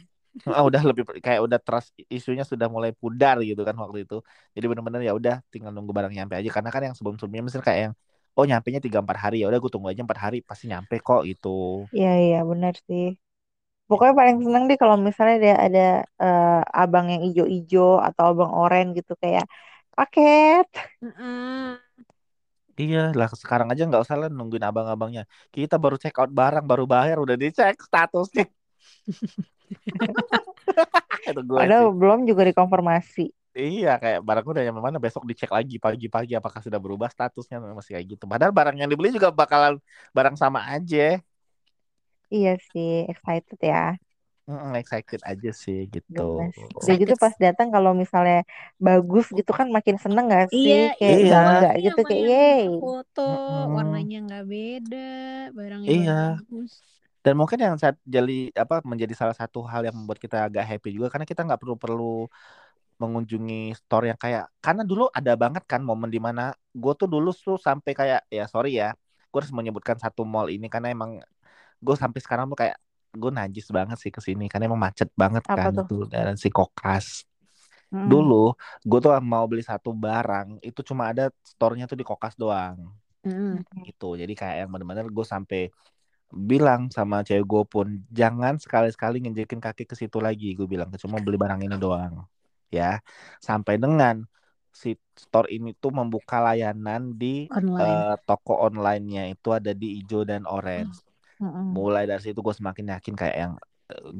Ah, 0.50 0.62
udah 0.68 0.82
lebih 0.88 1.02
kayak 1.26 1.40
udah 1.46 1.58
trust 1.66 1.90
isunya 2.16 2.44
sudah 2.52 2.66
mulai 2.74 2.90
pudar 3.02 3.36
gitu 3.48 3.60
kan 3.68 3.76
waktu 3.82 3.98
itu. 4.04 4.14
Jadi 4.54 4.64
bener-bener 4.70 5.00
ya 5.08 5.12
udah 5.18 5.34
tinggal 5.52 5.70
nunggu 5.74 5.92
barang 5.96 6.12
nyampe 6.16 6.34
aja 6.38 6.50
karena 6.56 6.70
kan 6.74 6.82
yang 6.86 6.94
sebelum-sebelumnya 6.96 7.42
misalnya 7.46 7.66
kayak 7.68 7.80
yang 7.86 7.94
oh 8.38 8.44
nyampe 8.50 8.68
nya 8.72 8.80
tiga 8.86 8.98
empat 9.04 9.18
hari 9.24 9.34
ya 9.42 9.46
udah 9.50 9.58
gue 9.62 9.70
tunggu 9.74 9.88
aja 9.92 10.02
empat 10.06 10.20
hari 10.24 10.36
pasti 10.48 10.64
nyampe 10.72 10.94
kok 11.06 11.20
gitu. 11.30 11.48
Iya 11.96 12.08
iya 12.24 12.36
benar 12.50 12.74
sih. 12.86 13.02
Pokoknya 13.88 14.14
paling 14.20 14.38
seneng 14.44 14.62
deh 14.70 14.78
kalau 14.82 14.96
misalnya 15.08 15.34
ada 15.40 15.50
ada 15.66 15.80
eh, 16.22 16.80
abang 16.80 17.06
yang 17.12 17.22
ijo-ijo 17.28 17.78
atau 18.06 18.24
abang 18.32 18.52
oranye 18.60 18.90
gitu 18.98 19.12
kayak 19.22 19.44
paket. 19.96 20.66
Iya 22.82 22.98
lah 23.18 23.28
sekarang 23.42 23.68
aja 23.72 23.82
nggak 23.88 24.02
usah 24.04 24.16
lah 24.20 24.28
nungguin 24.36 24.64
abang-abangnya. 24.68 25.22
Kita 25.54 25.74
baru 25.82 25.96
check 26.02 26.16
out 26.20 26.30
barang 26.38 26.64
baru 26.70 26.84
bayar 26.92 27.16
udah 27.24 27.36
dicek 27.42 27.74
statusnya. 27.86 28.44
itu 31.28 31.40
gue 31.50 31.64
Padahal 31.70 31.86
sih. 31.86 31.88
belum 32.00 32.20
juga 32.28 32.42
dikonfirmasi. 32.48 33.24
Iya 33.60 33.88
kayak 34.02 34.20
barang 34.28 34.46
udah 34.50 34.62
nyampe 34.64 34.80
mana 34.86 34.98
besok 35.04 35.22
dicek 35.30 35.50
lagi 35.56 35.74
pagi-pagi 35.84 36.32
apakah 36.38 36.60
sudah 36.66 36.78
berubah 36.84 37.08
statusnya 37.14 37.56
masih 37.78 37.92
kayak 37.98 38.06
gitu. 38.14 38.24
Padahal 38.30 38.52
barang 38.58 38.76
yang 38.80 38.86
dibeli 38.92 39.08
juga 39.16 39.28
bakalan 39.40 39.74
barang 40.16 40.36
sama 40.42 40.60
aja. 40.74 41.18
Iya 42.34 42.50
sih, 42.70 42.88
excited 43.10 43.58
ya. 43.70 43.76
Mm, 44.50 44.72
excited 44.82 45.20
aja 45.30 45.50
sih 45.62 45.78
gitu. 45.94 46.20
Udah 46.82 46.94
gitu 47.02 47.14
pas 47.22 47.34
datang 47.44 47.68
kalau 47.74 47.92
misalnya 48.02 48.36
bagus 48.86 49.24
gitu 49.38 49.50
kan 49.58 49.66
makin 49.76 49.96
seneng 50.02 50.24
gak 50.34 50.46
sih? 50.62 50.76
Iya, 50.78 50.84
Kayak 50.98 51.18
Iya. 51.22 51.32
bangga 51.32 51.66
Iya, 51.78 51.80
gitu 51.84 51.98
kayak 52.02 52.22
yeay. 52.28 52.64
foto 52.78 53.20
Mm-mm. 53.26 53.70
warnanya 53.76 54.16
nggak 54.26 54.44
beda, 54.52 54.96
barangnya 55.58 55.94
Iya. 55.94 56.12
bagus. 56.14 56.72
Dan 57.20 57.36
mungkin 57.36 57.60
yang 57.60 57.76
saat 57.76 58.00
jadi 58.04 58.48
apa 58.56 58.80
menjadi 58.80 59.12
salah 59.12 59.36
satu 59.36 59.60
hal 59.68 59.84
yang 59.84 59.92
membuat 59.92 60.16
kita 60.16 60.48
agak 60.48 60.64
happy 60.64 60.96
juga 60.96 61.12
karena 61.12 61.28
kita 61.28 61.44
nggak 61.44 61.60
perlu 61.60 61.76
perlu 61.76 62.12
mengunjungi 63.00 63.72
store 63.80 64.12
yang 64.12 64.18
kayak 64.20 64.44
karena 64.60 64.84
dulu 64.84 65.08
ada 65.08 65.32
banget 65.32 65.64
kan 65.64 65.80
momen 65.80 66.12
di 66.12 66.20
mana 66.20 66.52
gue 66.76 66.92
tuh 66.96 67.08
dulu 67.08 67.32
tuh 67.32 67.56
sampai 67.56 67.92
kayak 67.96 68.20
ya 68.28 68.44
sorry 68.44 68.76
ya 68.76 68.92
gue 69.32 69.38
harus 69.40 69.52
menyebutkan 69.56 69.96
satu 69.96 70.20
mall 70.28 70.52
ini 70.52 70.68
karena 70.68 70.92
emang 70.92 71.16
gue 71.80 71.96
sampai 71.96 72.20
sekarang 72.20 72.52
tuh 72.52 72.60
kayak 72.60 72.76
gue 73.16 73.30
najis 73.32 73.66
banget 73.72 73.96
sih 74.00 74.12
ke 74.12 74.20
sini 74.20 74.52
karena 74.52 74.68
emang 74.68 74.80
macet 74.80 75.08
banget 75.16 75.44
Apa 75.48 75.56
kan 75.56 75.72
tuh? 75.72 75.86
itu 75.88 75.96
dan 76.12 76.36
si 76.36 76.48
kokas 76.52 77.24
Mm. 77.90 78.06
dulu 78.06 78.54
gue 78.86 78.98
tuh 79.02 79.10
mau 79.18 79.44
beli 79.50 79.66
satu 79.66 79.90
barang 79.90 80.62
itu 80.62 80.80
cuma 80.86 81.10
ada 81.10 81.26
store-nya 81.42 81.90
tuh 81.90 81.98
di 81.98 82.06
kokas 82.06 82.38
doang 82.38 82.78
Mm. 83.26 83.60
gitu 83.82 84.14
jadi 84.14 84.30
kayak 84.30 84.56
yang 84.64 84.70
bener-bener 84.70 85.10
gue 85.10 85.26
sampai 85.26 85.68
bilang 86.30 86.90
sama 86.94 87.26
cewek 87.26 87.44
gue 87.46 87.62
pun 87.66 87.86
jangan 88.10 88.54
sekali-sekali 88.62 89.18
nginjekin 89.22 89.58
kaki 89.58 89.84
ke 89.90 89.94
situ 89.98 90.18
lagi 90.22 90.54
gue 90.58 90.66
bilang. 90.66 90.88
Cuma 90.96 91.18
beli 91.18 91.36
barang 91.38 91.60
ini 91.66 91.76
doang 91.76 92.24
ya. 92.70 93.02
Sampai 93.42 93.76
dengan 93.82 94.22
si 94.70 94.94
store 95.18 95.50
ini 95.50 95.74
tuh 95.74 95.90
membuka 95.90 96.38
layanan 96.38 97.18
di 97.18 97.50
Online. 97.50 97.82
eh, 97.82 98.14
toko 98.26 98.54
online-nya 98.62 99.22
itu 99.34 99.48
ada 99.50 99.70
di 99.74 99.98
hijau 100.00 100.22
dan 100.22 100.46
orange. 100.46 101.02
Mm-mm. 101.40 101.72
mulai 101.72 102.04
dari 102.04 102.20
situ 102.20 102.38
gue 102.44 102.52
semakin 102.52 102.86
yakin 102.98 103.14
kayak 103.16 103.36
yang 103.42 103.52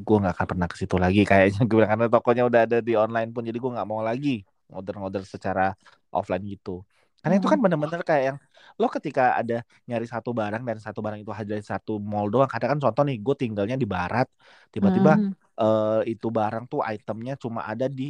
gue 0.05 0.17
nggak 0.21 0.33
akan 0.35 0.47
pernah 0.51 0.67
ke 0.67 0.75
situ 0.81 0.95
lagi 0.99 1.21
kayaknya. 1.23 1.63
Gue 1.69 1.79
bilang 1.79 1.91
karena 1.95 2.07
tokonya 2.11 2.43
udah 2.49 2.61
ada 2.67 2.77
di 2.83 2.93
online 2.99 3.29
pun 3.31 3.43
jadi 3.47 3.55
gue 3.55 3.71
nggak 3.71 3.87
mau 3.87 4.01
lagi 4.03 4.43
order-order 4.67 5.23
secara 5.23 5.71
offline 6.11 6.43
gitu 6.47 6.83
karena 7.21 7.35
itu 7.39 7.47
kan 7.51 7.57
Mm-mm. 7.57 7.63
bener-bener 7.63 8.01
kayak 8.09 8.23
yang 8.33 8.37
lo 8.81 8.85
ketika 8.95 9.21
ada 9.39 9.55
nyari 9.89 10.05
satu 10.13 10.29
barang 10.39 10.61
dan 10.67 10.77
satu 10.85 10.99
barang 11.05 11.19
itu 11.23 11.31
ada 11.33 11.53
di 11.59 11.65
satu 11.71 11.91
mall 12.01 12.27
doang 12.33 12.49
kadang 12.49 12.69
kan 12.77 12.79
contoh 12.89 13.03
nih 13.07 13.17
gue 13.25 13.35
tinggalnya 13.41 13.77
di 13.77 13.87
barat 13.95 14.27
tiba-tiba 14.73 15.11
Mm. 15.17 15.33
eh, 15.61 15.99
itu 16.11 16.27
barang 16.37 16.63
tuh 16.71 16.79
itemnya 16.93 17.33
cuma 17.43 17.61
ada 17.71 17.85
di 17.87 18.03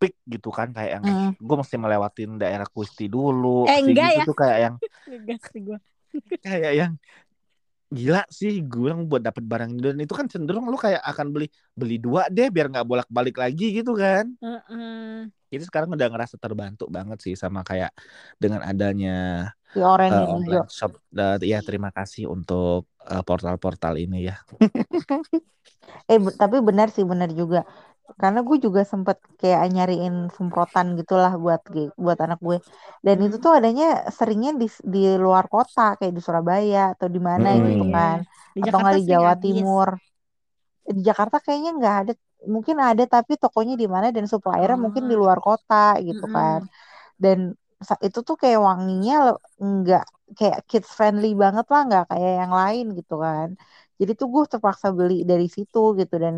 pick 0.00 0.14
gitu 0.32 0.48
kan 0.58 0.68
kayak 0.76 0.90
yang 1.00 1.04
Mm. 1.06 1.34
gue 1.46 1.56
mesti 1.60 1.76
melewatin 1.84 2.30
daerah 2.42 2.66
Kusti 2.74 3.04
dulu 3.14 3.48
Eh, 3.68 3.78
enggak 3.84 4.10
gitu 4.12 4.18
ya. 4.18 4.24
tuh 4.28 4.36
kayak 4.40 4.58
yang 4.64 4.74
kayak 6.44 6.72
yang 6.80 6.92
gila 7.96 8.20
sih 8.38 8.52
gue 8.70 8.86
yang 8.92 9.02
buat 9.10 9.22
dapet 9.28 9.44
barang 9.52 9.72
dan 9.84 9.96
itu 10.04 10.14
kan 10.18 10.26
cenderung 10.32 10.64
lu 10.72 10.78
kayak 10.84 11.02
akan 11.10 11.26
beli 11.34 11.46
beli 11.78 11.96
dua 12.04 12.22
deh 12.36 12.48
biar 12.54 12.66
nggak 12.72 12.86
bolak 12.90 13.08
balik 13.16 13.36
lagi 13.42 13.64
gitu 13.78 13.92
kan 14.02 14.24
Heeh. 14.40 15.30
Jadi 15.52 15.64
sekarang 15.68 15.90
udah 15.96 16.08
ngerasa 16.12 16.36
terbantu 16.44 16.82
banget 16.96 17.18
sih 17.24 17.34
sama 17.42 17.60
kayak 17.68 17.90
dengan 18.42 18.60
adanya 18.70 19.10
hijau. 20.10 20.32
online 20.34 20.66
shop 20.78 20.92
dan 21.16 21.38
ya 21.52 21.58
terima 21.66 21.90
kasih 21.96 22.24
untuk 22.34 22.88
eh, 23.10 23.22
portal-portal 23.28 23.94
ini 24.04 24.16
ya 24.28 24.34
Eh 26.12 26.18
tapi 26.42 26.56
benar 26.68 26.88
sih 26.94 27.04
benar 27.12 27.30
juga. 27.40 27.58
Karena 28.20 28.40
gue 28.48 28.56
juga 28.66 28.80
sempet 28.92 29.16
kayak 29.40 29.60
nyariin 29.74 30.14
semprotan 30.36 30.86
gitulah 30.98 31.32
buat 31.44 31.60
buat 32.04 32.18
anak 32.24 32.38
gue. 32.48 32.58
Dan 33.06 33.16
itu 33.26 33.36
Hmm. 33.36 33.44
tuh 33.44 33.52
adanya 33.58 33.84
seringnya 34.18 34.50
di 34.62 34.66
di 34.94 34.98
luar 35.24 35.44
kota 35.54 35.80
kayak 35.98 36.12
di 36.16 36.22
Surabaya 36.26 36.78
atau 36.94 37.08
di 37.14 37.20
mana 37.30 37.46
Oh 37.46 37.66
gitu 37.70 37.84
kan. 37.94 38.18
Di 38.56 38.60
Atau 38.64 38.78
nggak 38.82 38.96
di 39.00 39.04
Jawa 39.12 39.32
habis. 39.32 39.42
Timur. 39.42 39.88
Di 40.96 41.00
Jakarta 41.08 41.36
kayaknya 41.44 41.70
nggak 41.78 41.94
ada. 42.00 42.12
Mungkin 42.54 42.76
ada 42.88 43.02
tapi 43.14 43.32
tokonya 43.42 43.74
di 43.82 43.86
mana 43.94 44.06
dan 44.16 44.24
suppliernya 44.32 44.78
mungkin 44.84 45.04
di 45.10 45.14
Oh. 45.14 45.22
luar 45.22 45.38
kota 45.46 45.74
gitu 46.08 46.24
kan. 46.36 46.60
Mm-mm. 46.60 46.68
Dan 47.22 47.38
itu 48.06 48.18
tuh 48.28 48.36
kayak 48.42 48.60
wanginya 48.68 49.12
nggak 49.62 50.02
kayak 50.38 50.58
kids 50.70 50.90
friendly 50.98 51.28
banget 51.42 51.66
lah 51.72 51.80
nggak 51.88 52.04
kayak 52.10 52.32
yang 52.42 52.52
lain 52.60 52.84
gitu 52.98 53.14
kan. 53.26 53.48
Jadi 54.00 54.12
tuh 54.20 54.28
gue 54.34 54.42
terpaksa 54.52 54.88
beli 54.98 55.14
dari 55.30 55.46
situ 55.56 55.78
gitu 56.00 56.14
dan 56.24 56.34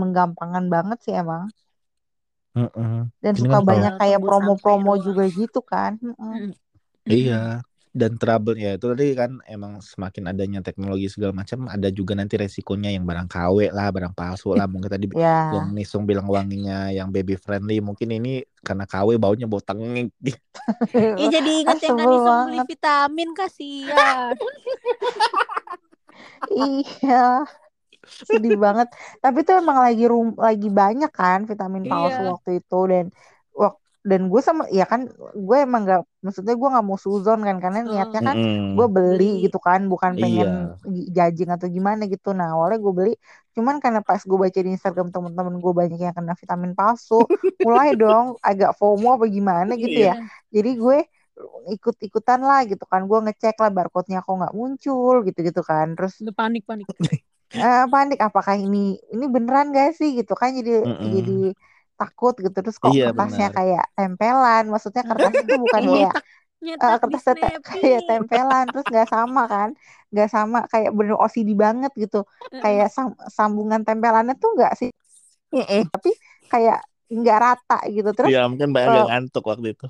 menggampangkan 0.00 0.64
banget 0.74 0.98
sih 1.06 1.14
emang. 1.22 1.44
Mm-mm. 2.56 2.92
Dan 3.24 3.34
Ini 3.36 3.46
suka 3.46 3.58
kan 3.60 3.60
banyak 3.70 3.92
Tinggal 4.00 4.00
kayak 4.00 4.20
promo-promo 4.26 4.92
juga 5.06 5.24
gitu 5.38 5.60
kan. 5.72 5.92
Mm-mm. 6.04 6.36
iya 7.06 7.62
dan 7.96 8.20
trouble 8.20 8.60
ya 8.60 8.76
itu 8.76 8.84
tadi 8.92 9.16
kan 9.16 9.40
emang 9.48 9.80
semakin 9.80 10.28
adanya 10.28 10.60
teknologi 10.60 11.08
segala 11.08 11.32
macam 11.32 11.64
ada 11.72 11.88
juga 11.88 12.12
nanti 12.12 12.36
resikonya 12.36 12.92
yang 12.92 13.08
barang 13.08 13.24
KW 13.24 13.72
lah 13.72 13.88
barang 13.88 14.12
palsu 14.12 14.52
lah 14.52 14.68
mungkin 14.68 14.92
tadi 14.92 15.08
Ya. 15.16 15.56
yang 15.56 15.72
Nisung 15.72 16.04
bilang 16.04 16.28
wanginya 16.28 16.92
yang 16.92 17.08
baby 17.08 17.40
friendly 17.40 17.80
mungkin 17.80 18.12
ini 18.12 18.44
karena 18.60 18.84
KW 18.84 19.16
baunya 19.16 19.48
bau 19.48 19.64
tengik 19.64 20.12
Ih 21.20 21.28
jadi 21.32 21.50
inget 21.64 21.80
yang 21.88 21.96
Nanisong 21.96 22.52
beli 22.52 22.60
vitamin 22.68 23.30
kasihan. 23.32 24.36
Iya. 26.52 27.44
Sedih 28.06 28.56
banget. 28.56 28.88
Tapi 29.18 29.38
tuh 29.42 29.58
emang 29.58 29.78
lagi 29.82 30.04
rum 30.06 30.36
lagi 30.38 30.68
banyak 30.70 31.10
kan 31.10 31.42
vitamin 31.50 31.84
palsu 31.90 32.20
Iya. 32.22 32.30
waktu 32.32 32.50
itu 32.62 32.78
dan 32.92 33.04
dan 34.06 34.20
gue 34.30 34.40
sama 34.48 34.62
ya 34.70 34.84
kan 34.92 35.00
gue 35.46 35.56
emang 35.66 35.82
nggak 35.86 36.00
maksudnya 36.24 36.54
gue 36.60 36.68
nggak 36.72 36.86
mau 36.88 36.98
suzon 37.04 37.40
kan 37.42 37.56
karena 37.62 37.78
niatnya 37.90 38.20
kan 38.28 38.36
gue 38.76 38.86
beli 38.96 39.24
gitu 39.44 39.58
kan 39.66 39.80
bukan 39.92 40.12
pengen 40.22 40.48
iya 40.86 41.26
judging 41.30 41.50
atau 41.54 41.66
gimana 41.76 42.02
gitu. 42.12 42.28
Nah 42.38 42.46
awalnya 42.54 42.78
gue 42.84 42.92
beli 42.98 43.12
cuman 43.56 43.76
karena 43.82 44.00
pas 44.08 44.20
gue 44.22 44.38
baca 44.44 44.58
di 44.66 44.70
Instagram 44.76 45.08
temen-temen 45.14 45.54
gue 45.64 45.72
banyak 45.80 45.98
yang 45.98 46.14
kena 46.18 46.34
vitamin 46.38 46.72
palsu 46.78 47.18
mulai 47.66 47.88
dong 47.98 48.26
agak 48.44 48.70
FOMO 48.78 49.16
apa 49.18 49.26
gimana 49.36 49.72
gitu 49.74 49.96
iya 49.96 50.12
ya. 50.12 50.14
Iya. 50.14 50.22
jadi 50.54 50.70
gue 50.82 50.98
ikut-ikutan 51.76 52.40
lah 52.40 52.64
gitu 52.70 52.84
kan 52.88 53.04
gue 53.10 53.18
ngecek 53.28 53.56
lah 53.60 53.70
barcode-nya 53.76 54.24
kok 54.24 54.34
nggak 54.40 54.54
muncul 54.56 55.14
gitu-gitu 55.26 55.60
kan. 55.66 55.92
Terus 55.96 56.14
Udah 56.24 56.34
panik-panik. 56.36 56.86
eh, 57.52 57.84
panik 57.92 58.18
apakah 58.22 58.56
ini 58.58 58.98
ini 59.14 59.24
beneran 59.30 59.70
gak 59.76 59.94
sih 59.98 60.16
gitu 60.18 60.32
kan 60.34 60.50
jadi 60.58 60.82
Mm-mm. 60.82 61.10
jadi 61.14 61.38
takut 62.00 62.34
gitu 62.44 62.56
terus 62.64 62.78
kok 62.84 62.94
iya 62.94 63.04
kertasnya 63.04 63.46
benar 63.46 63.52
kayak 63.56 63.84
tempelan 63.96 64.62
maksudnya 64.72 65.02
kertasnya 65.10 65.44
tuh 65.52 65.60
bukan 65.66 65.84
Iya. 65.84 65.88
kayak 65.92 66.14
nyetak 66.64 66.94
eh, 66.94 66.98
di 67.10 67.16
kertas 67.16 67.22
tetek 67.26 67.52
kayak 67.70 68.00
tempelan 68.08 68.64
terus 68.72 68.86
nggak 68.90 69.08
sama 69.14 69.42
kan 69.52 69.70
nggak 70.12 70.28
sama 70.34 70.58
kayak 70.72 70.90
bener 70.98 71.16
OCD 71.22 71.50
banget 71.64 71.92
gitu 72.02 72.18
kayak 72.62 72.86
sam- 72.94 73.18
sambungan 73.36 73.82
tempelannya 73.88 74.34
tuh 74.42 74.50
nggak 74.56 74.72
sih 74.80 74.90
tapi 75.92 76.10
kayak 76.52 76.78
nggak 77.12 77.38
rata 77.44 77.76
gitu 77.94 78.10
terus 78.18 78.32
Iya 78.32 78.40
mungkin 78.50 78.68
banyak 78.74 78.90
eh, 78.90 78.96
yang 78.98 79.06
ngantuk 79.08 79.44
waktu 79.50 79.66
itu. 79.74 79.86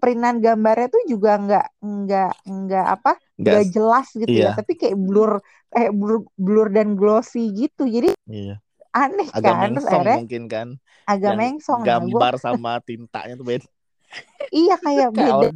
perintan 0.00 0.38
gambarnya 0.44 0.86
tuh 0.94 1.02
juga 1.12 1.30
nggak 1.44 1.66
nggak 1.82 2.30
nggak 2.46 2.86
apa 2.94 3.10
Nggak, 3.38 3.62
jelas 3.74 4.06
gitu 4.14 4.36
ya 4.44 4.48
iya, 4.48 4.52
tapi 4.54 4.72
kayak 4.80 4.96
blur 4.98 5.42
kayak 5.72 5.92
blur 5.98 6.18
blur 6.38 6.66
dan 6.70 6.94
glossy 6.98 7.50
gitu 7.54 7.82
jadi 7.90 8.14
iya. 8.26 8.60
Aneh 8.98 9.28
Agak 9.30 9.52
kan 9.54 9.68
terus 9.70 9.84
mengsong 9.84 9.92
akhirnya 9.94 10.16
mungkin 10.20 10.42
kan. 10.48 10.68
agak 11.06 11.32
Yang 11.32 11.38
mengsong 11.42 11.80
nah 11.80 11.84
gue 11.84 11.90
gambar 12.10 12.34
sama 12.40 12.72
tintanya 12.84 13.34
tuh 13.34 13.46
beda. 13.46 13.66
iya 14.54 14.74
kayak 14.80 15.08
beda 15.12 15.48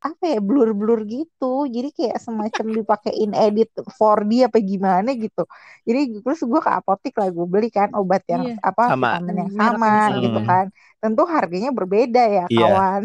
apa 0.00 0.24
ya 0.32 0.40
blur 0.40 0.72
blur 0.72 1.04
gitu 1.04 1.68
jadi 1.68 1.92
kayak 1.92 2.16
semacam 2.24 2.66
dipakein 2.72 3.32
edit 3.36 3.68
4D 3.84 4.48
apa 4.48 4.56
gimana 4.56 5.12
gitu 5.12 5.44
jadi 5.84 6.24
terus 6.24 6.40
gue 6.40 6.56
ke 6.56 6.70
apotik 6.72 7.12
lah 7.20 7.28
gue 7.28 7.44
beli 7.44 7.68
kan 7.68 7.92
obat 7.92 8.24
yang 8.24 8.48
Iya. 8.48 8.64
apa 8.64 8.96
Sama. 8.96 9.20
vitamin 9.20 9.36
yang 9.44 9.52
sama 9.60 9.92
gitu 10.16 10.24
sama. 10.24 10.40
Hmm. 10.40 10.48
kan 10.48 10.66
tentu 11.04 11.22
harganya 11.28 11.70
berbeda 11.76 12.22
ya 12.24 12.44
Iya. 12.48 12.64
kawan 12.64 13.02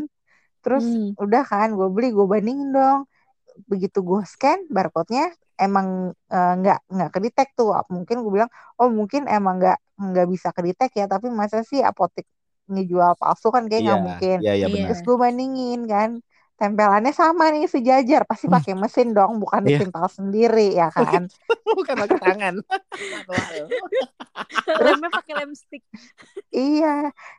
terus 0.63 0.85
Hmm. 0.87 1.19
udah 1.19 1.43
kan 1.43 1.67
gue 1.75 1.87
beli 1.91 2.07
gue 2.15 2.25
bandingin 2.25 2.69
dong 2.71 2.99
begitu 3.71 3.97
gue 4.09 4.21
scan 4.33 4.59
barcode-nya 4.75 5.23
emang 5.63 5.87
eh, 6.33 6.51
nggak 6.59 6.77
nggak 6.93 7.09
kedetek 7.15 7.47
tuh 7.57 7.67
mungkin 7.95 8.15
gue 8.23 8.31
bilang 8.37 8.51
oh 8.79 8.89
mungkin 8.99 9.21
emang 9.35 9.53
nggak 9.59 9.77
nggak 10.11 10.27
bisa 10.33 10.49
kedetek 10.55 10.91
ya 10.99 11.05
tapi 11.13 11.27
masa 11.39 11.57
sih 11.71 11.79
apotek 11.89 12.25
ngejual 12.71 13.11
palsu 13.21 13.47
kan 13.55 13.63
kayak 13.69 13.81
nggak 13.87 14.01
mungkin 14.07 14.37
iya, 14.43 14.51
iya 14.59 14.67
Iya. 14.67 14.73
benar. 14.73 14.87
terus 14.89 15.01
gue 15.07 15.15
bandingin 15.23 15.79
kan 15.93 16.09
tempelannya 16.59 17.11
sama 17.21 17.43
nih 17.53 17.65
sejajar 17.67 18.21
pasti 18.29 18.47
Hmm. 18.47 18.55
pakai 18.55 18.73
mesin 18.79 19.07
dong 19.17 19.31
bukan 19.43 19.61
Iya. 19.65 19.77
ditimpal 19.77 20.05
sendiri 20.07 20.75
ya 20.79 20.87
kan 20.93 21.21
Bukan 21.77 21.95
pakai 22.01 22.17
tangan. 22.23 22.55
Manual. 23.11 23.65
Lemnya 24.85 25.09
pakai 25.11 25.33
lem 25.39 25.51
stick. 25.55 25.83
iya 26.55 26.87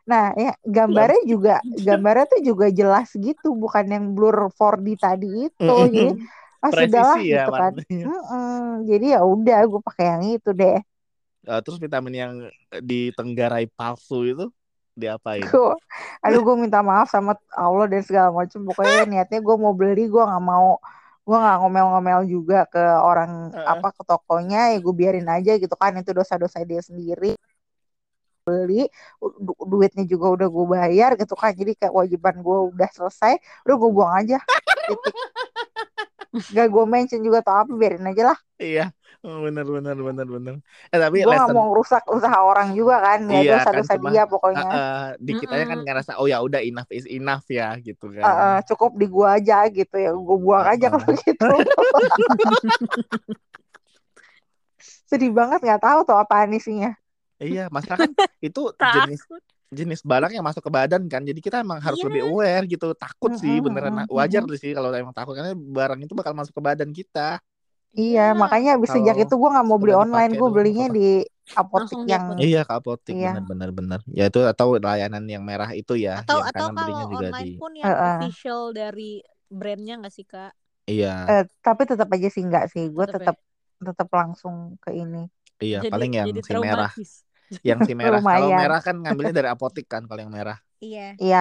nah 0.09 0.23
ya 0.43 0.51
gambarnya 0.75 1.21
juga 1.31 1.51
gambarnya 1.87 2.25
tuh 2.33 2.41
juga 2.49 2.65
jelas 2.79 3.07
gitu 3.25 3.47
bukan 3.63 3.85
yang 3.93 4.05
blur 4.15 4.35
4D 4.53 4.87
tadi 4.99 5.27
itu 5.49 5.75
jadi 5.95 6.09
Mm-mm. 6.13 6.63
ah 6.63 6.71
sudahlah 6.73 7.19
ya 7.21 7.43
gitu 7.47 7.51
kan. 7.59 7.73
Mm-mm. 8.05 8.85
jadi 8.89 9.05
ya 9.17 9.19
udah 9.33 9.57
gue 9.71 9.81
pakai 9.87 10.05
yang 10.13 10.23
itu 10.37 10.49
deh 10.53 10.77
Eh, 11.47 11.59
terus 11.63 11.79
vitamin 11.79 12.15
yang 12.23 12.33
ditenggarai 12.89 13.65
palsu 13.77 14.15
itu 14.27 14.45
diapain? 14.97 15.45
gue 15.45 15.73
aduh 16.25 16.41
gue 16.41 16.55
minta 16.57 16.81
maaf 16.81 17.07
sama 17.13 17.37
Allah 17.53 17.85
dan 17.85 18.01
segala 18.01 18.33
macam 18.33 18.65
pokoknya 18.65 19.05
niatnya 19.05 19.39
gue 19.39 19.55
mau 19.55 19.71
beli 19.77 20.09
gue 20.09 20.23
nggak 20.25 20.43
mau 20.43 20.81
gue 21.27 21.37
nggak 21.37 21.57
ngomel-ngomel 21.59 22.21
juga 22.25 22.63
ke 22.71 22.79
orang 22.79 23.51
Heeh. 23.51 23.67
apa 23.67 23.87
ke 23.93 24.01
tokonya. 24.07 24.73
Ya 24.73 24.77
gue 24.79 24.93
biarin 24.95 25.27
aja 25.27 25.59
gitu 25.59 25.75
kan 25.75 25.93
itu 25.99 26.11
dosa-dosa 26.15 26.63
dia 26.63 26.79
sendiri. 26.79 27.35
Beli 28.47 28.87
du- 29.19 29.59
duitnya 29.67 30.07
juga 30.07 30.31
udah 30.39 30.47
gue 30.47 30.65
bayar 30.71 31.19
gitu 31.19 31.35
kan. 31.35 31.51
Jadi 31.51 31.75
kayak 31.75 31.91
kewajiban 31.91 32.35
gue 32.39 32.57
udah 32.73 32.89
selesai 32.95 33.37
udah 33.67 33.75
gue 33.75 33.89
buang 33.91 34.13
aja. 34.15 34.39
Titik. 34.87 35.15
Gak 36.55 36.67
gue 36.71 36.83
mention 36.87 37.19
juga 37.19 37.43
atau 37.43 37.55
apa 37.59 37.71
biarin 37.75 38.07
aja 38.07 38.31
lah. 38.31 38.39
Iya, 38.55 38.95
oh, 39.25 39.37
bener 39.45 39.65
bener 39.65 39.97
bener 39.97 40.27
bener. 40.27 40.55
Eh 40.93 40.99
tapi 40.99 41.17
gue 41.21 41.25
nggak 41.25 41.33
lesson 41.33 41.55
mau 41.57 41.65
ngerusak 41.71 42.03
usaha 42.11 42.37
orang 42.43 42.69
juga 42.77 42.95
kan 43.01 43.19
ya 43.25 43.39
iya 43.41 43.51
kan 43.65 43.65
dosa-dosa 43.65 43.93
cuma 43.97 44.09
dia 44.11 44.21
eh, 44.21 44.27
pokoknya 44.29 44.67
eh, 44.69 45.05
di 45.17 45.31
kitanya 45.33 45.65
kan 45.65 45.77
Mm-mm. 45.77 45.87
ngerasa 45.87 46.11
oh 46.21 46.27
ya 46.29 46.37
udah 46.43 46.61
enough 46.61 46.89
is 46.93 47.05
enough 47.09 47.45
ya 47.49 47.73
gitu 47.81 48.05
kan. 48.13 48.23
eh, 48.25 48.59
cukup 48.69 48.91
di 48.99 49.05
gue 49.09 49.27
aja 49.27 49.57
gitu 49.69 49.95
ya 49.97 50.11
gue 50.13 50.37
buang 50.41 50.65
aja 50.67 50.87
Heeh. 50.87 51.01
kalau 51.01 51.17
gitu 51.25 51.47
sedih 55.09 55.31
banget 55.31 55.59
nggak 55.63 55.81
tahu 55.81 55.99
tuh 56.07 56.17
apaan 56.19 56.51
isinya 56.53 56.91
Iya, 57.37 57.69
masalah 57.69 58.01
kan 58.01 58.11
itu 58.41 58.61
jenis 58.97 59.21
jenis 59.69 60.01
barang 60.01 60.33
yang 60.33 60.41
masuk 60.41 60.65
ke 60.65 60.71
badan 60.73 61.05
kan. 61.05 61.21
Jadi 61.21 61.37
kita 61.37 61.61
emang 61.61 61.77
harus 61.77 62.01
Iya. 62.01 62.09
lebih 62.09 62.21
aware 62.33 62.65
gitu. 62.65 62.97
Takut 62.97 63.29
sih 63.37 63.61
beneran 63.61 64.09
wajar 64.09 64.41
sih 64.57 64.73
kalau 64.73 64.89
emang 64.89 65.13
takut 65.13 65.37
karena 65.37 65.53
barang 65.53 66.01
itu 66.01 66.17
bakal 66.17 66.33
masuk 66.33 66.57
ke 66.57 66.61
badan 66.65 66.89
kita. 66.89 67.37
Iya, 67.95 68.21
Iya. 68.21 68.41
makanya 68.41 68.69
abis 68.77 68.91
sejak 68.95 69.15
itu 69.23 69.33
gue 69.39 69.49
nggak 69.53 69.65
mau 69.69 69.79
beli 69.81 69.93
online, 70.03 70.31
gue 70.39 70.49
belinya 70.55 70.85
di 70.97 71.01
apotek 71.59 71.99
yang. 72.11 72.25
Iya, 72.43 72.57
ke 72.67 72.73
apotek 72.79 73.15
iya, 73.15 73.25
bener-bener 73.25 73.69
bener. 73.77 73.99
Ya 74.17 74.23
itu 74.29 74.39
atau 74.51 74.67
layanan 74.87 75.23
yang 75.33 75.43
merah 75.49 75.69
itu 75.79 75.93
ya, 76.05 76.11
Atau 76.19 76.37
yang 76.37 76.47
atau 76.49 76.67
kalau 76.77 76.99
juga 77.11 77.27
online 77.29 77.37
di 77.39 77.59
pun 77.59 77.71
eh, 77.85 77.87
yang 77.87 77.93
eh. 78.05 78.17
official 78.17 78.61
dari 78.79 79.21
brandnya 79.59 79.93
nggak 80.01 80.13
sih 80.17 80.25
kak? 80.31 80.51
Iya, 80.87 81.31
Eh, 81.31 81.43
tapi 81.65 81.83
tetap 81.91 82.09
aja 82.15 82.27
sih 82.35 82.43
nggak 82.49 82.65
sih, 82.73 82.83
gue 82.95 83.05
Tetep 83.05 83.17
ya. 83.21 83.27
tetap 83.27 83.37
tetap 83.87 84.09
langsung 84.19 84.55
ke 84.83 84.91
ini. 85.01 85.19
iya 85.65 85.77
Jadi 85.83 85.91
paling 85.91 86.11
yang 86.19 86.31
jadi 86.31 86.39
si 86.47 86.53
merah. 86.63 86.91
Yang 87.69 87.79
si 87.87 87.93
merah. 88.01 88.21
Kalau 88.31 88.49
merah 88.59 88.79
kan 88.87 88.95
ngambilnya 89.03 89.35
dari 89.39 89.49
apotek 89.55 89.85
kan 89.93 90.03
kalau 90.09 90.21
yang 90.25 90.33
merah. 90.39 90.57
Iya. 90.83 91.19
Iya, 91.21 91.37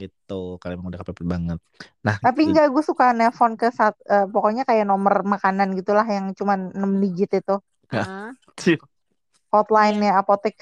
Gitu, 0.00 0.32
kalau 0.60 0.72
emang 0.74 0.88
udah 0.90 1.00
kepepet 1.02 1.26
banget. 1.34 1.58
Nah, 2.06 2.16
tapi 2.24 2.40
j- 2.44 2.50
enggak 2.50 2.66
gue 2.74 2.82
suka 2.90 3.04
nelpon 3.18 3.52
ke 3.60 3.66
saat 3.78 3.94
eh, 4.12 4.24
pokoknya 4.34 4.62
kayak 4.68 4.84
nomor 4.90 5.14
makanan 5.34 5.68
gitulah 5.78 6.06
yang 6.16 6.26
cuma 6.38 6.54
6 6.78 6.92
digit 7.02 7.30
itu. 7.40 7.54
Iya. 7.92 8.36
hotline-nya 9.52 10.10
apotek. 10.20 10.56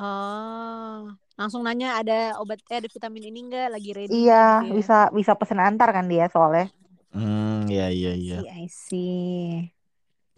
Oh, 0.00 0.98
langsung 1.38 1.62
nanya 1.66 1.88
ada 2.00 2.12
obat 2.40 2.58
eh 2.72 2.78
ada 2.80 2.88
vitamin 2.96 3.24
ini 3.28 3.38
enggak 3.46 3.66
lagi 3.74 3.90
ready 3.98 4.16
Iya, 4.16 4.34
gitu 4.48 4.64
ya. 4.74 4.76
bisa 4.76 4.94
bisa 5.18 5.32
pesen 5.40 5.60
antar 5.66 5.88
kan 5.96 6.04
dia 6.12 6.24
soalnya. 6.34 6.64
Hmm, 7.12 7.66
ya 7.76 7.86
iya 7.96 8.10
I 8.12 8.20
iya. 8.22 8.36
see, 8.36 8.48
I 8.48 8.66
see. 8.66 9.72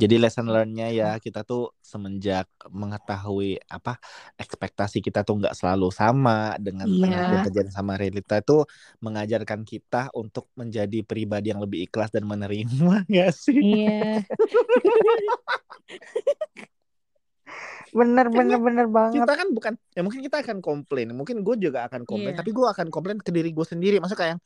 Jadi 0.01 0.17
lesson 0.17 0.49
learn-nya 0.49 0.89
ya 0.89 1.11
kita 1.21 1.45
tuh 1.45 1.77
semenjak 1.79 2.49
mengetahui 2.67 3.61
apa 3.69 4.01
ekspektasi 4.35 5.05
kita 5.05 5.21
tuh 5.21 5.37
nggak 5.37 5.53
selalu 5.53 5.93
sama 5.93 6.57
dengan 6.57 6.89
Iya. 6.89 7.05
yang 7.05 7.45
kejadian 7.45 7.69
sama 7.69 8.01
realita 8.01 8.41
itu 8.41 8.65
mengajarkan 8.99 9.61
kita 9.63 10.09
untuk 10.17 10.49
menjadi 10.57 11.05
pribadi 11.05 11.53
yang 11.53 11.61
lebih 11.61 11.85
ikhlas 11.85 12.09
dan 12.09 12.25
menerima 12.25 13.05
nggak 13.13 13.31
sih? 13.31 13.61
Iya. 13.61 14.25
Bener 17.91 18.31
bener 18.31 18.55
Karena 18.55 18.63
bener 18.63 18.87
banget. 18.87 19.19
kita 19.19 19.33
kan 19.35 19.49
bukan 19.51 19.73
ya 19.91 20.01
mungkin 20.07 20.23
kita 20.23 20.37
akan 20.47 20.59
komplain, 20.63 21.11
mungkin 21.11 21.43
gue 21.43 21.57
juga 21.59 21.91
akan 21.91 22.07
komplain, 22.07 22.33
Iya. 22.33 22.41
tapi 22.41 22.55
gue 22.55 22.63
akan 22.63 22.87
komplain 22.87 23.19
ke 23.19 23.35
diri 23.35 23.51
gue 23.51 23.67
sendiri. 23.67 23.99
Maksudnya 23.99 24.21
kayak 24.23 24.37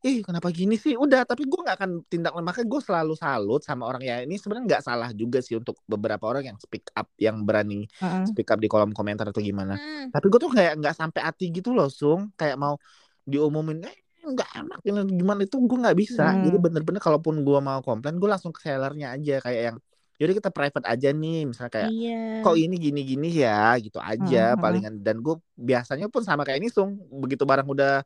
ih 0.00 0.24
kenapa 0.24 0.48
gini 0.48 0.80
sih? 0.80 0.96
Udah, 0.96 1.28
tapi 1.28 1.44
gue 1.44 1.60
nggak 1.60 1.76
akan 1.76 1.90
tindak 2.08 2.32
makanya 2.32 2.68
gue 2.72 2.80
selalu 2.80 3.12
salut 3.20 3.60
sama 3.60 3.84
orang 3.84 4.00
ya 4.00 4.16
ini 4.24 4.40
sebenarnya 4.40 4.64
nggak 4.76 4.84
salah 4.84 5.08
juga 5.12 5.44
sih 5.44 5.60
untuk 5.60 5.76
beberapa 5.84 6.24
orang 6.24 6.54
yang 6.54 6.58
speak 6.58 6.88
up, 6.96 7.08
yang 7.20 7.44
berani 7.44 7.84
Mm-mm. 8.00 8.24
speak 8.24 8.48
up 8.48 8.56
di 8.56 8.68
kolom 8.68 8.96
komentar 8.96 9.28
atau 9.28 9.44
gimana. 9.44 9.76
Hmm. 9.76 10.08
Tapi 10.08 10.26
gue 10.32 10.40
tuh 10.40 10.52
kayak 10.52 10.80
nggak 10.80 10.94
sampai 10.96 11.20
hati 11.20 11.52
gitu 11.52 11.76
loh, 11.76 11.92
Sung. 11.92 12.32
Kayak 12.32 12.56
mau 12.56 12.80
diumumin, 13.28 13.84
eh 13.84 13.96
nggak 14.20 14.50
enak 14.64 14.80
ini 14.84 15.00
gimana 15.20 15.40
itu 15.44 15.56
gue 15.60 15.78
nggak 15.84 15.96
bisa. 15.96 16.24
Hmm. 16.32 16.48
Jadi 16.48 16.56
bener-bener 16.56 17.00
kalaupun 17.00 17.44
gue 17.44 17.58
mau 17.60 17.80
komplain, 17.84 18.16
gue 18.16 18.28
langsung 18.28 18.56
ke 18.56 18.60
sellernya 18.64 19.16
aja 19.16 19.34
kayak 19.44 19.62
yang, 19.72 19.78
yaudah 20.20 20.36
kita 20.36 20.50
private 20.52 20.84
aja 20.92 21.08
nih, 21.16 21.48
misalnya 21.48 21.72
kayak 21.76 21.90
Iya. 21.96 22.44
kok 22.44 22.56
ini 22.60 22.74
gini-gini 22.84 23.26
ya 23.44 23.50
gitu 23.84 23.98
aja 24.10 24.36
Mm-mm. 24.54 24.60
palingan 24.62 24.94
dan 25.06 25.16
gue 25.24 25.34
biasanya 25.56 26.06
pun 26.12 26.22
sama 26.28 26.44
kayak 26.46 26.58
ini 26.60 26.68
Sung 26.68 27.00
begitu 27.22 27.42
barang 27.48 27.64
udah 27.74 28.04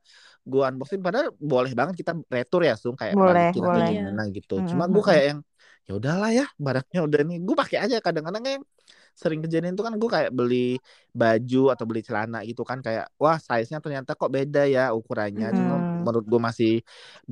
gue 0.51 0.63
unboxing 0.71 1.01
padahal 1.07 1.29
boleh 1.37 1.73
banget 1.79 1.95
kita 2.01 2.13
retur 2.31 2.61
ya 2.69 2.75
Sung 2.83 2.95
kayak 3.01 3.15
Boleh, 3.19 3.51
atau 3.51 3.67
boleh. 3.67 3.89
gimana 3.99 4.23
gitu 4.37 4.53
Mm-mm. 4.63 4.69
cuma 4.71 4.85
gue 4.95 5.03
kayak 5.09 5.25
yang 5.35 5.41
ya 5.85 5.93
udahlah 6.01 6.31
ya 6.39 6.45
barangnya 6.57 7.01
udah 7.07 7.21
nih 7.29 7.37
gue 7.47 7.57
pakai 7.61 7.77
aja 7.85 7.97
kadang-kadang 8.01 8.45
yang 8.57 8.65
sering 9.15 9.41
kejadian 9.45 9.75
tuh 9.79 9.85
kan 9.87 9.95
gue 10.01 10.11
kayak 10.11 10.31
beli 10.39 10.57
baju 11.21 11.59
atau 11.73 11.85
beli 11.89 12.01
celana 12.03 12.39
gitu 12.49 12.63
kan 12.71 12.79
kayak 12.87 13.05
wah 13.23 13.39
size-nya 13.39 13.79
ternyata 13.85 14.11
kok 14.19 14.31
beda 14.37 14.61
ya 14.67 14.91
ukurannya 14.99 15.47
cuma 15.59 15.75
Mm. 15.79 15.94
Menurut 16.07 16.27
gue 16.33 16.41
masih 16.49 16.71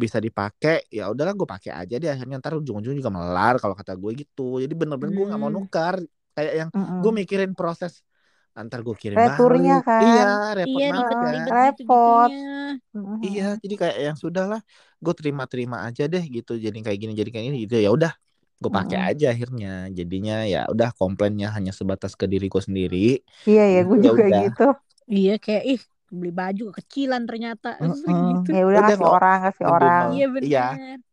bisa 0.02 0.18
dipakai 0.26 0.74
ya 0.96 1.02
udahlah 1.12 1.34
gue 1.38 1.48
pakai 1.54 1.70
aja 1.80 1.94
deh 2.02 2.10
akhirnya 2.14 2.36
ntar 2.42 2.52
ujung-ujung 2.60 2.94
juga 3.00 3.10
melar 3.18 3.54
kalau 3.62 3.74
kata 3.80 3.92
gue 4.02 4.10
gitu 4.20 4.42
jadi 4.62 4.74
bener-bener 4.80 5.12
gue 5.18 5.24
nggak 5.28 5.40
mau 5.42 5.50
Hmm. 5.50 5.56
nukar 5.56 5.94
kayak 6.36 6.52
yang 6.60 6.70
Mm-mm. 6.74 7.02
gue 7.02 7.12
mikirin 7.20 7.50
proses 7.58 7.92
antar 8.58 8.78
gue 8.86 8.94
kirim 9.02 9.20
Returnya 9.20 9.74
balik 9.78 9.82
kan. 9.88 10.02
iya 10.02 10.22
repot 10.58 10.82
Iya, 10.82 10.88
banget 10.90 11.06
kan 11.22 11.36
Repot. 11.54 12.32
iya 13.26 13.42
jadi 13.62 13.74
kayak 13.80 13.96
yang 14.06 14.16
sudahlah 14.22 14.60
gue 15.04 15.14
terima-terima 15.18 15.76
aja 15.86 16.02
deh 16.12 16.22
gitu 16.36 16.50
jadi 16.64 16.76
kayak 16.84 16.98
gini 17.02 17.12
jadi 17.20 17.30
kayak 17.32 17.44
gini 17.48 17.58
gitu 17.64 17.74
ya 17.86 17.90
udah 17.96 18.12
gue 18.62 18.70
pakai 18.78 18.98
Mm-mm. 18.98 19.08
aja 19.08 19.24
akhirnya 19.34 19.68
jadinya 19.98 20.32
ya 20.52 20.58
udah 20.72 20.88
komplainnya 20.98 21.46
hanya 21.56 21.72
sebatas 21.78 22.12
ke 22.20 22.24
diriku 22.32 22.58
sendiri 22.66 22.96
Iya 23.48 23.62
ya, 23.74 23.78
gue 23.88 23.98
ya 24.02 24.06
juga 24.06 24.20
udah 24.20 24.42
gitu. 24.42 24.62
Iya 25.14 25.30
kayak 25.44 25.62
ih 25.70 25.80
beli 26.18 26.30
baju 26.40 26.62
kekecilan 26.76 27.22
ternyata 27.28 27.68
Mm-mm. 27.82 28.22
gitu. 28.28 28.48
Ya 28.56 28.62
udah 28.70 28.82
udah 28.82 28.94
kasih 28.94 29.06
nggak 29.06 29.14
orang, 29.14 29.36
kasih 29.46 29.66
orang. 29.74 30.02
Iya 30.14 30.24
benar. 30.36 30.44
iya 30.44 30.60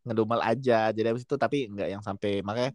ngedumel 0.06 0.42
aja 0.50 0.74
jadi 0.96 1.08
habis 1.12 1.24
itu 1.28 1.36
tapi 1.44 1.58
nggak 1.74 1.88
yang 1.94 2.04
sampai 2.08 2.30
makanya 2.48 2.72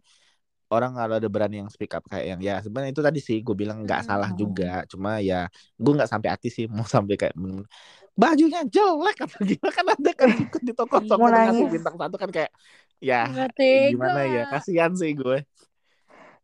orang 0.73 0.91
kalau 0.99 1.15
ada 1.19 1.29
berani 1.33 1.55
yang 1.61 1.69
speak 1.73 1.91
up 1.97 2.03
kayak 2.11 2.25
yang 2.31 2.39
ya 2.47 2.53
sebenarnya 2.63 2.91
itu 2.95 3.03
tadi 3.07 3.19
sih 3.27 3.37
gue 3.45 3.55
bilang 3.61 3.77
nggak 3.85 4.01
salah 4.09 4.29
Mm-mm. 4.29 4.41
juga 4.41 4.65
cuma 4.91 5.09
ya 5.29 5.35
gue 5.83 5.91
nggak 5.97 6.09
sampai 6.13 6.29
hati 6.33 6.47
sih 6.57 6.65
mau 6.75 6.85
sampai 6.95 7.15
kayak 7.21 7.35
men- 7.43 7.67
bajunya 8.21 8.59
jelek 8.75 9.15
atau 9.25 9.39
gimana 9.49 9.73
kan 9.77 9.87
ada 9.95 10.11
kan 10.21 10.29
ikut 10.45 10.61
di 10.67 10.73
toko 10.79 10.95
toko 11.09 11.29
ngasih 11.43 11.65
nangis. 11.65 11.73
bintang 11.73 11.95
satu 12.01 12.15
kan 12.21 12.29
kayak 12.35 12.51
ya 13.09 13.15
gimana 13.89 14.19
ya 14.35 14.39
kasihan 14.51 14.91
sih 15.01 15.11
gue 15.19 15.35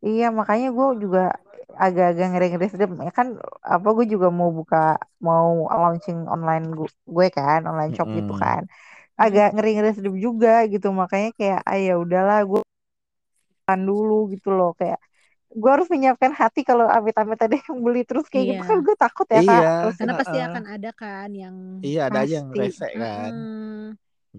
Iya 0.08 0.24
makanya 0.38 0.66
gue 0.76 0.86
juga 1.02 1.18
agak-agak 1.76 2.26
ngeri-ngeri 2.32 2.66
sedep 2.72 2.90
ya 3.00 3.12
kan 3.14 3.28
apa 3.64 3.88
gue 3.96 4.06
juga 4.14 4.28
mau 4.28 4.50
buka 4.52 4.96
mau 5.22 5.66
launching 5.68 6.18
online 6.34 6.64
gue, 6.78 6.88
gue 7.08 7.26
kan 7.32 7.60
online 7.70 7.92
shop 7.96 8.08
gitu 8.18 8.32
kan 8.36 8.62
agak 9.20 9.54
ngeri-ngeri 9.54 9.90
sedep 9.96 10.14
juga 10.26 10.64
gitu 10.72 10.88
makanya 10.92 11.30
kayak 11.38 11.60
ah 11.68 11.78
ya 11.78 11.94
udahlah 12.00 12.38
gue 12.50 12.60
kan 13.68 13.78
dulu 13.88 14.14
gitu 14.34 14.48
loh 14.58 14.70
kayak 14.78 14.98
gue 15.52 15.70
harus 15.74 15.88
menyiapkan 15.92 16.32
hati 16.32 16.60
kalau 16.64 16.86
amit-amit 16.88 17.38
ada 17.40 17.56
yang 17.56 17.78
beli 17.84 18.02
terus 18.08 18.26
kayak 18.32 18.56
gitu 18.56 18.62
Iya. 18.62 18.68
kan 18.68 18.78
gue 18.86 18.96
takut 18.98 19.26
ya 19.28 19.40
kak 19.44 19.62
Iya. 19.62 19.68
terus 19.80 19.94
Karena 20.00 20.14
pasti 20.20 20.38
akan 20.48 20.64
ada 20.74 20.90
kan 20.92 21.28
yang 21.42 21.56
iya 21.86 22.00
ada 22.08 22.18
aja 22.24 22.34
yang 22.40 22.48
Pasti. 22.52 22.60
rese 22.60 22.86
kan. 22.96 23.34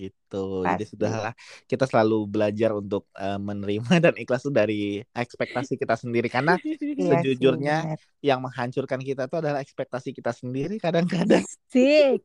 Gitu 0.02 0.66
jadi 0.72 0.84
Pasti. 0.84 0.92
sudahlah 0.92 1.34
kita 1.70 1.86
selalu 1.90 2.16
belajar 2.34 2.70
untuk 2.82 3.06
eh, 3.18 3.38
menerima 3.38 3.90
dan 4.06 4.14
ikhlas 4.22 4.42
itu 4.46 4.52
dari 4.54 4.76
ekspektasi 5.14 5.74
kita 5.82 5.96
sendiri 6.04 6.28
karena 6.36 6.54
Iya 7.02 7.18
sih, 7.38 7.48
sejujurnya 7.48 7.74
bener. 7.82 7.98
yang 8.28 8.40
menghancurkan 8.46 9.02
kita 9.04 9.22
itu 9.30 9.36
adalah 9.42 9.60
ekspektasi 9.66 10.10
kita 10.18 10.32
sendiri 10.34 10.76
kadang-kadang 10.82 11.44
Sik. 11.72 12.24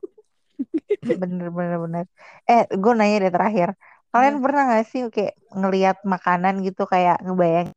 bener 1.22 1.48
bener 1.56 1.76
bener 1.84 2.04
eh 2.50 2.62
gue 2.82 2.92
nanya 2.98 3.16
deh 3.24 3.32
terakhir 3.36 3.68
kalian 4.12 4.36
Apa? 4.36 4.42
pernah 4.44 4.62
gak 4.72 4.84
sih 4.90 5.02
kayak 5.14 5.34
ngelihat 5.60 5.96
makanan 6.12 6.54
gitu 6.66 6.82
kayak 6.92 7.16
ngebayang 7.24 7.68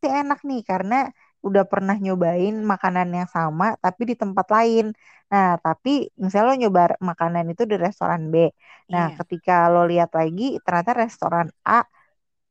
sih 0.00 0.10
enak 0.20 0.38
nih 0.48 0.60
karena 0.70 0.94
udah 1.48 1.64
pernah 1.72 1.94
nyobain 2.04 2.54
makanan 2.72 3.08
yang 3.18 3.28
sama 3.36 3.64
tapi 3.84 4.02
di 4.10 4.14
tempat 4.22 4.46
lain 4.56 4.84
nah 5.32 5.46
tapi 5.64 5.90
misalnya 6.22 6.46
lo 6.50 6.54
nyoba 6.62 6.80
makanan 7.10 7.44
itu 7.52 7.62
di 7.70 7.76
restoran 7.84 8.22
B 8.32 8.34
nah 8.92 9.04
Iya. 9.04 9.18
ketika 9.18 9.52
lo 9.72 9.80
lihat 9.90 10.10
lagi 10.20 10.42
ternyata 10.64 10.92
restoran 11.02 11.48
A 11.68 11.72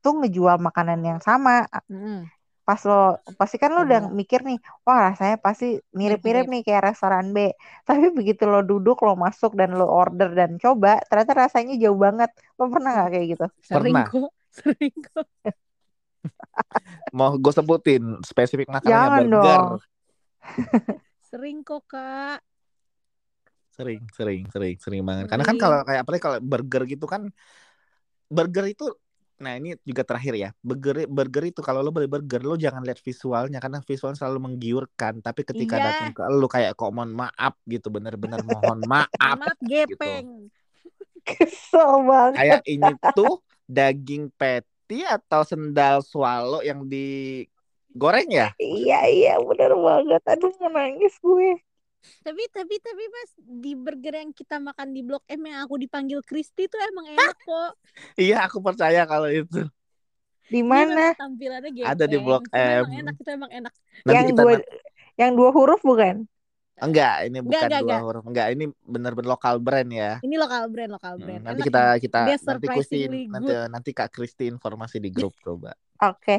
tuh 0.03 0.13
ngejual 0.19 0.57
makanan 0.67 0.99
yang 1.09 1.19
sama 1.27 1.51
Mm-mm. 1.89 2.31
pas 2.67 2.81
lo 2.89 2.95
pasti 3.39 3.55
kan 3.61 3.69
lo 3.75 3.79
udah 3.87 3.99
Coba. 3.99 4.13
mikir 4.19 4.39
nih 4.47 4.57
wah 4.85 4.97
rasanya 5.07 5.35
pasti 5.45 5.65
mirip-mirip 5.99 6.45
Mirip-mirip. 6.45 6.51
nih 6.51 6.61
kayak 6.65 6.83
restoran 6.87 7.25
B 7.35 7.37
tapi 7.87 8.05
begitu 8.17 8.43
lo 8.51 8.57
duduk 8.69 8.95
lo 9.05 9.11
masuk 9.25 9.51
dan 9.59 9.69
lo 9.79 9.85
order 9.99 10.29
dan 10.39 10.51
coba 10.63 10.89
ternyata 11.09 11.33
rasanya 11.43 11.73
jauh 11.83 11.99
banget 12.05 12.29
lo 12.57 12.63
pernah 12.73 12.89
nggak 12.95 13.09
kayak 13.13 13.25
gitu 13.33 13.45
Sering 13.67 13.99
Pernah. 13.99 14.07
kok. 14.09 14.29
Sering 14.57 14.93
kok. 15.13 15.27
Mau 17.11 17.35
gue 17.35 17.53
sebutin 17.53 18.03
spesifik 18.23 18.67
makanannya 18.69 18.91
Jangan 18.91 19.23
burger. 19.27 19.59
dong. 19.59 19.69
Sering 21.31 21.57
kok 21.63 21.83
kak. 21.87 22.39
sering 23.71 24.03
sering 24.13 24.43
sering 24.51 24.75
sering 24.77 25.01
banget. 25.01 25.25
Karena 25.31 25.47
kan 25.47 25.57
kalau 25.57 25.81
kayak 25.81 26.03
apalagi 26.05 26.21
kalau 26.21 26.37
burger 26.43 26.83
gitu 26.85 27.07
kan 27.07 27.31
burger 28.27 28.67
itu 28.67 28.85
nah 29.41 29.57
ini 29.57 29.73
juga 29.81 30.05
terakhir 30.05 30.37
ya. 30.37 30.49
Burger 30.61 31.07
burger 31.09 31.49
itu 31.49 31.65
kalau 31.65 31.81
lo 31.81 31.89
beli 31.89 32.05
burger 32.05 32.45
lo 32.45 32.59
jangan 32.59 32.83
lihat 32.85 32.99
visualnya. 33.01 33.57
Karena 33.57 33.81
visual 33.81 34.13
selalu 34.13 34.37
menggiurkan. 34.51 35.23
Tapi 35.23 35.41
ketika 35.47 35.81
Iya. 35.81 35.85
datang 35.87 36.13
ke 36.13 36.21
lo 36.29 36.45
kayak 36.45 36.77
kok 36.77 36.91
mohon 36.93 37.15
maaf 37.15 37.57
gitu. 37.65 37.89
Bener-bener 37.89 38.43
mohon 38.45 38.79
maaf 38.91 39.09
Maaf 39.17 39.57
gepeng. 39.65 40.51
kesel 41.25 42.05
banget. 42.05 42.37
Kayak 42.37 42.61
ini 42.69 42.91
tuh 43.17 43.41
daging 43.65 44.29
patty 44.91 45.07
atau 45.07 45.41
sendal 45.47 46.03
swallow 46.03 46.59
yang 46.59 46.83
digoreng 46.83 48.27
ya 48.27 48.51
iya 48.59 49.07
iya 49.07 49.33
bener 49.39 49.71
banget 49.71 50.21
aduh 50.27 50.51
mau 50.59 50.67
nangis 50.75 51.15
gue 51.23 51.55
Tapi 52.25 52.49
tapi 52.49 52.81
tapi 52.81 53.03
mas 53.13 53.31
di 53.37 53.77
burger 53.77 54.25
yang 54.25 54.33
kita 54.33 54.57
makan 54.57 54.89
di 54.89 55.05
Blok 55.05 55.21
M 55.29 55.45
yang 55.45 55.61
aku 55.61 55.77
dipanggil 55.77 56.17
Kristi 56.25 56.65
tuh 56.65 56.81
emang 56.81 57.05
enak 57.05 57.37
kok. 57.45 57.77
iya 58.17 58.41
aku 58.49 58.57
percaya 58.57 59.05
kalau 59.05 59.29
itu 59.29 59.69
di 60.49 60.65
Dia 60.65 60.65
mana 60.65 61.13
tampilannya. 61.13 61.85
Ada 61.85 62.09
di 62.09 62.17
Blok 62.17 62.49
cuma 62.49 62.81
Emang 62.81 62.91
M. 62.91 62.99
enak 63.05 63.15
itu 63.21 63.29
emang 63.29 63.51
enak. 63.53 63.73
nanti 64.01 64.13
yang 64.17 64.25
kita 64.33 64.41
dua 64.41 64.53
yang 65.15 65.31
dua 65.37 65.49
huruf 65.53 65.79
bukan 65.85 66.25
enggak 66.85 67.13
ini 67.29 67.37
bukan 67.45 67.69
enggak, 67.69 67.81
dua 67.81 67.95
enggak. 67.95 68.01
huruf 68.03 68.23
enggak 68.29 68.47
ini 68.53 68.63
bener-bener 68.93 69.29
lokal 69.33 69.55
brand 69.65 69.89
ya 69.93 70.11
Ini 70.25 70.35
lokal 70.37 70.63
brand 70.73 70.91
lokal 70.95 71.13
Hmm, 71.17 71.25
brand. 71.25 71.43
nanti 71.43 71.61
Enak 71.61 71.67
kita 71.67 71.81
kita 72.03 72.19
nanti 72.49 72.65
Christine 72.71 73.13
nanti 73.29 73.51
nanti 73.73 73.89
Kak 73.91 74.09
Kristi 74.15 74.43
informasi 74.47 74.97
di 75.03 75.09
grup 75.11 75.33
coba. 75.45 75.71
oke 76.01 76.37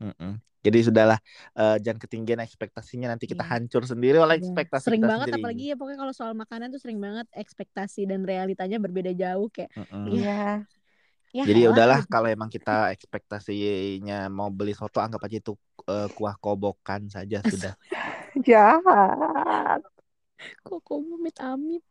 Mm-mm. 0.00 0.32
Jadi 0.60 0.78
sudahlah 0.92 1.16
eh, 1.56 1.76
jangan 1.80 2.00
ketinggian 2.04 2.40
ekspektasinya 2.44 3.08
nanti 3.16 3.24
kita 3.24 3.44
Iya. 3.44 3.48
hancur 3.48 3.82
sendiri 3.88 4.20
oleh 4.20 4.36
Iya. 4.36 4.40
ekspektasi 4.44 4.84
Sering 4.84 5.00
kita 5.00 5.08
banget 5.10 5.28
sendiri. 5.28 5.40
apalagi 5.40 5.64
ya 5.70 5.74
pokoknya 5.78 5.98
kalau 6.02 6.14
soal 6.16 6.34
makanan 6.42 6.68
tuh 6.74 6.80
sering 6.82 7.00
banget 7.06 7.26
ekspektasi 7.42 8.00
dan 8.10 8.20
realitanya 8.24 8.76
berbeda 8.84 9.12
jauh 9.22 9.48
kayak 9.54 9.70
iya 10.08 10.64
ya 11.36 11.44
Jadi 11.48 11.60
elah 11.64 11.72
udahlah 11.72 12.00
kalau 12.12 12.28
emang 12.28 12.50
kita 12.52 12.92
ekspektasinya 12.92 14.28
mau 14.28 14.52
beli 14.52 14.72
soto 14.76 15.00
anggap 15.00 15.20
aja 15.24 15.36
itu 15.40 15.52
eh, 15.88 16.08
kuah 16.12 16.36
kobokan 16.36 17.08
saja 17.08 17.40
sudah. 17.40 17.72
jahat 18.48 19.82
Kok 20.66 20.80
kok 20.86 21.00
amit 21.14 21.36
amit. 21.52 21.82